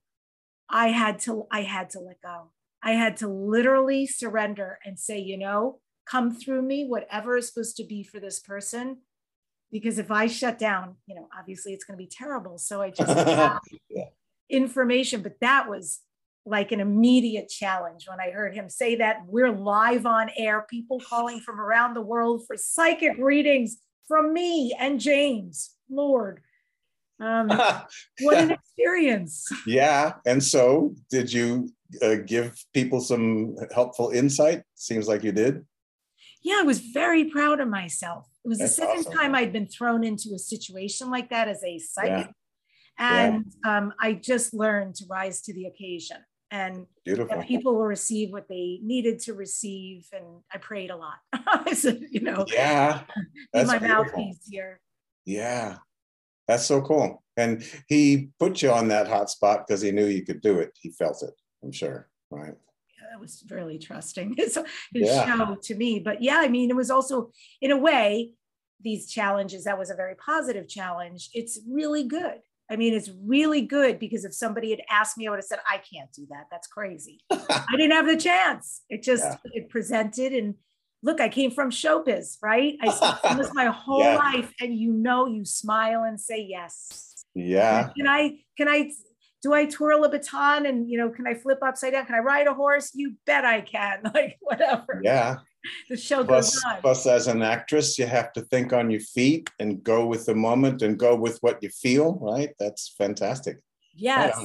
I 0.74 0.90
had 0.90 1.20
to, 1.20 1.46
I 1.52 1.62
had 1.62 1.92
to 1.92 2.00
let 2.00 2.22
go. 2.22 2.50
I 2.82 2.94
had 2.94 3.16
to 3.18 3.28
literally 3.28 4.08
surrender 4.08 4.80
and 4.84 5.00
say, 5.00 5.20
you 5.20 5.38
know, 5.38 5.80
come 6.06 6.34
through 6.36 6.64
me, 6.64 6.86
whatever 6.86 7.38
is 7.38 7.48
supposed 7.48 7.78
to 7.78 7.86
be 7.86 8.04
for 8.04 8.20
this 8.20 8.40
person. 8.40 8.98
Because 9.72 9.98
if 9.98 10.12
I 10.12 10.28
shut 10.28 10.60
down, 10.60 10.96
you 11.06 11.16
know, 11.16 11.30
obviously 11.38 11.74
it's 11.74 11.86
going 11.86 11.98
to 11.98 12.04
be 12.04 12.10
terrible. 12.10 12.58
So 12.58 12.82
I 12.82 12.90
just 12.90 13.10
yeah. 13.90 14.06
information, 14.50 15.22
but 15.22 15.40
that 15.40 15.70
was 15.70 16.02
like 16.46 16.72
an 16.72 16.82
immediate 16.82 17.50
challenge 17.50 18.06
when 18.10 18.20
I 18.20 18.32
heard 18.32 18.54
him 18.54 18.68
say 18.68 18.96
that. 18.96 19.22
We're 19.28 19.52
live 19.52 20.06
on 20.06 20.30
air, 20.36 20.66
people 20.70 21.00
calling 21.00 21.40
from 21.40 21.62
around 21.62 21.94
the 21.94 22.02
world 22.02 22.46
for 22.46 22.58
psychic 22.58 23.18
readings 23.18 23.78
from 24.08 24.34
me 24.34 24.76
and 24.78 25.00
James. 25.00 25.76
Lord. 25.90 26.42
Um, 27.20 27.48
what 28.22 28.38
an 28.38 28.52
experience. 28.52 29.48
Yeah. 29.66 30.14
And 30.26 30.44
so, 30.44 30.96
did 31.10 31.32
you 31.32 31.70
uh, 32.02 32.16
give 32.26 32.56
people 32.74 33.02
some 33.02 33.56
helpful 33.74 34.10
insight? 34.10 34.64
Seems 34.76 35.08
like 35.08 35.24
you 35.24 35.32
did. 35.32 35.66
Yeah, 36.44 36.58
I 36.60 36.64
was 36.64 36.80
very 36.80 37.26
proud 37.26 37.62
of 37.62 37.70
myself. 37.70 38.28
It 38.44 38.50
was 38.50 38.60
That's 38.60 38.76
the 38.76 38.82
second 38.82 39.00
awesome. 39.00 39.14
time 39.14 39.36
I'd 39.36 39.54
been 39.54 39.68
thrown 39.68 40.04
into 40.04 40.34
a 40.36 40.40
situation 40.40 41.10
like 41.10 41.30
that 41.30 41.48
as 41.48 41.64
a 41.64 41.80
psychic. 41.80 42.28
Yeah. 42.28 43.26
And 43.26 43.46
yeah. 43.66 43.78
Um, 43.78 43.94
I 44.00 44.14
just 44.14 44.54
learned 44.54 44.96
to 44.96 45.06
rise 45.10 45.42
to 45.44 45.54
the 45.54 45.66
occasion 45.66 46.18
and 46.54 46.86
people 47.48 47.74
will 47.74 47.86
receive 47.86 48.32
what 48.32 48.48
they 48.48 48.80
needed 48.84 49.18
to 49.18 49.34
receive. 49.34 50.06
And 50.14 50.24
I 50.54 50.60
prayed 50.60 50.92
a 50.92 50.96
lot. 50.96 51.16
I 51.34 51.74
said, 51.74 52.02
you 52.12 52.22
know, 52.22 52.46
yeah, 52.48 53.02
that's 53.52 53.68
my 53.68 53.80
beautiful. 53.80 54.04
mouthpiece 54.04 54.48
here. 54.48 54.80
Yeah, 55.26 55.78
that's 56.48 56.66
so 56.66 56.82
cool. 56.82 57.24
And 57.38 57.64
he 57.88 58.30
put 58.40 58.62
you 58.62 58.72
on 58.72 58.90
that 58.90 59.08
hot 59.08 59.30
spot 59.30 59.66
because 59.66 59.82
he 59.82 59.92
knew 59.92 60.06
you 60.06 60.24
could 60.24 60.42
do 60.42 60.60
it. 60.60 60.72
He 60.80 60.92
felt 60.92 61.24
it, 61.24 61.34
I'm 61.64 61.72
sure. 61.72 62.10
Right. 62.30 62.54
Yeah, 62.98 63.08
that 63.12 63.20
was 63.20 63.44
really 63.50 63.80
trusting 63.80 64.36
his, 64.38 64.56
his 64.94 65.10
yeah. 65.10 65.26
show 65.26 65.56
to 65.56 65.76
me. 65.76 66.00
But 66.00 66.22
yeah, 66.22 66.38
I 66.38 66.48
mean, 66.48 66.70
it 66.70 66.76
was 66.76 66.92
also, 66.92 67.32
in 67.62 67.72
a 67.72 67.78
way, 67.78 68.32
these 68.82 69.10
challenges, 69.10 69.64
that 69.64 69.80
was 69.80 69.90
a 69.90 69.96
very 69.96 70.16
positive 70.16 70.68
challenge. 70.68 71.30
It's 71.34 71.60
really 71.68 72.04
good 72.04 72.42
I 72.70 72.76
mean, 72.76 72.94
it's 72.94 73.12
really 73.24 73.62
good 73.62 74.00
because 74.00 74.26
if 74.26 74.34
somebody 74.34 74.72
had 74.72 74.82
asked 74.90 75.18
me, 75.18 75.28
I 75.28 75.30
would 75.30 75.38
have 75.38 75.46
said, 75.46 75.60
I 75.70 75.78
can't 75.78 76.12
do 76.14 76.26
that. 76.30 76.46
That's 76.50 76.68
crazy. 76.68 77.20
I 77.32 77.66
didn't 77.72 77.92
have 77.92 78.08
the 78.08 78.18
chance. 78.18 78.82
It 78.90 79.04
just 79.04 79.24
yeah. 79.24 79.38
it 79.54 79.70
presented 79.70 80.34
and 80.34 80.56
look, 81.04 81.20
I 81.20 81.30
came 81.30 81.52
from 81.52 81.70
showbiz, 81.70 82.38
right? 82.42 82.78
I 82.82 82.90
spent 82.90 83.22
this 83.38 83.54
my 83.54 83.66
whole 83.66 84.04
yeah. 84.04 84.16
life, 84.16 84.52
and 84.60 84.76
you 84.76 84.92
know, 84.94 85.28
you 85.28 85.46
smile 85.46 86.04
and 86.04 86.20
say 86.20 86.42
yes. 86.42 87.26
Yeah. 87.36 87.90
Can 87.96 88.08
I? 88.08 88.40
Can 88.58 88.68
I? 88.68 88.92
Do 89.44 89.54
I 89.54 89.66
twirl 89.66 90.06
a 90.06 90.10
baton 90.10 90.66
and 90.66 90.90
you 90.90 90.98
know? 90.98 91.10
Can 91.10 91.28
I 91.28 91.34
flip 91.36 91.60
upside 91.62 91.94
down? 91.94 92.06
Can 92.06 92.16
I 92.16 92.20
ride 92.20 92.48
a 92.48 92.54
horse? 92.54 92.92
You 92.96 93.16
bet 93.26 93.46
I 93.46 93.62
can. 93.62 94.02
Like 94.14 94.38
whatever. 94.40 95.02
Yeah. 95.04 95.38
the 95.90 95.98
show 95.98 96.24
plus, 96.24 96.54
goes 96.54 96.64
on. 96.64 96.82
Plus, 96.82 97.06
as 97.06 97.28
an 97.28 97.42
actress, 97.42 98.00
you 98.00 98.06
have 98.06 98.32
to 98.34 98.42
think 98.42 98.74
on 98.74 98.90
your 98.90 99.02
feet 99.02 99.50
and 99.60 99.84
go 99.84 100.06
with 100.06 100.26
the 100.26 100.36
moment 100.36 100.82
and 100.82 100.98
go 100.98 101.16
with 101.16 101.38
what 101.42 101.62
you 101.62 101.70
feel. 101.70 102.18
Right? 102.22 102.52
That's 102.60 102.94
fantastic. 102.98 103.58
Yes. 103.96 104.40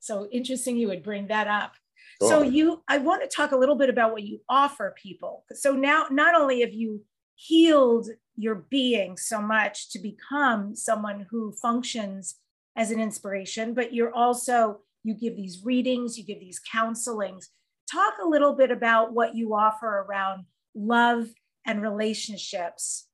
So 0.00 0.28
interesting 0.30 0.76
you 0.76 0.88
would 0.88 1.02
bring 1.02 1.26
that 1.28 1.46
up. 1.46 1.72
Cool. 2.20 2.28
So 2.28 2.42
you, 2.42 2.82
I 2.86 2.98
want 2.98 3.22
to 3.22 3.28
talk 3.28 3.52
a 3.52 3.56
little 3.56 3.76
bit 3.76 3.88
about 3.88 4.12
what 4.12 4.22
you 4.22 4.40
offer 4.48 4.94
people. 5.00 5.44
So 5.54 5.72
now, 5.72 6.06
not 6.10 6.34
only 6.34 6.60
have 6.60 6.74
you 6.74 7.02
healed 7.34 8.08
your 8.36 8.66
being 8.70 9.16
so 9.16 9.40
much 9.40 9.90
to 9.92 9.98
become 9.98 10.76
someone 10.76 11.26
who 11.30 11.52
functions 11.52 12.36
as 12.76 12.90
an 12.90 13.00
inspiration, 13.00 13.74
but 13.74 13.94
you're 13.94 14.14
also 14.14 14.80
you 15.02 15.14
give 15.14 15.34
these 15.34 15.62
readings, 15.64 16.18
you 16.18 16.24
give 16.24 16.40
these 16.40 16.60
counselings 16.60 17.46
talk 17.90 18.14
a 18.22 18.28
little 18.28 18.54
bit 18.54 18.70
about 18.70 19.12
what 19.12 19.34
you 19.34 19.54
offer 19.54 20.06
around 20.08 20.44
love 20.74 21.28
and 21.66 21.82
relationships. 21.82 23.06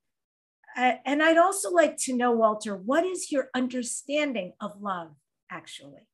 And 0.76 1.22
I'd 1.22 1.38
also 1.38 1.70
like 1.70 1.96
to 2.00 2.14
know, 2.14 2.32
Walter, 2.32 2.76
what 2.76 3.04
is 3.04 3.32
your 3.32 3.48
understanding 3.54 4.52
of 4.60 4.72
love, 4.80 5.12
actually? 5.50 6.06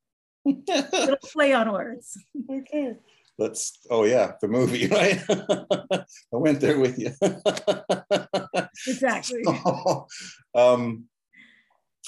Little 0.45 1.17
play 1.25 1.53
on 1.53 1.73
words. 1.73 2.17
Okay. 2.51 2.95
Let's, 3.39 3.79
oh, 3.91 4.05
yeah, 4.05 4.33
the 4.41 4.49
movie, 4.49 4.87
right? 4.89 5.23
I 5.29 6.05
went 6.37 6.61
there 6.61 6.79
with 6.79 6.99
you. 6.99 7.13
exactly. 8.87 9.43
So, 9.45 10.07
um, 10.55 11.05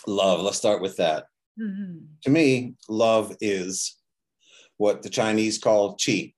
love, 0.06 0.40
let's 0.40 0.58
start 0.58 0.82
with 0.82 0.96
that. 0.96 1.24
Mm-hmm. 1.60 1.98
To 2.22 2.30
me, 2.30 2.74
love 2.88 3.36
is 3.40 3.96
what 4.76 5.02
the 5.02 5.08
Chinese 5.08 5.58
call 5.58 5.96
qi 5.96 6.34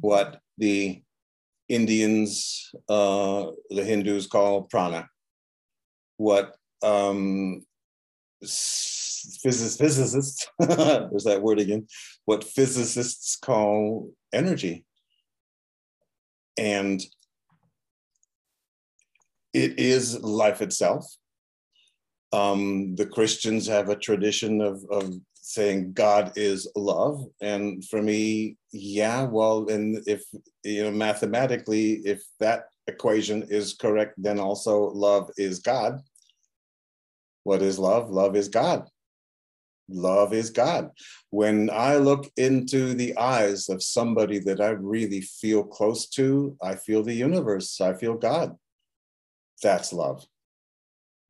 what 0.00 0.40
the 0.58 1.02
Indians, 1.68 2.70
uh, 2.88 3.46
the 3.70 3.84
Hindus 3.84 4.26
call 4.26 4.62
prana, 4.62 5.08
what 6.16 6.54
um, 6.82 7.64
physicists, 9.42 9.76
physicists 9.76 10.46
there's 10.58 11.24
that 11.24 11.42
word 11.42 11.58
again, 11.58 11.86
what 12.24 12.44
physicists 12.44 13.36
call 13.36 14.10
energy. 14.32 14.84
And 16.58 17.00
it 19.52 19.78
is 19.78 20.20
life 20.20 20.62
itself. 20.62 21.06
Um, 22.32 22.94
the 22.96 23.06
Christians 23.06 23.66
have 23.66 23.88
a 23.88 23.96
tradition 23.96 24.60
of, 24.60 24.84
of 24.90 25.14
saying 25.34 25.92
God 25.92 26.32
is 26.36 26.70
love. 26.76 27.24
And 27.40 27.84
for 27.84 28.00
me, 28.00 28.56
yeah, 28.72 29.24
well, 29.24 29.68
and 29.68 30.02
if, 30.06 30.22
you 30.64 30.84
know, 30.84 30.90
mathematically, 30.90 32.00
if 32.04 32.22
that 32.40 32.64
equation 32.86 33.42
is 33.48 33.74
correct, 33.74 34.14
then 34.16 34.38
also 34.38 34.84
love 34.90 35.30
is 35.36 35.58
God. 35.58 36.00
What 37.44 37.60
is 37.60 37.78
love? 37.78 38.10
Love 38.10 38.36
is 38.36 38.48
God. 38.48 38.88
Love 39.88 40.32
is 40.32 40.50
God. 40.50 40.90
When 41.30 41.70
I 41.70 41.96
look 41.96 42.30
into 42.36 42.94
the 42.94 43.16
eyes 43.16 43.68
of 43.68 43.82
somebody 43.82 44.38
that 44.40 44.60
I 44.60 44.68
really 44.68 45.20
feel 45.20 45.64
close 45.64 46.06
to, 46.10 46.56
I 46.62 46.76
feel 46.76 47.02
the 47.02 47.14
universe, 47.14 47.80
I 47.80 47.94
feel 47.94 48.14
God. 48.14 48.56
That's 49.62 49.92
love 49.92 50.26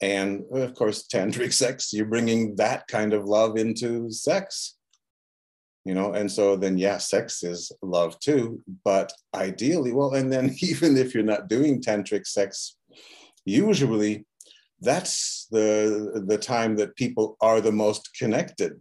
and 0.03 0.45
of 0.53 0.75
course 0.75 1.07
tantric 1.13 1.53
sex 1.53 1.93
you're 1.93 2.05
bringing 2.05 2.57
that 2.57 2.87
kind 2.89 3.15
of 3.15 3.25
love 3.25 3.57
into 3.57 4.11
sex 4.11 4.77
you 5.85 5.95
know 5.95 6.13
and 6.13 6.31
so 6.31 6.57
then 6.57 6.77
yeah 6.77 6.99
sex 6.99 7.43
is 7.43 7.73
love 7.81 8.19
too 8.19 8.61
but 8.85 9.13
ideally 9.35 9.93
well 9.93 10.15
and 10.15 10.31
then 10.31 10.55
even 10.61 10.97
if 10.97 11.15
you're 11.15 11.23
not 11.23 11.49
doing 11.49 11.81
tantric 11.81 12.27
sex 12.27 12.77
usually 13.47 14.27
that's 14.83 15.47
the 15.51 16.25
the 16.27 16.39
time 16.39 16.77
that 16.77 16.97
people 16.97 17.37
are 17.41 17.61
the 17.61 17.73
most 17.73 18.11
connected 18.19 18.73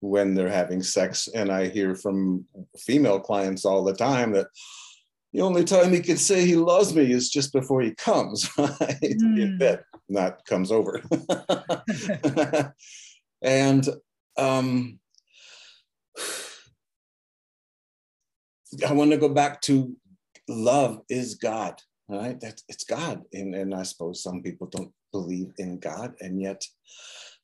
when 0.00 0.34
they're 0.34 0.48
having 0.48 0.82
sex 0.82 1.28
and 1.34 1.50
i 1.50 1.68
hear 1.68 1.94
from 1.94 2.44
female 2.78 3.20
clients 3.20 3.64
all 3.64 3.84
the 3.84 3.94
time 3.94 4.32
that 4.32 4.46
the 5.32 5.42
only 5.42 5.64
time 5.64 5.92
he 5.92 6.00
can 6.00 6.16
say 6.16 6.46
he 6.46 6.56
loves 6.56 6.94
me 6.94 7.12
is 7.12 7.28
just 7.28 7.52
before 7.52 7.82
he 7.82 7.94
comes 7.94 8.48
right 8.58 9.00
mm. 9.02 9.40
in 9.40 9.58
bed 9.58 9.82
not 10.08 10.44
comes 10.44 10.70
over. 10.70 11.02
and 13.42 13.88
um, 14.36 14.98
I 18.86 18.92
want 18.92 19.10
to 19.12 19.16
go 19.16 19.28
back 19.28 19.60
to 19.62 19.96
love 20.48 21.00
is 21.08 21.34
God, 21.34 21.80
right? 22.08 22.38
That's 22.40 22.62
it's 22.68 22.84
God. 22.84 23.22
And, 23.32 23.54
and 23.54 23.74
I 23.74 23.82
suppose 23.82 24.22
some 24.22 24.42
people 24.42 24.68
don't 24.68 24.92
believe 25.12 25.52
in 25.58 25.78
God, 25.78 26.14
and 26.20 26.40
yet 26.40 26.62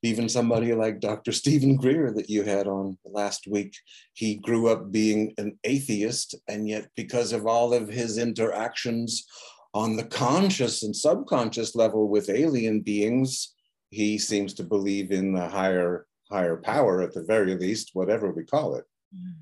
even 0.02 0.28
somebody 0.28 0.74
like 0.74 1.00
Dr. 1.00 1.32
Steven 1.40 1.76
Greer 1.76 2.12
that 2.12 2.28
you 2.28 2.42
had 2.42 2.66
on 2.66 2.98
last 3.04 3.46
week, 3.46 3.74
he 4.14 4.36
grew 4.36 4.68
up 4.68 4.90
being 4.90 5.34
an 5.38 5.58
atheist, 5.64 6.34
and 6.48 6.68
yet 6.68 6.88
because 6.96 7.32
of 7.32 7.46
all 7.46 7.72
of 7.72 7.88
his 7.88 8.18
interactions 8.18 9.26
on 9.74 9.96
the 9.96 10.04
conscious 10.04 10.82
and 10.82 10.94
subconscious 10.94 11.74
level 11.74 12.08
with 12.08 12.28
alien 12.28 12.80
beings, 12.80 13.54
he 13.90 14.18
seems 14.18 14.54
to 14.54 14.64
believe 14.64 15.10
in 15.10 15.32
the 15.32 15.48
higher 15.48 16.06
higher 16.30 16.56
power 16.56 17.02
at 17.02 17.12
the 17.12 17.22
very 17.22 17.54
least, 17.56 17.90
whatever 17.92 18.32
we 18.32 18.42
call 18.44 18.76
it. 18.76 18.84
Mm. 19.14 19.34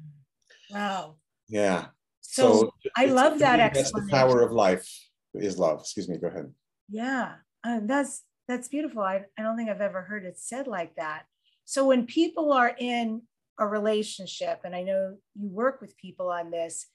Wow. 0.72 1.16
Yeah. 1.48 1.86
So, 2.20 2.42
so 2.52 2.90
I 2.96 3.06
love 3.06 3.38
that 3.38 3.74
That's 3.74 3.92
the 3.92 4.06
power 4.10 4.42
of 4.42 4.52
life 4.52 4.88
is 5.34 5.58
love. 5.58 5.80
Excuse 5.80 6.08
me. 6.08 6.18
Go 6.18 6.28
ahead. 6.28 6.52
Yeah, 6.88 7.34
uh, 7.64 7.80
that's 7.82 8.22
that's 8.48 8.68
beautiful. 8.68 9.02
I, 9.02 9.24
I 9.38 9.42
don't 9.42 9.56
think 9.56 9.70
I've 9.70 9.80
ever 9.80 10.02
heard 10.02 10.24
it 10.24 10.38
said 10.38 10.66
like 10.66 10.96
that. 10.96 11.22
So 11.64 11.86
when 11.86 12.06
people 12.06 12.52
are 12.52 12.74
in 12.76 13.22
a 13.60 13.66
relationship, 13.66 14.60
and 14.64 14.74
I 14.74 14.82
know 14.82 15.16
you 15.36 15.48
work 15.48 15.80
with 15.80 15.96
people 15.96 16.28
on 16.28 16.50
this, 16.50 16.86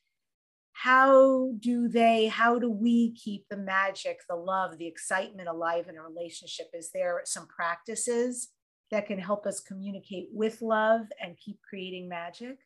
how 0.74 1.54
do 1.62 1.88
they, 1.88 2.28
how 2.28 2.60
do 2.60 2.70
we 2.70 3.14
keep 3.14 3.46
the 3.50 3.56
magic, 3.56 4.20
the 4.28 4.36
love, 4.36 4.78
the 4.78 4.88
excitement 4.88 5.48
alive 5.48 5.88
in 5.88 5.96
a 5.96 6.02
relationship? 6.02 6.68
Is 6.74 6.92
there 6.94 7.22
some 7.24 7.48
practices 7.48 8.50
that 8.92 9.08
can 9.08 9.18
help 9.18 9.46
us 9.46 9.62
communicate 9.62 10.28
with 10.34 10.62
love 10.62 11.04
and 11.24 11.38
keep 11.38 11.60
creating 11.68 12.10
magic? 12.10 12.58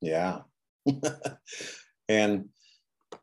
Yeah. 0.00 0.42
and 2.08 2.50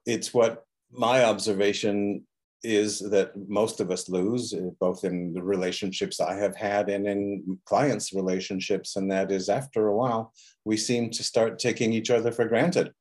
it's 0.05 0.33
what 0.33 0.65
my 0.91 1.23
observation 1.23 2.26
is 2.63 2.99
that 2.99 3.31
most 3.47 3.79
of 3.79 3.91
us 3.91 4.09
lose, 4.09 4.53
uh, 4.53 4.69
both 4.79 5.03
in 5.03 5.33
the 5.33 5.43
relationships 5.43 6.19
I 6.19 6.35
have 6.35 6.55
had 6.55 6.89
and 6.89 7.07
in 7.07 7.59
clients' 7.65 8.13
relationships. 8.13 8.95
And 8.95 9.11
that 9.11 9.31
is 9.31 9.49
after 9.49 9.87
a 9.87 9.95
while, 9.95 10.33
we 10.65 10.77
seem 10.77 11.09
to 11.11 11.23
start 11.23 11.59
taking 11.59 11.93
each 11.93 12.09
other 12.09 12.31
for 12.31 12.45
granted. 12.45 12.91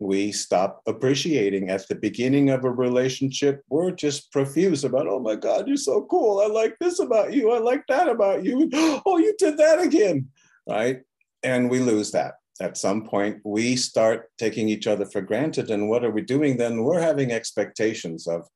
We 0.00 0.32
stop 0.32 0.82
appreciating 0.86 1.70
at 1.70 1.86
the 1.86 1.94
beginning 1.94 2.50
of 2.50 2.64
a 2.64 2.70
relationship. 2.70 3.62
We're 3.68 3.92
just 3.92 4.32
profuse 4.32 4.84
about, 4.84 5.06
oh 5.06 5.20
my 5.20 5.36
God, 5.36 5.68
you're 5.68 5.76
so 5.76 6.06
cool. 6.10 6.40
I 6.40 6.46
like 6.46 6.76
this 6.80 6.98
about 6.98 7.32
you. 7.32 7.52
I 7.52 7.58
like 7.58 7.84
that 7.88 8.08
about 8.08 8.44
you. 8.44 8.68
Oh, 9.06 9.18
you 9.18 9.34
did 9.38 9.58
that 9.58 9.80
again. 9.80 10.28
Right. 10.66 11.02
And 11.42 11.70
we 11.70 11.78
lose 11.78 12.10
that 12.12 12.34
at 12.60 12.76
some 12.76 13.04
point 13.04 13.40
we 13.44 13.74
start 13.74 14.30
taking 14.38 14.68
each 14.68 14.86
other 14.86 15.04
for 15.04 15.20
granted 15.20 15.70
and 15.70 15.88
what 15.88 16.04
are 16.04 16.10
we 16.10 16.22
doing 16.22 16.56
then 16.56 16.84
we're 16.84 17.00
having 17.00 17.32
expectations 17.32 18.26
of 18.26 18.46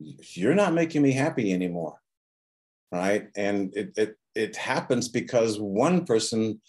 you're 0.00 0.54
not 0.54 0.74
making 0.74 1.02
me 1.02 1.12
happy 1.12 1.52
anymore 1.52 2.00
right 2.92 3.28
and 3.36 3.74
it 3.76 3.92
it, 3.96 4.16
it 4.34 4.56
happens 4.56 5.08
because 5.08 5.58
one 5.58 6.04
person 6.04 6.60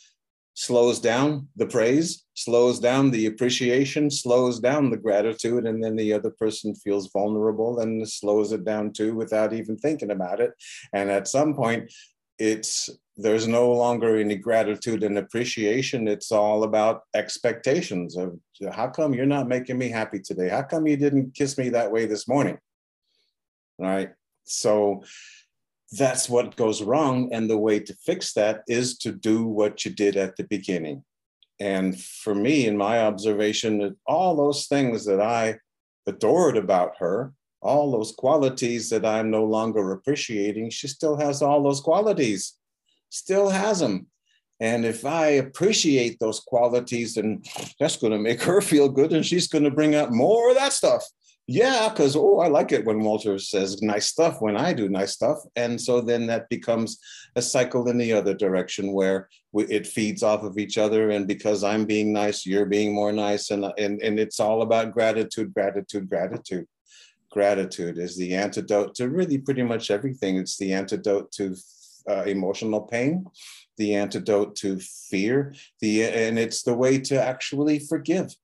slows 0.55 0.99
down 0.99 1.47
the 1.55 1.65
praise 1.65 2.25
slows 2.33 2.79
down 2.79 3.11
the 3.11 3.27
appreciation 3.27 4.09
slows 4.09 4.59
down 4.59 4.89
the 4.89 4.97
gratitude 4.97 5.65
and 5.65 5.81
then 5.83 5.95
the 5.95 6.11
other 6.11 6.31
person 6.31 6.75
feels 6.75 7.11
vulnerable 7.11 7.79
and 7.79 8.07
slows 8.09 8.51
it 8.51 8.65
down 8.65 8.91
too 8.91 9.15
without 9.15 9.53
even 9.53 9.77
thinking 9.77 10.11
about 10.11 10.41
it 10.41 10.51
and 10.93 11.09
at 11.09 11.27
some 11.27 11.53
point 11.53 11.89
it's 12.39 12.89
there's 13.19 13.47
no 13.47 13.71
longer 13.73 14.15
any 14.15 14.37
gratitude 14.37 15.03
and 15.03 15.17
appreciation. 15.17 16.07
It's 16.07 16.31
all 16.31 16.63
about 16.63 17.01
expectations 17.13 18.15
of 18.15 18.39
how 18.71 18.87
come 18.87 19.13
you're 19.13 19.25
not 19.25 19.49
making 19.49 19.77
me 19.77 19.89
happy 19.89 20.19
today? 20.19 20.47
How 20.47 20.63
come 20.63 20.87
you 20.87 20.95
didn't 20.95 21.35
kiss 21.35 21.57
me 21.57 21.67
that 21.69 21.91
way 21.91 22.05
this 22.05 22.29
morning? 22.29 22.57
Right. 23.79 24.09
So 24.43 25.03
that's 25.91 26.29
what 26.29 26.55
goes 26.55 26.83
wrong. 26.83 27.29
And 27.33 27.49
the 27.49 27.57
way 27.57 27.79
to 27.79 27.93
fix 27.95 28.33
that 28.33 28.63
is 28.67 28.97
to 28.99 29.11
do 29.11 29.45
what 29.45 29.85
you 29.85 29.91
did 29.91 30.17
at 30.17 30.35
the 30.35 30.43
beginning. 30.43 31.03
And 31.59 31.99
for 31.99 32.35
me, 32.35 32.67
in 32.67 32.77
my 32.77 32.99
observation, 32.99 33.95
all 34.05 34.35
those 34.35 34.67
things 34.67 35.05
that 35.05 35.19
I 35.19 35.57
adored 36.07 36.57
about 36.57 36.97
her, 36.99 37.33
all 37.61 37.91
those 37.91 38.13
qualities 38.13 38.89
that 38.89 39.05
I'm 39.05 39.29
no 39.29 39.43
longer 39.43 39.91
appreciating, 39.91 40.69
she 40.69 40.87
still 40.87 41.17
has 41.17 41.41
all 41.41 41.61
those 41.63 41.81
qualities 41.81 42.55
still 43.09 43.49
has 43.49 43.79
them. 43.79 44.07
And 44.59 44.85
if 44.85 45.05
I 45.05 45.27
appreciate 45.27 46.19
those 46.19 46.39
qualities, 46.39 47.15
then 47.15 47.41
that's 47.79 47.97
going 47.97 48.13
to 48.13 48.19
make 48.19 48.41
her 48.43 48.61
feel 48.71 48.89
good 48.89 49.13
and 49.13 49.25
she's 49.25 49.47
going 49.47 49.63
to 49.63 49.71
bring 49.71 49.95
out 49.95 50.11
more 50.11 50.49
of 50.49 50.55
that 50.55 50.73
stuff. 50.73 51.03
Yeah, 51.51 51.89
because, 51.89 52.15
oh, 52.15 52.41
I 52.41 52.47
like 52.47 52.71
it 52.71 52.85
when 52.85 52.99
Walter 52.99 53.39
says 53.39 53.81
nice 53.81 54.05
stuff 54.05 54.39
when 54.39 54.55
I 54.55 54.71
do 54.71 54.87
nice 54.87 55.13
stuff. 55.13 55.39
And 55.55 55.81
so 55.81 55.99
then 55.99 56.27
that 56.27 56.47
becomes 56.47 56.99
a 57.35 57.41
cycle 57.41 57.89
in 57.89 57.97
the 57.97 58.13
other 58.13 58.35
direction 58.35 58.93
where 58.93 59.29
we, 59.51 59.63
it 59.65 59.87
feeds 59.87 60.21
off 60.21 60.43
of 60.43 60.59
each 60.59 60.77
other. 60.77 61.09
And 61.09 61.27
because 61.27 61.63
I'm 61.63 61.85
being 61.85 62.13
nice, 62.13 62.45
you're 62.45 62.67
being 62.67 62.93
more 62.93 63.11
nice. 63.11 63.49
And, 63.49 63.65
and, 63.79 63.99
and 63.99 64.19
it's 64.19 64.39
all 64.39 64.61
about 64.61 64.91
gratitude, 64.91 65.51
gratitude, 65.51 66.07
gratitude. 66.07 66.67
Gratitude 67.31 67.97
is 67.97 68.15
the 68.15 68.35
antidote 68.35 68.93
to 68.95 69.09
really 69.09 69.39
pretty 69.39 69.63
much 69.63 69.89
everything. 69.89 70.37
It's 70.37 70.57
the 70.57 70.73
antidote 70.73 71.31
to 71.31 71.55
uh, 72.07 72.25
emotional 72.27 72.81
pain, 72.81 73.25
the 73.77 73.95
antidote 73.95 74.55
to 74.57 74.77
fear, 74.77 75.55
the 75.79 76.03
and 76.03 76.37
it's 76.37 76.61
the 76.61 76.75
way 76.75 76.99
to 76.99 77.19
actually 77.19 77.79
forgive, 77.79 78.35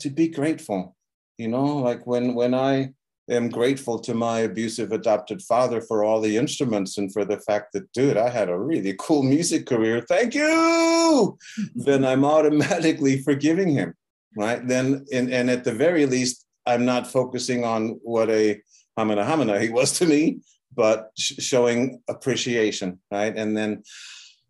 to 0.00 0.10
be 0.10 0.28
grateful. 0.28 0.94
You 1.38 1.48
know, 1.48 1.78
like 1.78 2.06
when 2.06 2.34
when 2.34 2.54
I 2.54 2.92
am 3.30 3.48
grateful 3.48 3.98
to 4.00 4.14
my 4.14 4.40
abusive 4.40 4.92
adopted 4.92 5.42
father 5.42 5.80
for 5.80 6.04
all 6.04 6.20
the 6.20 6.36
instruments 6.36 6.98
and 6.98 7.12
for 7.12 7.24
the 7.24 7.38
fact 7.38 7.72
that, 7.72 7.90
dude, 7.92 8.16
I 8.16 8.28
had 8.28 8.48
a 8.48 8.58
really 8.58 8.94
cool 8.98 9.22
music 9.22 9.66
career. 9.66 10.00
Thank 10.00 10.34
you. 10.34 11.38
then 11.74 12.04
I'm 12.04 12.24
automatically 12.24 13.22
forgiving 13.22 13.70
him, 13.70 13.94
right? 14.36 14.66
Then, 14.66 15.06
and, 15.12 15.32
and 15.32 15.50
at 15.50 15.64
the 15.64 15.72
very 15.72 16.06
least, 16.06 16.46
I'm 16.66 16.84
not 16.84 17.06
focusing 17.06 17.64
on 17.64 18.00
what 18.02 18.30
a 18.30 18.60
hamana 18.98 19.24
hamana 19.24 19.60
he 19.60 19.68
was 19.68 19.98
to 19.98 20.06
me, 20.06 20.40
but 20.74 21.10
sh- 21.18 21.34
showing 21.38 22.02
appreciation, 22.08 23.00
right? 23.10 23.34
And 23.36 23.56
then 23.56 23.82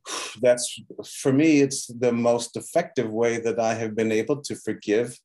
that's 0.40 0.80
for 1.06 1.32
me, 1.32 1.60
it's 1.60 1.86
the 1.86 2.12
most 2.12 2.56
effective 2.56 3.10
way 3.10 3.38
that 3.38 3.58
I 3.58 3.74
have 3.74 3.94
been 3.94 4.12
able 4.12 4.42
to 4.42 4.56
forgive 4.56 5.18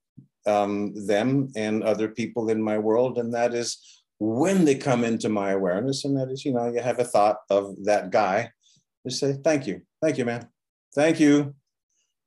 um, 0.47 0.93
them 1.05 1.51
and 1.55 1.83
other 1.83 2.07
people 2.07 2.49
in 2.49 2.61
my 2.61 2.77
world. 2.77 3.17
And 3.17 3.33
that 3.33 3.53
is 3.53 4.03
when 4.19 4.65
they 4.65 4.75
come 4.75 5.03
into 5.03 5.29
my 5.29 5.51
awareness, 5.51 6.05
and 6.05 6.17
that 6.17 6.29
is, 6.29 6.43
you 6.45 6.53
know, 6.53 6.71
you 6.71 6.81
have 6.81 6.99
a 6.99 7.03
thought 7.03 7.37
of 7.49 7.75
that 7.83 8.09
guy, 8.09 8.51
just 9.05 9.19
say, 9.19 9.37
thank 9.43 9.67
you, 9.67 9.81
thank 10.01 10.17
you, 10.17 10.25
man, 10.25 10.47
thank 10.95 11.19
you 11.19 11.53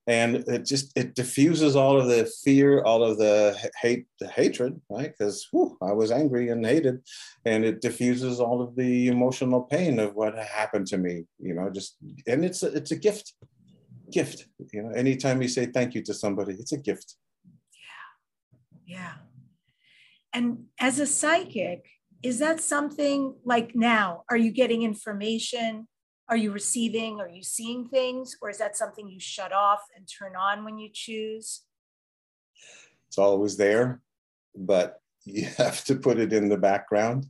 and 0.07 0.37
it 0.49 0.65
just 0.65 0.93
it 0.97 1.15
diffuses 1.15 1.77
all 1.77 2.01
of 2.01 2.09
the 2.09 2.31
fear 2.43 2.83
all 2.83 3.03
of 3.03 3.19
the 3.19 3.57
hate 3.81 4.07
the 4.19 4.29
hatred 4.29 4.81
right 4.89 5.13
because 5.17 5.47
i 5.83 5.93
was 5.93 6.11
angry 6.11 6.49
and 6.49 6.65
hated 6.65 7.01
and 7.45 7.65
it 7.65 7.81
diffuses 7.81 8.41
all 8.41 8.61
of 8.63 8.75
the 8.77 9.09
emotional 9.09 9.63
pain 9.63 9.99
of 9.99 10.15
what 10.15 10.37
happened 10.37 10.87
to 10.87 10.99
me 10.99 11.25
you 11.39 11.55
know 11.55 11.71
just 11.71 11.97
and 12.27 12.45
it's 12.45 12.63
a, 12.63 12.69
it's 12.75 12.91
a 12.91 12.97
gift 12.97 13.35
gift 14.11 14.47
you 14.73 14.83
know 14.83 14.91
anytime 14.91 15.41
you 15.43 15.49
say 15.49 15.67
thank 15.67 15.95
you 15.95 16.03
to 16.03 16.15
somebody 16.15 16.55
it's 16.55 16.73
a 16.73 16.79
gift 16.79 17.17
yeah 18.91 19.15
and 20.33 20.65
as 20.79 20.99
a 20.99 21.07
psychic 21.07 21.87
is 22.23 22.39
that 22.39 22.61
something 22.61 23.35
like 23.45 23.75
now 23.75 24.25
are 24.31 24.37
you 24.37 24.51
getting 24.51 24.83
information 24.83 25.87
are 26.31 26.37
you 26.37 26.53
receiving? 26.53 27.21
Are 27.21 27.29
you 27.29 27.43
seeing 27.43 27.89
things? 27.89 28.37
Or 28.41 28.49
is 28.49 28.59
that 28.59 28.77
something 28.77 29.09
you 29.09 29.19
shut 29.19 29.53
off 29.53 29.81
and 29.97 30.07
turn 30.07 30.37
on 30.37 30.65
when 30.65 30.79
you 30.79 30.89
choose? 30.93 31.63
It's 33.09 33.19
always 33.19 33.57
there, 33.57 34.01
but 34.57 35.01
you 35.25 35.47
have 35.59 35.85
to 35.85 35.97
put 35.97 36.19
it 36.19 36.33
in 36.33 36.49
the 36.49 36.57
background. 36.57 37.27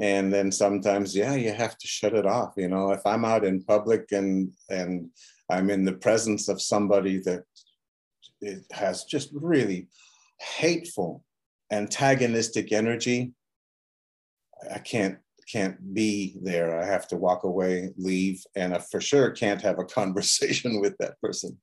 And 0.00 0.32
then 0.32 0.52
sometimes, 0.52 1.16
yeah, 1.16 1.34
you 1.34 1.50
have 1.50 1.76
to 1.78 1.86
shut 1.88 2.14
it 2.14 2.26
off. 2.26 2.52
You 2.56 2.68
know, 2.68 2.92
if 2.92 3.00
I'm 3.04 3.24
out 3.24 3.44
in 3.44 3.64
public 3.64 4.12
and 4.12 4.52
and 4.68 5.10
I'm 5.50 5.70
in 5.70 5.84
the 5.84 5.94
presence 5.94 6.48
of 6.48 6.60
somebody 6.60 7.18
that 7.20 7.42
it 8.40 8.64
has 8.70 9.04
just 9.04 9.30
really 9.32 9.88
hateful, 10.40 11.24
antagonistic 11.70 12.72
energy, 12.72 13.32
I 14.72 14.78
can't 14.78 15.18
can't 15.50 15.94
be 15.94 16.36
there. 16.42 16.78
I 16.78 16.84
have 16.84 17.08
to 17.08 17.16
walk 17.16 17.44
away, 17.44 17.90
leave, 17.96 18.42
and 18.54 18.74
I 18.74 18.78
for 18.78 19.00
sure 19.00 19.30
can't 19.30 19.62
have 19.62 19.78
a 19.78 19.84
conversation 20.00 20.80
with 20.80 20.96
that 20.98 21.20
person. 21.22 21.58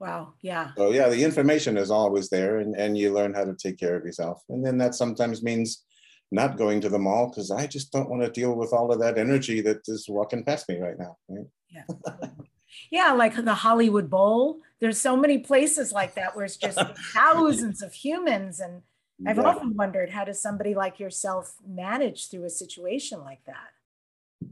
Wow. 0.00 0.34
Yeah. 0.42 0.70
So 0.76 0.90
yeah, 0.90 1.08
the 1.08 1.22
information 1.22 1.76
is 1.76 1.90
always 1.90 2.28
there 2.28 2.58
and, 2.58 2.74
and 2.74 2.96
you 2.96 3.12
learn 3.12 3.34
how 3.34 3.44
to 3.44 3.54
take 3.54 3.78
care 3.78 3.96
of 3.96 4.04
yourself. 4.04 4.42
And 4.48 4.64
then 4.64 4.78
that 4.78 4.94
sometimes 4.94 5.42
means 5.42 5.84
not 6.32 6.56
going 6.56 6.80
to 6.80 6.88
the 6.88 6.98
mall 6.98 7.28
because 7.28 7.50
I 7.50 7.66
just 7.66 7.92
don't 7.92 8.10
want 8.10 8.22
to 8.22 8.30
deal 8.30 8.54
with 8.54 8.72
all 8.72 8.92
of 8.92 9.00
that 9.00 9.18
energy 9.18 9.60
that 9.60 9.82
is 9.86 10.06
walking 10.08 10.44
past 10.44 10.68
me 10.68 10.78
right 10.78 10.98
now. 10.98 11.16
Right? 11.28 11.46
Yeah. 11.70 11.84
yeah, 12.90 13.12
like 13.12 13.42
the 13.44 13.54
Hollywood 13.54 14.10
Bowl. 14.10 14.60
There's 14.80 15.00
so 15.00 15.16
many 15.16 15.38
places 15.38 15.92
like 15.92 16.14
that 16.14 16.36
where 16.36 16.44
it's 16.44 16.56
just 16.56 16.78
thousands 17.12 17.82
of 17.82 17.92
humans 17.92 18.60
and 18.60 18.82
I've 19.26 19.36
yeah. 19.36 19.44
often 19.44 19.76
wondered 19.76 20.10
how 20.10 20.24
does 20.24 20.40
somebody 20.40 20.74
like 20.74 20.98
yourself 20.98 21.54
manage 21.66 22.28
through 22.30 22.44
a 22.44 22.50
situation 22.50 23.20
like 23.20 23.40
that? 23.46 24.50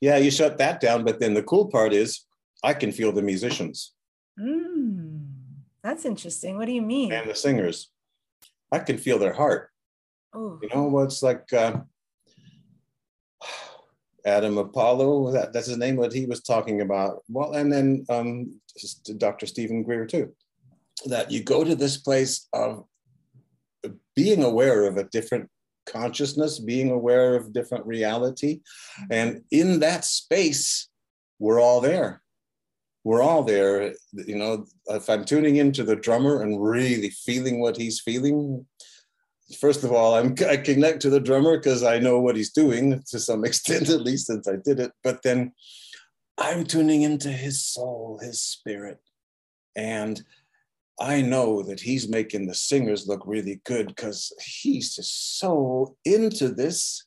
Yeah, 0.00 0.16
you 0.18 0.30
shut 0.30 0.58
that 0.58 0.80
down, 0.80 1.04
but 1.04 1.18
then 1.18 1.34
the 1.34 1.42
cool 1.42 1.66
part 1.66 1.92
is 1.92 2.20
I 2.62 2.74
can 2.74 2.92
feel 2.92 3.12
the 3.12 3.22
musicians. 3.22 3.92
Mm, 4.38 5.26
that's 5.82 6.04
interesting. 6.04 6.56
What 6.56 6.66
do 6.66 6.72
you 6.72 6.82
mean? 6.82 7.12
And 7.12 7.28
the 7.28 7.34
singers. 7.34 7.90
I 8.70 8.78
can 8.78 8.98
feel 8.98 9.18
their 9.18 9.32
heart. 9.32 9.70
Oh. 10.32 10.58
You 10.62 10.68
know, 10.68 10.84
what's 10.84 11.22
like 11.22 11.52
uh, 11.52 11.80
Adam 14.26 14.58
Apollo, 14.58 15.32
that, 15.32 15.52
that's 15.52 15.66
his 15.66 15.76
name, 15.76 15.96
what 15.96 16.12
he 16.12 16.26
was 16.26 16.40
talking 16.40 16.80
about. 16.80 17.22
Well, 17.28 17.52
and 17.52 17.72
then 17.72 18.04
um, 18.08 18.60
Dr. 19.18 19.46
Steven 19.46 19.82
Greer, 19.82 20.06
too. 20.06 20.32
That 21.06 21.30
you 21.30 21.42
go 21.42 21.64
to 21.64 21.74
this 21.74 21.98
place 21.98 22.48
of 22.52 22.84
being 24.14 24.42
aware 24.42 24.86
of 24.86 24.96
a 24.96 25.04
different 25.04 25.50
consciousness, 25.86 26.58
being 26.58 26.90
aware 26.90 27.34
of 27.34 27.52
different 27.52 27.86
reality. 27.86 28.60
And 29.10 29.42
in 29.50 29.80
that 29.80 30.04
space, 30.04 30.88
we're 31.38 31.60
all 31.60 31.80
there. 31.80 32.22
We're 33.02 33.22
all 33.22 33.42
there. 33.42 33.92
You 34.12 34.36
know, 34.36 34.66
if 34.86 35.10
I'm 35.10 35.24
tuning 35.24 35.56
into 35.56 35.84
the 35.84 35.96
drummer 35.96 36.42
and 36.42 36.62
really 36.62 37.10
feeling 37.10 37.60
what 37.60 37.76
he's 37.76 38.00
feeling, 38.00 38.64
first 39.58 39.84
of 39.84 39.92
all, 39.92 40.14
I'm, 40.14 40.34
I 40.48 40.56
connect 40.56 41.00
to 41.02 41.10
the 41.10 41.20
drummer 41.20 41.56
because 41.56 41.82
I 41.82 41.98
know 41.98 42.18
what 42.18 42.36
he's 42.36 42.52
doing 42.52 43.02
to 43.08 43.18
some 43.18 43.44
extent, 43.46 43.88
at 43.90 44.02
least 44.02 44.26
since 44.26 44.48
I 44.48 44.56
did 44.64 44.80
it. 44.80 44.92
But 45.02 45.22
then 45.22 45.52
I'm 46.38 46.64
tuning 46.64 47.02
into 47.02 47.30
his 47.30 47.62
soul, 47.62 48.18
his 48.22 48.42
spirit. 48.42 48.98
And 49.76 50.22
I 51.00 51.22
know 51.22 51.62
that 51.62 51.80
he's 51.80 52.08
making 52.08 52.46
the 52.46 52.54
singers 52.54 53.08
look 53.08 53.22
really 53.26 53.60
good 53.64 53.88
because 53.88 54.32
he's 54.40 54.94
just 54.94 55.38
so 55.38 55.96
into 56.04 56.48
this. 56.48 57.06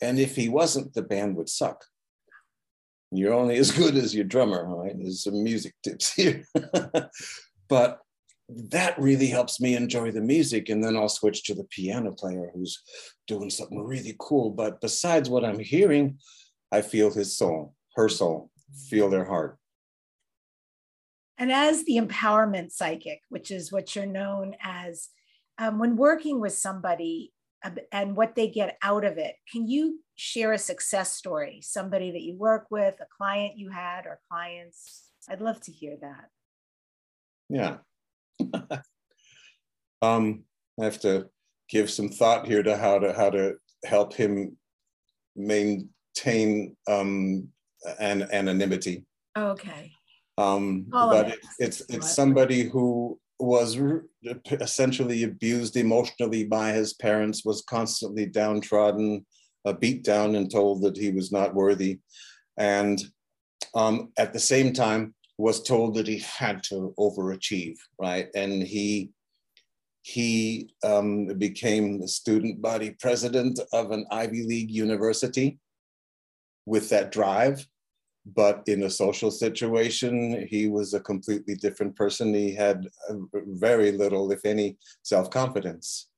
And 0.00 0.18
if 0.18 0.34
he 0.34 0.48
wasn't, 0.48 0.94
the 0.94 1.02
band 1.02 1.36
would 1.36 1.48
suck. 1.48 1.84
You're 3.10 3.34
only 3.34 3.56
as 3.58 3.70
good 3.78 3.96
as 3.96 4.14
your 4.14 4.24
drummer, 4.24 4.66
right? 4.66 4.94
There's 4.98 5.24
some 5.24 5.42
music 5.42 5.74
tips 5.84 6.12
here. 6.12 6.44
but 7.68 8.00
that 8.48 8.98
really 8.98 9.28
helps 9.28 9.60
me 9.60 9.74
enjoy 9.74 10.10
the 10.10 10.20
music. 10.20 10.68
And 10.68 10.82
then 10.82 10.96
I'll 10.96 11.08
switch 11.08 11.44
to 11.44 11.54
the 11.54 11.64
piano 11.64 12.12
player 12.12 12.50
who's 12.54 12.82
doing 13.26 13.50
something 13.50 13.82
really 13.82 14.16
cool. 14.18 14.50
But 14.50 14.80
besides 14.80 15.30
what 15.30 15.44
I'm 15.44 15.58
hearing, 15.58 16.18
I 16.70 16.82
feel 16.82 17.12
his 17.12 17.36
soul, 17.36 17.74
her 17.96 18.08
soul, 18.08 18.50
feel 18.88 19.08
their 19.10 19.24
heart. 19.24 19.58
And 21.38 21.50
as 21.50 21.84
the 21.84 21.96
empowerment 21.96 22.72
psychic, 22.72 23.20
which 23.28 23.50
is 23.50 23.72
what 23.72 23.96
you're 23.96 24.06
known 24.06 24.54
as, 24.62 25.08
um, 25.58 25.78
when 25.78 25.96
working 25.96 26.40
with 26.40 26.52
somebody 26.52 27.32
and 27.92 28.16
what 28.16 28.34
they 28.34 28.48
get 28.48 28.76
out 28.82 29.04
of 29.04 29.18
it, 29.18 29.36
can 29.50 29.68
you 29.68 30.00
share 30.14 30.52
a 30.52 30.58
success 30.58 31.12
story? 31.12 31.60
Somebody 31.62 32.10
that 32.10 32.22
you 32.22 32.34
work 32.34 32.66
with, 32.70 32.94
a 33.00 33.06
client 33.16 33.56
you 33.56 33.70
had, 33.70 34.06
or 34.06 34.20
clients? 34.30 35.04
I'd 35.28 35.40
love 35.40 35.60
to 35.62 35.72
hear 35.72 35.96
that. 36.00 36.28
Yeah. 37.48 37.78
um, 40.02 40.44
I 40.80 40.84
have 40.84 41.00
to 41.00 41.28
give 41.68 41.90
some 41.90 42.08
thought 42.08 42.46
here 42.46 42.62
to 42.62 42.76
how 42.76 42.98
to 42.98 43.12
how 43.12 43.30
to 43.30 43.54
help 43.84 44.14
him 44.14 44.56
maintain 45.36 46.76
um, 46.88 47.48
an 47.98 48.28
anonymity. 48.32 49.04
Okay. 49.36 49.90
Um, 50.38 50.86
but 50.90 51.28
it, 51.28 51.38
it's 51.58 51.82
it's 51.88 52.14
somebody 52.14 52.62
who 52.62 53.18
was 53.38 53.78
essentially 54.50 55.24
abused 55.24 55.76
emotionally 55.76 56.44
by 56.44 56.72
his 56.72 56.94
parents, 56.94 57.44
was 57.44 57.62
constantly 57.62 58.24
downtrodden, 58.26 59.26
uh, 59.66 59.72
beat 59.72 60.04
down, 60.04 60.36
and 60.36 60.50
told 60.50 60.82
that 60.82 60.96
he 60.96 61.10
was 61.10 61.32
not 61.32 61.54
worthy, 61.54 62.00
and 62.56 63.02
um, 63.74 64.12
at 64.18 64.32
the 64.32 64.40
same 64.40 64.72
time 64.72 65.14
was 65.38 65.62
told 65.62 65.94
that 65.94 66.06
he 66.06 66.18
had 66.18 66.62
to 66.64 66.94
overachieve, 66.98 67.78
right? 67.98 68.28
And 68.34 68.62
he 68.62 69.10
he 70.04 70.74
um, 70.84 71.26
became 71.38 72.00
the 72.00 72.08
student 72.08 72.60
body 72.60 72.96
president 72.98 73.60
of 73.72 73.92
an 73.92 74.04
Ivy 74.10 74.42
League 74.42 74.70
university 74.70 75.60
with 76.66 76.88
that 76.88 77.12
drive 77.12 77.64
but 78.24 78.62
in 78.66 78.84
a 78.84 78.90
social 78.90 79.30
situation, 79.30 80.46
he 80.48 80.68
was 80.68 80.94
a 80.94 81.00
completely 81.00 81.54
different 81.56 81.96
person. 81.96 82.32
He 82.32 82.54
had 82.54 82.88
very 83.34 83.92
little, 83.92 84.30
if 84.30 84.44
any, 84.44 84.76
self 85.02 85.30
confidence. 85.30 86.08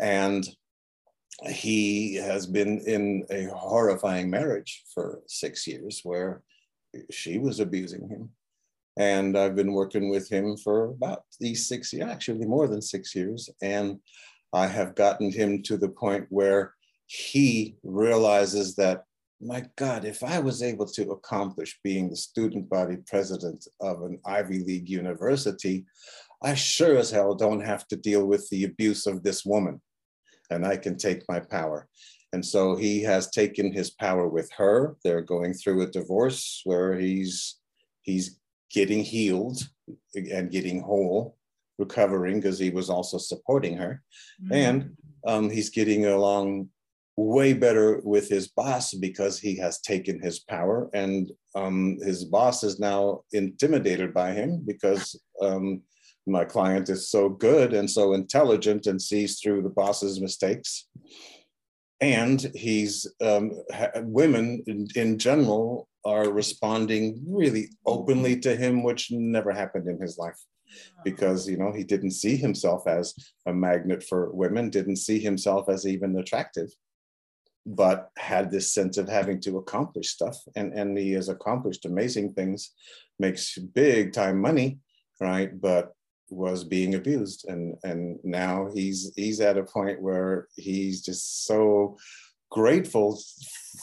And 0.00 0.48
he 1.46 2.16
has 2.16 2.46
been 2.46 2.80
in 2.80 3.24
a 3.30 3.44
horrifying 3.44 4.28
marriage 4.28 4.84
for 4.92 5.20
six 5.28 5.66
years 5.66 6.00
where 6.02 6.42
she 7.10 7.38
was 7.38 7.60
abusing 7.60 8.08
him. 8.08 8.30
And 8.96 9.36
I've 9.36 9.56
been 9.56 9.72
working 9.72 10.08
with 10.08 10.28
him 10.28 10.56
for 10.56 10.86
about 10.86 11.24
these 11.40 11.66
six 11.68 11.92
years, 11.92 12.08
actually 12.08 12.46
more 12.46 12.68
than 12.68 12.80
six 12.80 13.14
years. 13.14 13.50
And 13.60 13.98
I 14.52 14.66
have 14.68 14.94
gotten 14.94 15.32
him 15.32 15.62
to 15.64 15.76
the 15.76 15.88
point 15.88 16.26
where 16.28 16.74
he 17.06 17.76
realizes 17.82 18.76
that 18.76 19.04
my 19.40 19.64
God, 19.76 20.04
if 20.04 20.22
I 20.22 20.38
was 20.38 20.62
able 20.62 20.86
to 20.86 21.10
accomplish 21.10 21.78
being 21.82 22.08
the 22.08 22.16
student 22.16 22.70
body 22.70 22.96
president 23.06 23.66
of 23.80 24.02
an 24.02 24.20
Ivy 24.24 24.60
League 24.60 24.88
university, 24.88 25.84
I 26.42 26.54
sure 26.54 26.96
as 26.96 27.10
hell 27.10 27.34
don't 27.34 27.60
have 27.60 27.86
to 27.88 27.96
deal 27.96 28.26
with 28.26 28.48
the 28.48 28.64
abuse 28.64 29.06
of 29.06 29.22
this 29.22 29.44
woman 29.44 29.82
and 30.50 30.66
I 30.66 30.76
can 30.76 30.96
take 30.96 31.28
my 31.28 31.40
power. 31.40 31.88
And 32.34 32.44
so 32.44 32.74
he 32.74 33.00
has 33.02 33.30
taken 33.30 33.72
his 33.72 33.90
power 33.90 34.28
with 34.28 34.50
her. 34.56 34.96
They're 35.04 35.20
going 35.20 35.54
through 35.54 35.82
a 35.82 35.90
divorce 35.98 36.62
where 36.64 36.98
he's 36.98 37.60
he's 38.02 38.40
getting 38.72 39.04
healed 39.04 39.62
and 40.16 40.50
getting 40.50 40.82
whole, 40.82 41.38
recovering 41.78 42.40
because 42.40 42.58
he 42.58 42.70
was 42.70 42.90
also 42.90 43.18
supporting 43.18 43.76
her. 43.76 44.02
Mm-hmm. 44.42 44.52
And 44.52 44.96
um, 45.24 45.48
he's 45.48 45.70
getting 45.70 46.06
along 46.06 46.70
way 47.16 47.52
better 47.52 48.00
with 48.02 48.28
his 48.28 48.48
boss 48.48 48.92
because 48.94 49.38
he 49.38 49.56
has 49.58 49.80
taken 49.80 50.20
his 50.20 50.40
power 50.40 50.90
and 50.92 51.30
um, 51.54 51.98
his 52.02 52.24
boss 52.24 52.64
is 52.64 52.80
now 52.80 53.22
intimidated 53.32 54.12
by 54.12 54.32
him 54.32 54.64
because 54.66 55.16
um, 55.40 55.82
my 56.26 56.44
client 56.44 56.88
is 56.88 57.08
so 57.08 57.28
good 57.28 57.72
and 57.72 57.88
so 57.88 58.14
intelligent 58.14 58.88
and 58.88 59.00
sees 59.00 59.38
through 59.38 59.62
the 59.62 59.76
boss's 59.82 60.20
mistakes 60.20 60.88
and 62.12 62.50
he's 62.54 63.06
um, 63.20 63.52
women 64.02 64.62
in, 64.66 64.86
in 64.94 65.18
general 65.18 65.88
are 66.04 66.30
responding 66.30 67.22
really 67.26 67.68
openly 67.86 68.38
to 68.40 68.54
him 68.54 68.82
which 68.82 69.10
never 69.10 69.52
happened 69.52 69.88
in 69.88 69.98
his 70.00 70.18
life 70.18 70.38
because 71.04 71.48
you 71.48 71.56
know 71.56 71.72
he 71.72 71.84
didn't 71.84 72.10
see 72.10 72.36
himself 72.36 72.86
as 72.86 73.14
a 73.46 73.52
magnet 73.52 74.02
for 74.02 74.30
women 74.34 74.68
didn't 74.70 74.96
see 74.96 75.18
himself 75.18 75.68
as 75.68 75.86
even 75.86 76.16
attractive 76.18 76.68
but 77.66 78.10
had 78.18 78.50
this 78.50 78.72
sense 78.72 78.98
of 78.98 79.08
having 79.08 79.40
to 79.40 79.58
accomplish 79.58 80.10
stuff. 80.10 80.36
And, 80.54 80.72
and 80.74 80.96
he 80.96 81.12
has 81.12 81.28
accomplished 81.28 81.86
amazing 81.86 82.34
things, 82.34 82.72
makes 83.18 83.56
big 83.56 84.12
time 84.12 84.40
money, 84.40 84.78
right? 85.20 85.58
But 85.58 85.92
was 86.30 86.64
being 86.64 86.94
abused. 86.94 87.46
And, 87.48 87.76
and 87.84 88.18
now 88.24 88.68
he's, 88.74 89.12
he's 89.16 89.40
at 89.40 89.58
a 89.58 89.64
point 89.64 90.00
where 90.00 90.48
he's 90.56 91.02
just 91.02 91.46
so 91.46 91.96
grateful 92.50 93.20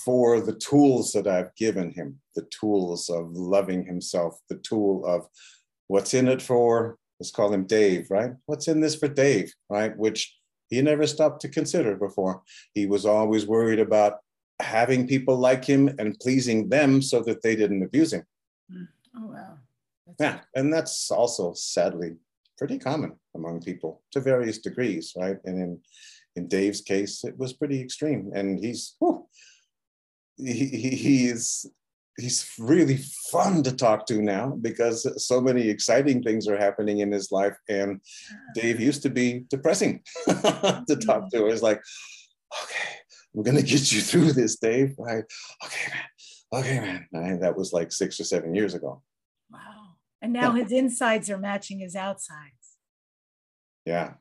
for 0.05 0.39
the 0.39 0.55
tools 0.55 1.11
that 1.13 1.27
I've 1.27 1.53
given 1.55 1.91
him, 1.91 2.19
the 2.35 2.47
tools 2.59 3.09
of 3.09 3.31
loving 3.31 3.85
himself, 3.85 4.39
the 4.49 4.57
tool 4.57 5.05
of 5.05 5.27
what's 5.87 6.13
in 6.13 6.27
it 6.27 6.41
for, 6.41 6.97
let's 7.19 7.31
call 7.31 7.53
him 7.53 7.65
Dave, 7.65 8.09
right? 8.09 8.31
What's 8.45 8.67
in 8.67 8.79
this 8.79 8.95
for 8.95 9.07
Dave, 9.07 9.53
right? 9.69 9.95
Which 9.97 10.37
he 10.69 10.81
never 10.81 11.05
stopped 11.05 11.41
to 11.41 11.49
consider 11.49 11.95
before. 11.95 12.41
He 12.73 12.85
was 12.85 13.05
always 13.05 13.45
worried 13.45 13.79
about 13.79 14.19
having 14.61 15.07
people 15.07 15.37
like 15.37 15.65
him 15.65 15.93
and 15.99 16.17
pleasing 16.19 16.69
them 16.69 17.01
so 17.01 17.21
that 17.23 17.41
they 17.41 17.55
didn't 17.55 17.83
abuse 17.83 18.13
him. 18.13 18.25
Mm. 18.71 18.87
Oh, 19.17 19.25
wow. 19.27 19.57
That's 20.07 20.19
yeah. 20.21 20.39
And 20.55 20.73
that's 20.73 21.11
also 21.11 21.53
sadly 21.53 22.15
pretty 22.61 22.77
common 22.77 23.13
among 23.35 23.59
people 23.59 24.03
to 24.11 24.19
various 24.19 24.59
degrees, 24.59 25.13
right? 25.17 25.37
And 25.45 25.57
in, 25.57 25.79
in 26.35 26.47
Dave's 26.47 26.81
case, 26.81 27.23
it 27.23 27.35
was 27.35 27.53
pretty 27.53 27.81
extreme. 27.81 28.29
And 28.35 28.63
he's, 28.63 28.95
whew, 28.99 29.25
he, 30.37 30.67
he, 30.67 30.89
he 30.91 31.33
he's 32.19 32.51
really 32.59 32.99
fun 33.31 33.63
to 33.63 33.71
talk 33.71 34.05
to 34.05 34.21
now 34.21 34.55
because 34.61 35.07
so 35.25 35.41
many 35.41 35.69
exciting 35.69 36.21
things 36.21 36.47
are 36.47 36.55
happening 36.55 36.99
in 36.99 37.11
his 37.11 37.31
life. 37.31 37.57
And 37.67 37.99
dave 38.53 38.79
used 38.79 39.01
to 39.03 39.09
be 39.09 39.45
depressing 39.49 40.03
to 40.27 40.99
talk 41.03 41.31
to. 41.31 41.47
It's 41.47 41.63
like 41.63 41.81
okay 42.63 42.89
we're 43.33 43.43
gonna 43.43 43.63
get 43.63 43.91
you 43.91 44.01
through 44.01 44.33
this 44.33 44.57
dave. 44.57 44.93
Right 44.99 45.23
okay 45.65 45.91
man. 45.91 46.59
Okay 46.61 46.79
man. 46.79 47.07
And 47.13 47.41
that 47.41 47.57
was 47.57 47.73
like 47.73 47.91
six 47.91 48.19
or 48.19 48.23
seven 48.23 48.53
years 48.53 48.75
ago 48.75 49.01
and 50.21 50.33
now 50.33 50.51
his 50.51 50.71
insides 50.71 51.29
are 51.29 51.37
matching 51.37 51.79
his 51.79 51.95
outsides 51.95 52.77
yeah 53.85 54.13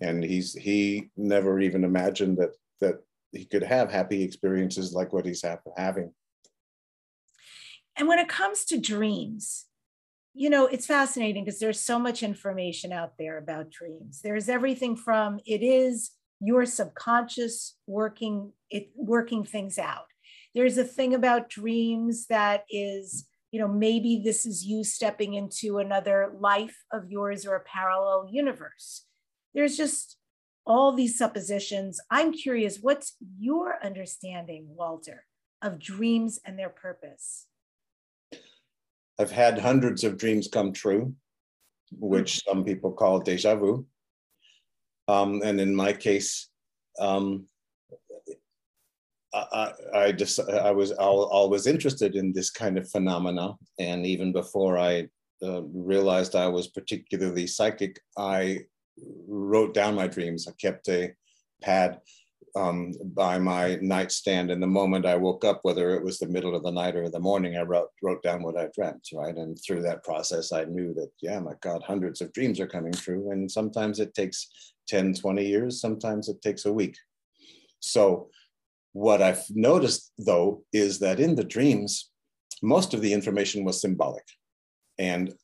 and 0.00 0.24
he's 0.24 0.54
he 0.54 1.10
never 1.16 1.60
even 1.60 1.84
imagined 1.84 2.36
that 2.36 2.50
that 2.80 2.96
he 3.32 3.44
could 3.44 3.62
have 3.62 3.90
happy 3.90 4.22
experiences 4.22 4.92
like 4.92 5.12
what 5.12 5.26
he's 5.26 5.44
having 5.76 6.12
and 7.96 8.08
when 8.08 8.18
it 8.18 8.28
comes 8.28 8.64
to 8.66 8.80
dreams, 8.80 9.66
you 10.34 10.50
know, 10.50 10.66
it's 10.66 10.86
fascinating 10.86 11.44
because 11.44 11.60
there's 11.60 11.80
so 11.80 11.98
much 11.98 12.22
information 12.22 12.92
out 12.92 13.12
there 13.18 13.38
about 13.38 13.70
dreams. 13.70 14.20
There's 14.22 14.48
everything 14.48 14.96
from 14.96 15.38
it 15.46 15.62
is 15.62 16.10
your 16.40 16.66
subconscious 16.66 17.76
working 17.86 18.52
it 18.70 18.90
working 18.96 19.44
things 19.44 19.78
out. 19.78 20.06
There's 20.54 20.76
a 20.76 20.84
thing 20.84 21.14
about 21.14 21.48
dreams 21.48 22.26
that 22.26 22.64
is, 22.68 23.26
you 23.54 23.60
know, 23.60 23.68
maybe 23.68 24.20
this 24.24 24.46
is 24.46 24.64
you 24.64 24.82
stepping 24.82 25.34
into 25.34 25.78
another 25.78 26.32
life 26.40 26.76
of 26.90 27.08
yours 27.08 27.46
or 27.46 27.54
a 27.54 27.60
parallel 27.60 28.28
universe. 28.28 29.06
There's 29.54 29.76
just 29.76 30.16
all 30.66 30.92
these 30.92 31.16
suppositions. 31.16 32.00
I'm 32.10 32.32
curious, 32.32 32.78
what's 32.80 33.14
your 33.38 33.76
understanding, 33.80 34.66
Walter, 34.70 35.26
of 35.62 35.78
dreams 35.78 36.40
and 36.44 36.58
their 36.58 36.68
purpose? 36.68 37.46
I've 39.20 39.30
had 39.30 39.60
hundreds 39.60 40.02
of 40.02 40.18
dreams 40.18 40.48
come 40.48 40.72
true, 40.72 41.14
which 41.92 42.38
mm-hmm. 42.38 42.50
some 42.50 42.64
people 42.64 42.90
call 42.90 43.20
deja 43.20 43.54
vu. 43.54 43.86
Um, 45.06 45.42
and 45.44 45.60
in 45.60 45.76
my 45.76 45.92
case, 45.92 46.48
um, 46.98 47.46
I, 49.34 49.72
I, 49.94 50.12
just 50.12 50.38
I 50.40 50.70
was 50.70 50.92
always 50.92 51.66
interested 51.66 52.14
in 52.14 52.32
this 52.32 52.50
kind 52.50 52.78
of 52.78 52.88
phenomena, 52.88 53.54
and 53.78 54.06
even 54.06 54.32
before 54.32 54.78
I 54.78 55.08
uh, 55.42 55.62
realized 55.62 56.36
I 56.36 56.46
was 56.46 56.68
particularly 56.68 57.46
psychic, 57.46 58.00
I 58.16 58.60
wrote 59.26 59.74
down 59.74 59.94
my 59.94 60.06
dreams. 60.06 60.46
I 60.46 60.52
kept 60.52 60.88
a 60.88 61.12
pad 61.62 62.00
um, 62.56 62.92
by 63.14 63.38
my 63.38 63.78
nightstand. 63.82 64.50
And 64.50 64.62
the 64.62 64.66
moment 64.66 65.06
I 65.06 65.16
woke 65.16 65.44
up, 65.44 65.60
whether 65.62 65.94
it 65.96 66.04
was 66.04 66.18
the 66.18 66.28
middle 66.28 66.54
of 66.54 66.62
the 66.62 66.70
night 66.70 66.94
or 66.94 67.08
the 67.08 67.18
morning, 67.18 67.56
I 67.56 67.62
wrote, 67.62 67.88
wrote 68.02 68.22
down 68.22 68.42
what 68.42 68.56
I 68.56 68.68
dreamt, 68.74 69.08
right? 69.12 69.34
And 69.34 69.58
through 69.60 69.82
that 69.82 70.04
process, 70.04 70.52
I 70.52 70.64
knew 70.64 70.94
that, 70.94 71.10
yeah, 71.20 71.40
my 71.40 71.54
God, 71.60 71.82
hundreds 71.82 72.20
of 72.20 72.32
dreams 72.32 72.60
are 72.60 72.66
coming 72.66 72.92
true. 72.92 73.32
And 73.32 73.50
sometimes 73.50 73.98
it 73.98 74.14
takes 74.14 74.48
10, 74.88 75.14
20 75.14 75.44
years, 75.44 75.80
sometimes 75.80 76.28
it 76.28 76.40
takes 76.42 76.64
a 76.66 76.72
week. 76.72 76.96
So, 77.80 78.28
what 78.94 79.20
I've 79.20 79.44
noticed 79.50 80.12
though 80.18 80.64
is 80.72 81.00
that 81.00 81.20
in 81.20 81.34
the 81.34 81.44
dreams, 81.44 82.10
most 82.62 82.94
of 82.94 83.02
the 83.02 83.12
information 83.12 83.64
was 83.64 83.80
symbolic. 83.80 84.24
And 84.98 85.34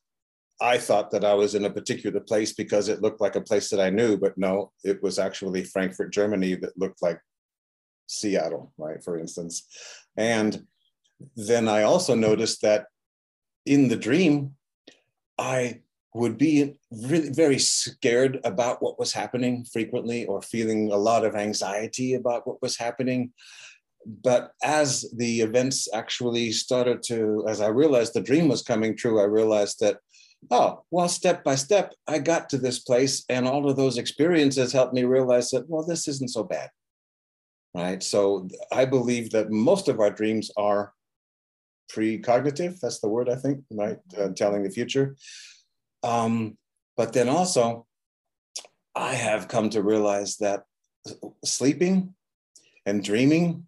I 0.60 0.78
thought 0.78 1.10
that 1.10 1.24
I 1.24 1.34
was 1.34 1.54
in 1.54 1.64
a 1.64 1.70
particular 1.70 2.20
place 2.20 2.52
because 2.52 2.88
it 2.88 3.02
looked 3.02 3.20
like 3.20 3.34
a 3.34 3.40
place 3.40 3.68
that 3.70 3.80
I 3.80 3.90
knew, 3.90 4.16
but 4.16 4.38
no, 4.38 4.72
it 4.84 5.02
was 5.02 5.18
actually 5.18 5.64
Frankfurt, 5.64 6.12
Germany 6.12 6.54
that 6.54 6.78
looked 6.78 7.02
like 7.02 7.20
Seattle, 8.06 8.72
right, 8.78 9.02
for 9.02 9.18
instance. 9.18 9.66
And 10.16 10.66
then 11.34 11.66
I 11.66 11.82
also 11.82 12.14
noticed 12.14 12.62
that 12.62 12.86
in 13.66 13.88
the 13.88 13.96
dream, 13.96 14.54
I 15.38 15.80
would 16.14 16.36
be 16.36 16.74
really 16.90 17.30
very 17.30 17.58
scared 17.58 18.40
about 18.44 18.82
what 18.82 18.98
was 18.98 19.12
happening 19.12 19.64
frequently 19.64 20.26
or 20.26 20.42
feeling 20.42 20.90
a 20.90 20.96
lot 20.96 21.24
of 21.24 21.36
anxiety 21.36 22.14
about 22.14 22.46
what 22.46 22.60
was 22.60 22.76
happening. 22.76 23.32
But 24.06 24.52
as 24.62 25.08
the 25.16 25.40
events 25.40 25.88
actually 25.94 26.52
started 26.52 27.02
to, 27.04 27.44
as 27.48 27.60
I 27.60 27.68
realized 27.68 28.14
the 28.14 28.20
dream 28.20 28.48
was 28.48 28.62
coming 28.62 28.96
true, 28.96 29.20
I 29.20 29.24
realized 29.24 29.80
that 29.80 29.98
oh, 30.50 30.82
well, 30.90 31.08
step 31.08 31.44
by 31.44 31.54
step, 31.54 31.92
I 32.06 32.18
got 32.18 32.48
to 32.50 32.58
this 32.58 32.78
place, 32.78 33.24
and 33.28 33.46
all 33.46 33.68
of 33.68 33.76
those 33.76 33.98
experiences 33.98 34.72
helped 34.72 34.94
me 34.94 35.04
realize 35.04 35.50
that, 35.50 35.68
well, 35.68 35.84
this 35.84 36.08
isn't 36.08 36.30
so 36.30 36.44
bad. 36.44 36.70
Right. 37.74 38.02
So 38.02 38.48
I 38.72 38.84
believe 38.84 39.30
that 39.30 39.50
most 39.50 39.88
of 39.88 40.00
our 40.00 40.10
dreams 40.10 40.50
are 40.56 40.92
precognitive. 41.94 42.80
That's 42.80 43.00
the 43.00 43.08
word, 43.08 43.28
I 43.28 43.36
think, 43.36 43.62
right? 43.70 43.98
Uh, 44.18 44.30
telling 44.30 44.64
the 44.64 44.70
future. 44.70 45.16
Um, 46.02 46.56
but 46.96 47.12
then 47.12 47.28
also, 47.28 47.86
I 48.94 49.14
have 49.14 49.48
come 49.48 49.70
to 49.70 49.82
realize 49.82 50.36
that 50.38 50.64
sleeping 51.44 52.14
and 52.86 53.04
dreaming, 53.04 53.66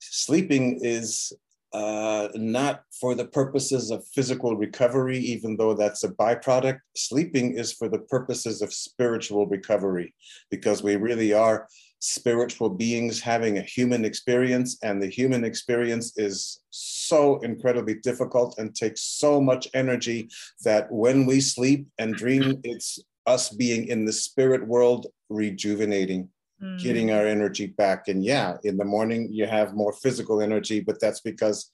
sleeping 0.00 0.80
is 0.82 1.32
uh, 1.72 2.28
not 2.34 2.82
for 3.00 3.14
the 3.14 3.26
purposes 3.26 3.90
of 3.90 4.06
physical 4.08 4.56
recovery, 4.56 5.18
even 5.18 5.56
though 5.56 5.74
that's 5.74 6.04
a 6.04 6.08
byproduct. 6.08 6.78
Sleeping 6.96 7.58
is 7.58 7.72
for 7.72 7.88
the 7.88 7.98
purposes 7.98 8.62
of 8.62 8.72
spiritual 8.72 9.46
recovery, 9.46 10.14
because 10.50 10.82
we 10.82 10.96
really 10.96 11.32
are 11.32 11.68
spiritual 12.06 12.70
beings 12.70 13.20
having 13.20 13.58
a 13.58 13.62
human 13.62 14.04
experience, 14.04 14.78
and 14.82 15.02
the 15.02 15.08
human 15.08 15.44
experience 15.44 16.16
is 16.16 16.60
so 16.70 17.38
incredibly 17.40 17.94
difficult 17.94 18.58
and 18.58 18.74
takes 18.74 19.02
so 19.02 19.40
much 19.40 19.68
energy 19.74 20.28
that 20.64 20.90
when 20.90 21.26
we 21.26 21.40
sleep 21.40 21.86
and 21.98 22.14
dream, 22.14 22.60
it's 22.64 22.98
us 23.26 23.50
being 23.50 23.88
in 23.88 24.04
the 24.04 24.12
spirit 24.12 24.66
world 24.66 25.06
rejuvenating 25.28 26.28
mm. 26.62 26.78
getting 26.82 27.10
our 27.10 27.26
energy 27.26 27.66
back. 27.66 28.08
And 28.08 28.24
yeah, 28.24 28.56
in 28.64 28.76
the 28.76 28.84
morning 28.84 29.28
you 29.32 29.46
have 29.46 29.74
more 29.74 29.92
physical 29.92 30.40
energy, 30.40 30.80
but 30.80 31.00
that's 31.00 31.20
because 31.20 31.70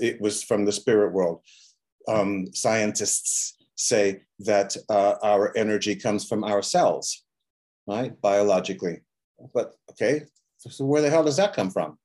it 0.00 0.20
was 0.20 0.42
from 0.42 0.64
the 0.64 0.72
spirit 0.72 1.12
world. 1.12 1.42
Um, 2.06 2.46
scientists 2.54 3.56
say 3.76 4.22
that 4.40 4.76
uh, 4.88 5.14
our 5.22 5.56
energy 5.56 5.94
comes 5.94 6.26
from 6.26 6.42
our 6.42 6.62
cells, 6.62 7.24
right? 7.86 8.18
Biologically. 8.20 9.00
But 9.54 9.74
okay, 9.90 10.22
so 10.58 10.84
where 10.84 11.02
the 11.02 11.10
hell 11.10 11.24
does 11.24 11.36
that 11.36 11.54
come 11.54 11.70
from? 11.70 11.98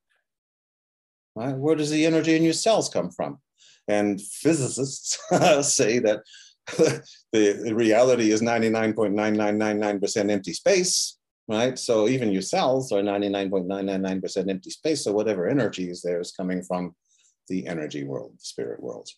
Right? 1.35 1.55
Where 1.55 1.75
does 1.75 1.89
the 1.89 2.05
energy 2.05 2.35
in 2.35 2.43
your 2.43 2.53
cells 2.53 2.89
come 2.89 3.09
from? 3.09 3.39
And 3.87 4.21
physicists 4.21 5.19
say 5.73 5.99
that 5.99 6.21
the 7.33 7.73
reality 7.73 8.31
is 8.31 8.41
99.9999% 8.41 10.31
empty 10.31 10.53
space 10.53 11.17
right? 11.47 11.77
So 11.77 12.07
even 12.07 12.31
your 12.31 12.41
cells 12.41 12.91
are 12.91 13.01
99.999% 13.01 14.49
empty 14.49 14.69
space. 14.69 15.03
So 15.03 15.11
whatever 15.11 15.47
energy 15.47 15.89
is 15.89 16.01
there 16.01 16.19
is 16.19 16.31
coming 16.31 16.63
from 16.63 16.95
the 17.47 17.67
energy 17.67 18.03
world, 18.03 18.33
the 18.33 18.45
spirit 18.45 18.81
world. 18.81 19.09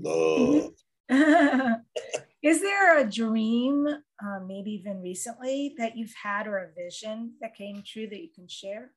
Mm-hmm. 0.00 0.68
Love. 1.10 1.80
is 2.42 2.60
there 2.60 2.98
a 2.98 3.10
dream, 3.10 3.86
uh, 4.24 4.40
maybe 4.46 4.72
even 4.72 5.00
recently, 5.00 5.74
that 5.78 5.96
you've 5.96 6.14
had 6.22 6.46
or 6.46 6.58
a 6.58 6.72
vision 6.74 7.34
that 7.40 7.54
came 7.54 7.82
true 7.84 8.08
that 8.08 8.20
you 8.20 8.28
can 8.34 8.48
share? 8.48 8.92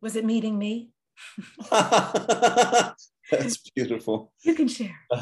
Was 0.00 0.16
it 0.16 0.24
meeting 0.24 0.58
me? 0.58 0.92
That's 3.30 3.58
beautiful. 3.74 4.32
You 4.42 4.54
can 4.54 4.68
share. 4.68 4.98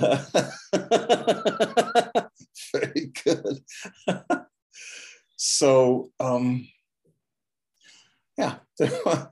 Very 2.73 3.13
good. 3.25 3.59
so, 5.37 6.11
um, 6.21 6.69
yeah, 8.39 8.57
there, 8.79 9.31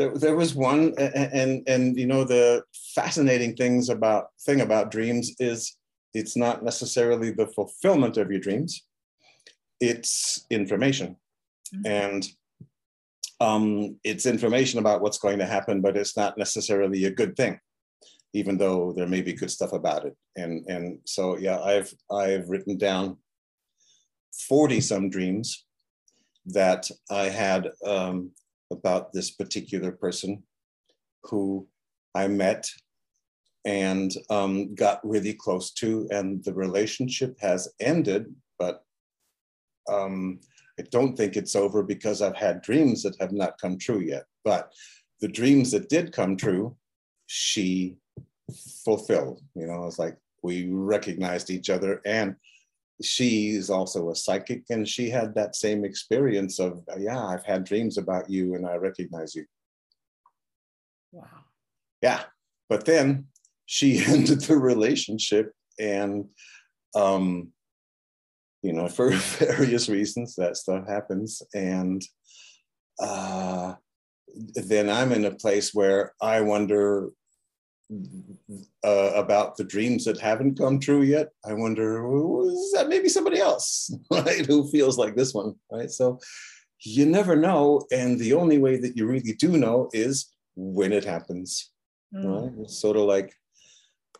there, 0.00 0.14
there, 0.16 0.36
was 0.36 0.54
one, 0.54 0.94
and, 0.98 1.32
and 1.32 1.68
and 1.68 1.98
you 1.98 2.06
know 2.06 2.24
the 2.24 2.64
fascinating 2.94 3.54
things 3.54 3.90
about 3.90 4.28
thing 4.46 4.62
about 4.62 4.90
dreams 4.90 5.34
is 5.38 5.76
it's 6.14 6.36
not 6.36 6.64
necessarily 6.64 7.30
the 7.30 7.46
fulfillment 7.48 8.16
of 8.16 8.30
your 8.30 8.40
dreams; 8.40 8.86
it's 9.78 10.46
information, 10.50 11.16
mm-hmm. 11.74 11.86
and 11.86 12.28
um, 13.40 13.96
it's 14.02 14.24
information 14.24 14.78
about 14.78 15.02
what's 15.02 15.18
going 15.18 15.38
to 15.38 15.46
happen, 15.46 15.82
but 15.82 15.96
it's 15.96 16.16
not 16.16 16.38
necessarily 16.38 17.04
a 17.04 17.10
good 17.10 17.36
thing 17.36 17.60
even 18.32 18.56
though 18.56 18.92
there 18.96 19.08
may 19.08 19.20
be 19.20 19.32
good 19.32 19.50
stuff 19.50 19.72
about 19.72 20.04
it. 20.06 20.16
And 20.36 20.64
and 20.68 21.00
so 21.04 21.36
yeah, 21.36 21.58
I've 21.60 21.92
I've 22.10 22.48
written 22.48 22.78
down 22.78 23.16
40 24.48 24.80
some 24.80 25.10
dreams 25.10 25.64
that 26.46 26.88
I 27.10 27.24
had 27.24 27.70
um, 27.84 28.30
about 28.70 29.12
this 29.12 29.30
particular 29.30 29.92
person 29.92 30.42
who 31.24 31.66
I 32.14 32.28
met 32.28 32.68
and 33.64 34.12
um, 34.30 34.74
got 34.74 35.06
really 35.06 35.34
close 35.34 35.70
to, 35.72 36.08
and 36.10 36.42
the 36.44 36.54
relationship 36.54 37.38
has 37.40 37.68
ended, 37.78 38.34
but 38.58 38.84
um, 39.88 40.40
I 40.78 40.84
don't 40.90 41.14
think 41.16 41.36
it's 41.36 41.54
over 41.54 41.82
because 41.82 42.22
I've 42.22 42.36
had 42.36 42.62
dreams 42.62 43.02
that 43.02 43.20
have 43.20 43.32
not 43.32 43.60
come 43.60 43.76
true 43.76 44.00
yet. 44.00 44.24
But 44.44 44.72
the 45.20 45.28
dreams 45.28 45.72
that 45.72 45.90
did 45.90 46.12
come 46.12 46.36
true, 46.36 46.76
she 47.26 47.96
fulfilled. 48.84 49.42
You 49.54 49.66
know, 49.66 49.86
it's 49.86 49.98
like 49.98 50.16
we 50.42 50.68
recognized 50.70 51.50
each 51.50 51.68
other 51.68 52.00
and 52.06 52.34
she 53.02 53.50
is 53.50 53.70
also 53.70 54.10
a 54.10 54.16
psychic 54.16 54.64
and 54.70 54.86
she 54.86 55.08
had 55.08 55.34
that 55.34 55.56
same 55.56 55.84
experience 55.84 56.58
of 56.58 56.82
yeah 56.98 57.24
i've 57.26 57.44
had 57.44 57.64
dreams 57.64 57.98
about 57.98 58.28
you 58.28 58.54
and 58.54 58.66
i 58.66 58.74
recognize 58.76 59.34
you. 59.34 59.44
Wow. 61.12 61.26
Yeah 62.02 62.22
but 62.68 62.84
then 62.84 63.26
she 63.66 64.02
ended 64.06 64.40
the 64.42 64.56
relationship 64.56 65.52
and 65.78 66.26
um 66.94 67.52
you 68.62 68.72
know 68.72 68.88
for 68.88 69.10
various 69.38 69.88
reasons 69.88 70.34
that 70.36 70.56
stuff 70.56 70.86
happens 70.86 71.42
and 71.54 72.02
uh 73.02 73.74
then 74.54 74.88
i'm 74.88 75.12
in 75.12 75.24
a 75.24 75.30
place 75.30 75.74
where 75.74 76.14
i 76.20 76.40
wonder 76.40 77.10
uh, 78.84 79.12
about 79.14 79.56
the 79.56 79.64
dreams 79.64 80.04
that 80.04 80.20
haven't 80.20 80.58
come 80.58 80.78
true 80.78 81.02
yet. 81.02 81.28
I 81.44 81.52
wonder, 81.52 82.04
is 82.46 82.72
that 82.72 82.88
maybe 82.88 83.08
somebody 83.08 83.40
else, 83.40 83.92
right, 84.10 84.46
who 84.46 84.68
feels 84.70 84.98
like 84.98 85.16
this 85.16 85.34
one, 85.34 85.54
right? 85.70 85.90
So 85.90 86.20
you 86.82 87.06
never 87.06 87.36
know. 87.36 87.86
And 87.92 88.18
the 88.18 88.34
only 88.34 88.58
way 88.58 88.78
that 88.78 88.96
you 88.96 89.06
really 89.06 89.32
do 89.32 89.56
know 89.56 89.90
is 89.92 90.32
when 90.56 90.92
it 90.92 91.04
happens, 91.04 91.70
mm. 92.14 92.24
right? 92.24 92.52
It's 92.62 92.80
sort 92.80 92.96
of 92.96 93.04
like 93.04 93.34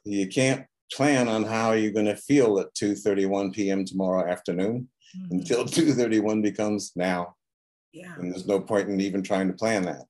you 0.04 0.28
can't 0.28 0.66
plan 0.92 1.28
on 1.28 1.44
how 1.44 1.72
you're 1.72 1.92
going 1.92 2.06
to 2.06 2.16
feel 2.16 2.58
at 2.58 2.74
2:31 2.74 3.54
p.m. 3.54 3.84
tomorrow 3.84 4.30
afternoon 4.30 4.88
mm-hmm. 5.16 5.36
until 5.36 5.64
2:31 5.64 6.42
becomes 6.42 6.92
now. 6.96 7.36
Yeah. 7.92 8.14
And 8.18 8.32
there's 8.32 8.46
no 8.46 8.60
point 8.60 8.88
in 8.88 9.00
even 9.00 9.22
trying 9.22 9.48
to 9.48 9.54
plan 9.54 9.82
that. 9.84 10.04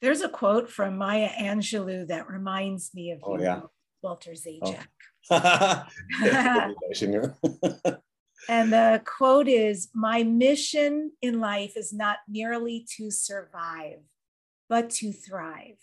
There's 0.00 0.20
a 0.20 0.28
quote 0.28 0.70
from 0.70 0.96
Maya 0.96 1.28
Angelou 1.28 2.06
that 2.08 2.28
reminds 2.28 2.94
me 2.94 3.10
of 3.10 3.20
oh, 3.22 3.36
you, 3.36 3.44
yeah. 3.44 3.60
Walter 4.02 4.32
Zajac. 4.32 4.86
Oh. 5.30 5.84
and 8.48 8.72
the 8.72 9.02
quote 9.04 9.48
is 9.48 9.88
My 9.94 10.22
mission 10.22 11.12
in 11.20 11.40
life 11.40 11.76
is 11.76 11.92
not 11.92 12.18
merely 12.28 12.86
to 12.96 13.10
survive, 13.10 13.98
but 14.68 14.90
to 14.90 15.12
thrive, 15.12 15.78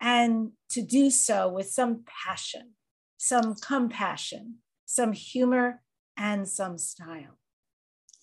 and 0.00 0.52
to 0.70 0.82
do 0.82 1.10
so 1.10 1.48
with 1.48 1.68
some 1.68 2.04
passion, 2.24 2.72
some 3.18 3.54
compassion, 3.54 4.56
some 4.86 5.12
humor, 5.12 5.82
and 6.16 6.48
some 6.48 6.78
style. 6.78 7.38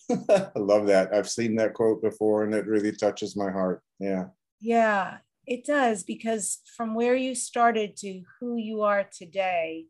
I 0.28 0.50
love 0.56 0.86
that. 0.86 1.14
I've 1.14 1.28
seen 1.28 1.56
that 1.56 1.74
quote 1.74 2.02
before 2.02 2.44
and 2.44 2.54
it 2.54 2.66
really 2.66 2.92
touches 2.92 3.36
my 3.36 3.50
heart. 3.50 3.82
Yeah. 3.98 4.26
Yeah, 4.62 5.18
it 5.44 5.64
does 5.64 6.04
because 6.04 6.60
from 6.76 6.94
where 6.94 7.16
you 7.16 7.34
started 7.34 7.96
to 7.96 8.22
who 8.38 8.56
you 8.56 8.82
are 8.82 9.04
today, 9.04 9.86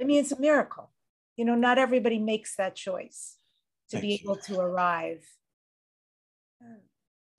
I 0.00 0.04
mean, 0.04 0.20
it's 0.20 0.30
a 0.30 0.40
miracle. 0.40 0.92
You 1.36 1.44
know, 1.44 1.56
not 1.56 1.78
everybody 1.78 2.20
makes 2.20 2.54
that 2.56 2.76
choice 2.76 3.38
to 3.90 3.96
Thank 3.96 4.02
be 4.02 4.08
you. 4.08 4.18
able 4.22 4.36
to 4.36 4.60
arrive. 4.60 5.24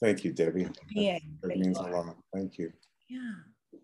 Thank 0.01 0.25
you, 0.25 0.33
Debbie. 0.33 0.67
Being 0.93 1.37
that 1.41 1.47
that 1.47 1.57
means 1.57 1.77
a 1.77 1.83
lot. 1.83 2.17
Thank 2.35 2.57
you. 2.57 2.73
Yeah. 3.07 3.79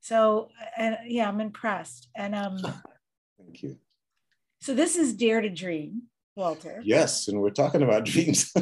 So, 0.00 0.48
and 0.76 0.98
yeah, 1.06 1.28
I'm 1.28 1.40
impressed. 1.40 2.08
And 2.16 2.34
um, 2.34 2.58
Thank 3.38 3.62
you. 3.62 3.76
so 4.60 4.74
this 4.74 4.96
is 4.96 5.14
Dare 5.14 5.40
to 5.42 5.48
Dream, 5.48 6.08
Walter. 6.34 6.80
Yes, 6.82 7.28
and 7.28 7.40
we're 7.40 7.50
talking 7.50 7.82
about 7.82 8.04
dreams. 8.06 8.52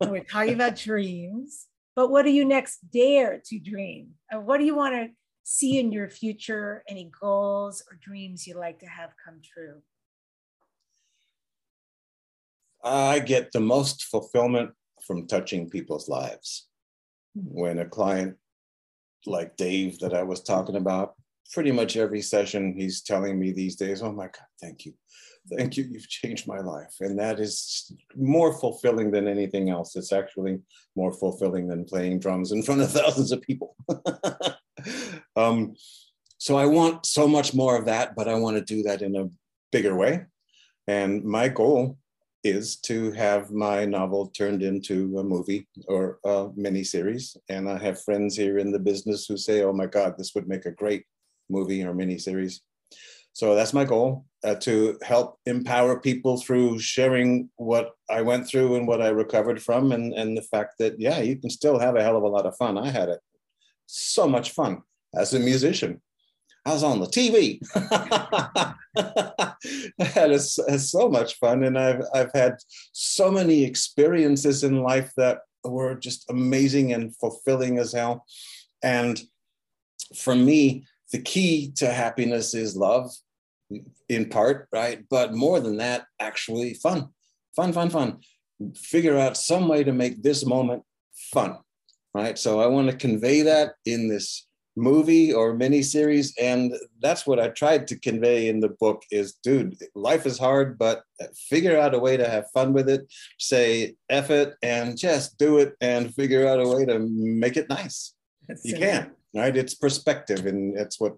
We're 0.00 0.22
talking 0.22 0.54
about 0.54 0.76
dreams. 0.76 1.66
But 1.96 2.10
what 2.10 2.24
do 2.24 2.30
you 2.30 2.44
next 2.44 2.78
dare 2.92 3.40
to 3.46 3.58
dream? 3.58 4.10
And 4.30 4.46
what 4.46 4.58
do 4.58 4.64
you 4.64 4.74
want 4.74 4.94
to 4.94 5.08
see 5.44 5.78
in 5.78 5.92
your 5.92 6.08
future? 6.08 6.82
Any 6.88 7.10
goals 7.20 7.82
or 7.90 7.98
dreams 8.02 8.46
you'd 8.46 8.56
like 8.56 8.80
to 8.80 8.86
have 8.86 9.10
come 9.24 9.40
true? 9.42 9.82
I 12.82 13.20
get 13.20 13.52
the 13.52 13.60
most 13.60 14.04
fulfillment 14.04 14.70
from 15.06 15.26
touching 15.26 15.70
people's 15.70 16.08
lives. 16.08 16.68
Hmm. 17.34 17.42
When 17.46 17.78
a 17.78 17.86
client 17.86 18.36
like 19.26 19.56
Dave 19.56 19.98
that 20.00 20.14
I 20.14 20.22
was 20.22 20.42
talking 20.42 20.76
about, 20.76 21.14
pretty 21.52 21.72
much 21.72 21.96
every 21.96 22.20
session 22.22 22.74
he's 22.76 23.02
telling 23.02 23.38
me 23.38 23.52
these 23.52 23.76
days, 23.76 24.02
oh 24.02 24.12
my 24.12 24.24
God, 24.24 24.48
thank 24.60 24.84
you. 24.84 24.94
Thank 25.50 25.76
you. 25.76 25.84
You've 25.84 26.08
changed 26.08 26.48
my 26.48 26.58
life. 26.58 26.94
And 27.00 27.18
that 27.18 27.38
is 27.38 27.92
more 28.16 28.58
fulfilling 28.58 29.10
than 29.10 29.28
anything 29.28 29.68
else. 29.68 29.94
It's 29.94 30.12
actually 30.12 30.60
more 30.96 31.12
fulfilling 31.12 31.68
than 31.68 31.84
playing 31.84 32.20
drums 32.20 32.52
in 32.52 32.62
front 32.62 32.80
of 32.80 32.90
thousands 32.92 33.30
of 33.30 33.42
people. 33.42 33.76
um, 35.36 35.74
so 36.38 36.56
I 36.56 36.66
want 36.66 37.06
so 37.06 37.28
much 37.28 37.54
more 37.54 37.76
of 37.76 37.86
that, 37.86 38.14
but 38.16 38.28
I 38.28 38.34
want 38.34 38.56
to 38.56 38.74
do 38.74 38.82
that 38.84 39.02
in 39.02 39.16
a 39.16 39.28
bigger 39.70 39.94
way. 39.96 40.24
And 40.86 41.24
my 41.24 41.48
goal 41.48 41.98
is 42.42 42.76
to 42.76 43.10
have 43.12 43.50
my 43.50 43.86
novel 43.86 44.28
turned 44.28 44.62
into 44.62 45.18
a 45.18 45.24
movie 45.24 45.66
or 45.88 46.18
a 46.24 46.48
miniseries. 46.50 47.36
And 47.48 47.68
I 47.68 47.78
have 47.78 48.02
friends 48.02 48.36
here 48.36 48.58
in 48.58 48.70
the 48.70 48.78
business 48.78 49.26
who 49.26 49.36
say, 49.36 49.62
oh 49.62 49.72
my 49.72 49.86
God, 49.86 50.14
this 50.16 50.34
would 50.34 50.46
make 50.46 50.66
a 50.66 50.70
great 50.70 51.04
movie 51.48 51.82
or 51.82 51.94
miniseries. 51.94 52.60
So 53.32 53.54
that's 53.54 53.72
my 53.72 53.84
goal 53.84 54.26
uh, 54.44 54.54
to 54.56 54.98
help 55.02 55.38
empower 55.46 55.98
people 56.00 56.36
through 56.36 56.78
sharing 56.78 57.48
what 57.56 57.92
I 58.10 58.22
went 58.22 58.46
through 58.46 58.76
and 58.76 58.86
what 58.86 59.00
I 59.00 59.08
recovered 59.08 59.62
from, 59.62 59.92
and, 59.92 60.12
and 60.12 60.36
the 60.36 60.42
fact 60.42 60.74
that, 60.78 61.00
yeah, 61.00 61.20
you 61.20 61.36
can 61.36 61.50
still 61.50 61.78
have 61.78 61.96
a 61.96 62.02
hell 62.02 62.16
of 62.16 62.22
a 62.22 62.28
lot 62.28 62.46
of 62.46 62.56
fun. 62.56 62.76
I 62.76 62.90
had 62.90 63.08
it 63.08 63.20
so 63.86 64.28
much 64.28 64.50
fun 64.50 64.82
as 65.14 65.32
a 65.34 65.38
musician. 65.38 66.00
I 66.66 66.72
was 66.72 66.82
on 66.82 67.00
the 67.00 67.06
TV. 67.06 67.60
I 69.98 70.04
had 70.04 70.30
a, 70.30 70.34
a, 70.34 70.78
so 70.78 71.08
much 71.10 71.38
fun, 71.38 71.64
and 71.64 71.78
I've 71.78 72.02
I've 72.14 72.32
had 72.32 72.56
so 72.92 73.30
many 73.30 73.64
experiences 73.64 74.64
in 74.64 74.82
life 74.82 75.12
that 75.18 75.40
were 75.62 75.94
just 75.94 76.28
amazing 76.30 76.94
and 76.94 77.14
fulfilling 77.16 77.78
as 77.78 77.92
hell. 77.92 78.24
And 78.82 79.20
for 80.16 80.34
me, 80.34 80.86
the 81.12 81.20
key 81.20 81.70
to 81.76 81.92
happiness 81.92 82.54
is 82.54 82.76
love, 82.76 83.10
in 84.08 84.28
part, 84.28 84.68
right? 84.72 85.04
But 85.10 85.34
more 85.34 85.60
than 85.60 85.76
that, 85.78 86.06
actually 86.20 86.74
fun, 86.74 87.08
fun, 87.56 87.72
fun, 87.72 87.90
fun. 87.90 88.18
Figure 88.76 89.18
out 89.18 89.36
some 89.36 89.68
way 89.68 89.84
to 89.84 89.92
make 89.92 90.22
this 90.22 90.46
moment 90.46 90.82
fun, 91.32 91.58
right? 92.14 92.38
So 92.38 92.60
I 92.60 92.66
want 92.66 92.90
to 92.90 92.96
convey 92.96 93.42
that 93.42 93.74
in 93.84 94.08
this 94.08 94.46
movie 94.76 95.32
or 95.32 95.54
miniseries 95.54 96.32
and 96.40 96.74
that's 97.00 97.26
what 97.26 97.38
i 97.38 97.48
tried 97.48 97.86
to 97.86 97.98
convey 98.00 98.48
in 98.48 98.58
the 98.58 98.70
book 98.80 99.04
is 99.12 99.34
dude 99.34 99.76
life 99.94 100.26
is 100.26 100.36
hard 100.36 100.76
but 100.76 101.04
figure 101.48 101.78
out 101.78 101.94
a 101.94 101.98
way 101.98 102.16
to 102.16 102.28
have 102.28 102.44
fun 102.52 102.72
with 102.72 102.88
it 102.88 103.02
say 103.38 103.94
F 104.08 104.30
it 104.30 104.54
and 104.62 104.98
just 104.98 105.38
do 105.38 105.58
it 105.58 105.74
and 105.80 106.12
figure 106.14 106.46
out 106.46 106.58
a 106.58 106.68
way 106.68 106.84
to 106.84 106.98
make 106.98 107.56
it 107.56 107.68
nice 107.68 108.14
That's 108.48 108.64
you 108.64 108.76
can 108.76 109.12
right 109.34 109.56
it's 109.56 109.74
perspective 109.74 110.46
and 110.46 110.76
that's 110.76 111.00
what 111.00 111.16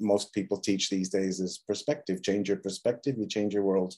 most 0.00 0.32
people 0.32 0.58
teach 0.58 0.90
these 0.90 1.08
days 1.08 1.40
is 1.40 1.62
perspective 1.66 2.22
change 2.22 2.48
your 2.48 2.58
perspective 2.58 3.16
you 3.18 3.26
change 3.26 3.54
your 3.54 3.62
world 3.62 3.94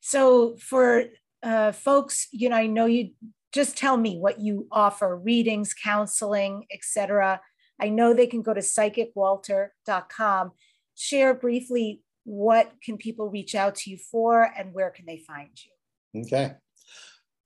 so 0.00 0.56
for 0.56 1.04
uh, 1.42 1.72
folks 1.72 2.28
you 2.32 2.48
know 2.48 2.56
i 2.56 2.66
know 2.66 2.86
you 2.86 3.10
just 3.52 3.76
tell 3.76 3.96
me 3.96 4.18
what 4.18 4.40
you 4.40 4.66
offer 4.72 5.16
readings 5.16 5.74
counseling 5.74 6.64
etc 6.72 7.40
I 7.82 7.88
know 7.88 8.14
they 8.14 8.28
can 8.28 8.42
go 8.42 8.54
to 8.54 8.60
psychicwalter.com. 8.60 10.52
Share 10.94 11.34
briefly 11.34 12.02
what 12.24 12.72
can 12.84 12.96
people 12.96 13.28
reach 13.28 13.56
out 13.56 13.74
to 13.74 13.90
you 13.90 13.98
for 13.98 14.44
and 14.56 14.72
where 14.72 14.90
can 14.90 15.04
they 15.04 15.18
find 15.18 15.50
you? 15.56 16.22
Okay. 16.22 16.54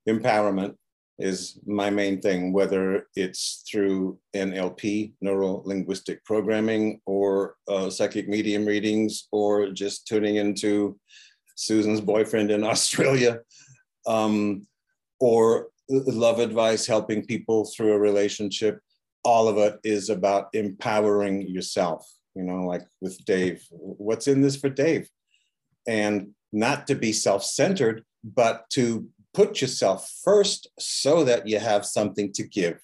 Empowerment 0.07 0.75
is 1.19 1.59
my 1.67 1.89
main 1.91 2.21
thing, 2.21 2.53
whether 2.53 3.07
it's 3.17 3.65
through 3.71 4.19
NLP, 4.35 5.13
neuro 5.21 5.63
linguistic 5.65 6.25
programming, 6.25 7.01
or 7.07 7.57
uh, 7.69 7.89
psychic 7.89 8.29
medium 8.29 8.67
readings, 8.67 9.29
or 9.33 9.71
just 9.71 10.07
tuning 10.07 10.37
into 10.37 10.99
Susan's 11.57 12.01
boyfriend 12.01 12.51
in 12.51 12.65
Australia, 12.73 13.41
um, 14.07 14.67
or 15.21 15.69
love 15.89 16.39
advice, 16.39 16.87
helping 16.87 17.25
people 17.25 17.65
through 17.65 17.93
a 17.93 17.99
relationship 17.99 18.81
all 19.27 19.49
of 19.49 19.59
it 19.59 19.81
is 19.83 20.09
about 20.09 20.49
empowering 20.53 21.49
yourself, 21.49 22.09
you 22.37 22.45
know, 22.45 22.63
like 22.63 22.87
with 23.01 23.23
Dave. 23.25 23.67
What's 23.71 24.29
in 24.29 24.41
this 24.41 24.55
for 24.55 24.69
Dave? 24.71 25.09
And 25.87 26.31
not 26.53 26.87
to 26.87 26.95
be 26.95 27.13
self 27.13 27.45
centered, 27.45 28.05
but 28.23 28.71
to 28.71 29.09
put 29.37 29.61
yourself 29.61 30.11
first 30.25 30.67
so 30.79 31.23
that 31.23 31.47
you 31.47 31.59
have 31.59 31.85
something 31.85 32.33
to 32.33 32.43
give. 32.43 32.79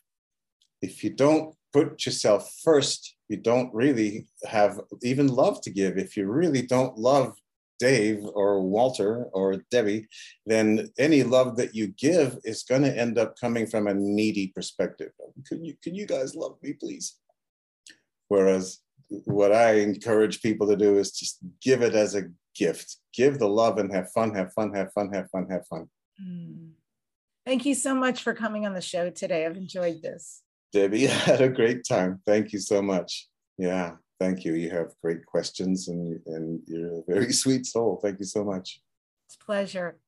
If 0.82 1.02
you 1.02 1.08
don't 1.08 1.54
put 1.72 2.04
yourself 2.04 2.54
first, 2.62 3.16
you 3.30 3.38
don't 3.38 3.72
really 3.72 4.26
have 4.44 4.78
even 5.02 5.28
love 5.28 5.62
to 5.62 5.70
give. 5.70 5.96
If 5.96 6.14
you 6.14 6.26
really 6.26 6.60
don't 6.60 6.98
love 6.98 7.32
Dave 7.80 8.22
or 8.34 8.60
Walter 8.60 9.24
or 9.32 9.62
Debbie, 9.70 10.06
then 10.44 10.90
any 10.98 11.22
love 11.22 11.56
that 11.56 11.74
you 11.74 11.86
give 11.86 12.36
is 12.44 12.64
going 12.64 12.82
to 12.82 12.98
end 13.04 13.18
up 13.18 13.40
coming 13.40 13.66
from 13.66 13.86
a 13.86 13.94
needy 13.94 14.48
perspective. 14.54 15.12
Can 15.46 15.64
you, 15.64 15.74
can 15.82 15.94
you 15.94 16.06
guys 16.06 16.34
love 16.34 16.58
me, 16.62 16.74
please? 16.74 17.16
Whereas 18.28 18.78
what 19.24 19.52
I 19.52 19.80
encourage 19.80 20.42
people 20.42 20.66
to 20.68 20.76
do 20.76 20.98
is 20.98 21.12
just 21.12 21.38
give 21.62 21.80
it 21.80 21.94
as 21.94 22.14
a 22.14 22.28
gift. 22.54 22.98
Give 23.14 23.38
the 23.38 23.48
love 23.48 23.78
and 23.78 23.90
have 23.94 24.10
fun, 24.12 24.34
have 24.34 24.52
fun, 24.52 24.74
have 24.74 24.92
fun, 24.92 25.10
have 25.14 25.30
fun, 25.30 25.46
have 25.50 25.66
fun. 25.66 25.88
Mm. 26.20 26.70
Thank 27.44 27.66
you 27.66 27.74
so 27.74 27.94
much 27.94 28.22
for 28.22 28.34
coming 28.34 28.66
on 28.66 28.74
the 28.74 28.80
show 28.80 29.10
today. 29.10 29.44
I've 29.44 29.56
enjoyed 29.56 30.02
this. 30.02 30.42
Debbie, 30.72 31.08
I 31.08 31.12
had 31.12 31.40
a 31.40 31.48
great 31.48 31.84
time. 31.88 32.20
Thank 32.26 32.52
you 32.52 32.58
so 32.58 32.82
much. 32.82 33.28
Yeah. 33.58 33.96
Thank 34.20 34.44
you. 34.44 34.54
You 34.54 34.70
have 34.70 34.92
great 35.02 35.26
questions 35.26 35.88
and, 35.88 36.20
and 36.26 36.60
you're 36.66 37.00
a 37.00 37.02
very 37.08 37.32
sweet 37.42 37.66
soul. 37.66 37.98
Thank 38.02 38.20
you 38.20 38.24
so 38.24 38.44
much. 38.44 38.80
It's 39.26 39.36
a 39.40 39.44
pleasure. 39.44 39.98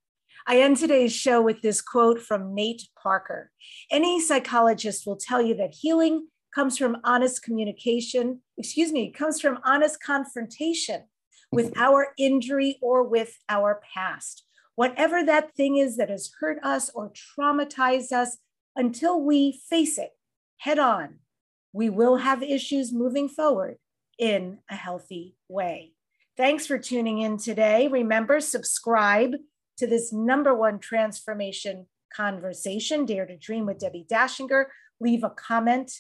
I 0.47 0.61
end 0.61 0.77
today's 0.77 1.15
show 1.15 1.41
with 1.41 1.63
this 1.63 1.81
quote 1.81 2.21
from 2.21 2.55
Nate 2.55 2.89
Parker. 3.03 3.51
Any 3.91 4.21
psychologist 4.21 5.07
will 5.07 5.17
tell 5.17 5.41
you 5.41 5.55
that 5.57 5.75
healing 5.75 6.29
comes 6.55 6.79
from 6.79 6.99
honest 7.03 7.43
communication, 7.43 8.43
excuse 8.57 8.93
me, 8.93 9.11
comes 9.11 9.41
from 9.41 9.59
honest 9.65 10.03
confrontation 10.03 11.05
with 11.51 11.73
our 11.79 12.09
injury 12.19 12.79
or 12.83 13.03
with 13.03 13.37
our 13.49 13.81
past. 13.95 14.45
Whatever 14.77 15.25
that 15.25 15.55
thing 15.55 15.77
is 15.77 15.97
that 15.97 16.11
has 16.11 16.31
hurt 16.41 16.59
us 16.62 16.91
or 16.95 17.12
traumatized 17.12 18.12
us, 18.12 18.39
until 18.77 19.20
we 19.20 19.61
face 19.68 19.99
it 19.99 20.11
head 20.59 20.79
on, 20.79 21.16
we 21.72 21.91
will 21.91 22.16
have 22.16 22.43
issues 22.43 22.93
moving 22.93 23.29
forward 23.29 23.77
in 24.18 24.59
a 24.70 24.75
healthy 24.75 25.37
way. 25.49 25.93
Thanks 26.37 26.66
for 26.66 26.79
tuning 26.79 27.20
in 27.20 27.37
today. 27.37 27.89
Remember, 27.89 28.41
subscribe 28.41 29.35
to 29.77 29.87
this 29.87 30.12
number 30.12 30.55
one 30.55 30.79
transformation 30.79 31.87
conversation, 32.14 33.05
Dare 33.05 33.27
to 33.27 33.37
Dream 33.37 33.66
with 33.66 33.79
Debbie 33.79 34.07
Dachinger. 34.11 34.66
Leave 35.01 35.25
a 35.25 35.31
comment. 35.31 35.93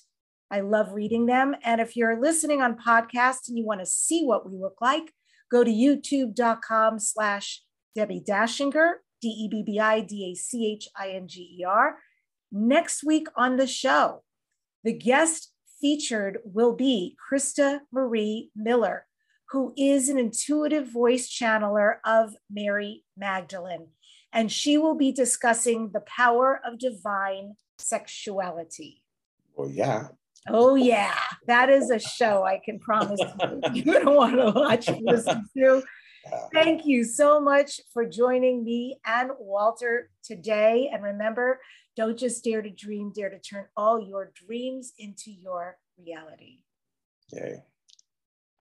I 0.50 0.60
love 0.60 0.92
reading 0.92 1.26
them. 1.26 1.54
And 1.64 1.80
if 1.80 1.96
you're 1.96 2.20
listening 2.20 2.62
on 2.62 2.76
podcast 2.76 3.48
and 3.48 3.58
you 3.58 3.64
want 3.64 3.80
to 3.80 3.86
see 3.86 4.24
what 4.24 4.48
we 4.48 4.56
look 4.56 4.76
like, 4.80 5.12
go 5.50 5.64
to 5.64 5.70
youtube.com 5.70 6.98
slash 6.98 7.62
Debbie 7.94 8.24
Dachinger, 8.26 8.94
D-E-B-B-I-D-A-C-H-I-N-G-E-R. 9.20 11.98
Next 12.52 13.04
week 13.04 13.28
on 13.36 13.56
the 13.56 13.66
show, 13.66 14.22
the 14.82 14.92
guest 14.92 15.52
featured 15.80 16.38
will 16.44 16.74
be 16.74 17.16
Krista 17.30 17.80
Marie 17.92 18.50
Miller, 18.54 19.06
who 19.50 19.72
is 19.76 20.08
an 20.08 20.18
intuitive 20.18 20.88
voice 20.88 21.28
channeler 21.28 21.96
of 22.04 22.34
Mary 22.50 23.04
Magdalene 23.16 23.88
and 24.34 24.50
she 24.50 24.76
will 24.76 24.96
be 24.96 25.12
discussing 25.12 25.90
the 25.92 26.00
power 26.00 26.60
of 26.66 26.78
divine 26.78 27.54
sexuality. 27.78 29.00
Well, 29.54 29.70
yeah. 29.70 30.08
Oh, 30.48 30.74
yeah. 30.74 31.14
That 31.46 31.70
is 31.70 31.90
a 31.90 32.00
show 32.00 32.42
I 32.42 32.60
can 32.62 32.80
promise 32.80 33.20
you. 33.20 33.60
You're 33.72 34.02
going 34.02 34.06
to 34.06 34.10
want 34.10 34.34
to 34.34 34.50
watch 34.50 34.88
and 34.88 35.00
listen 35.02 35.48
to. 35.56 35.82
Thank 36.52 36.86
you 36.86 37.04
so 37.04 37.40
much 37.40 37.80
for 37.92 38.04
joining 38.04 38.64
me 38.64 38.98
and 39.04 39.30
Walter 39.38 40.10
today. 40.22 40.90
And 40.92 41.02
remember, 41.02 41.60
don't 41.96 42.18
just 42.18 42.44
dare 42.44 42.62
to 42.62 42.70
dream, 42.70 43.12
dare 43.14 43.30
to 43.30 43.38
turn 43.38 43.66
all 43.76 44.00
your 44.00 44.32
dreams 44.34 44.92
into 44.98 45.30
your 45.30 45.78
reality. 45.98 46.60
Yay. 47.32 47.62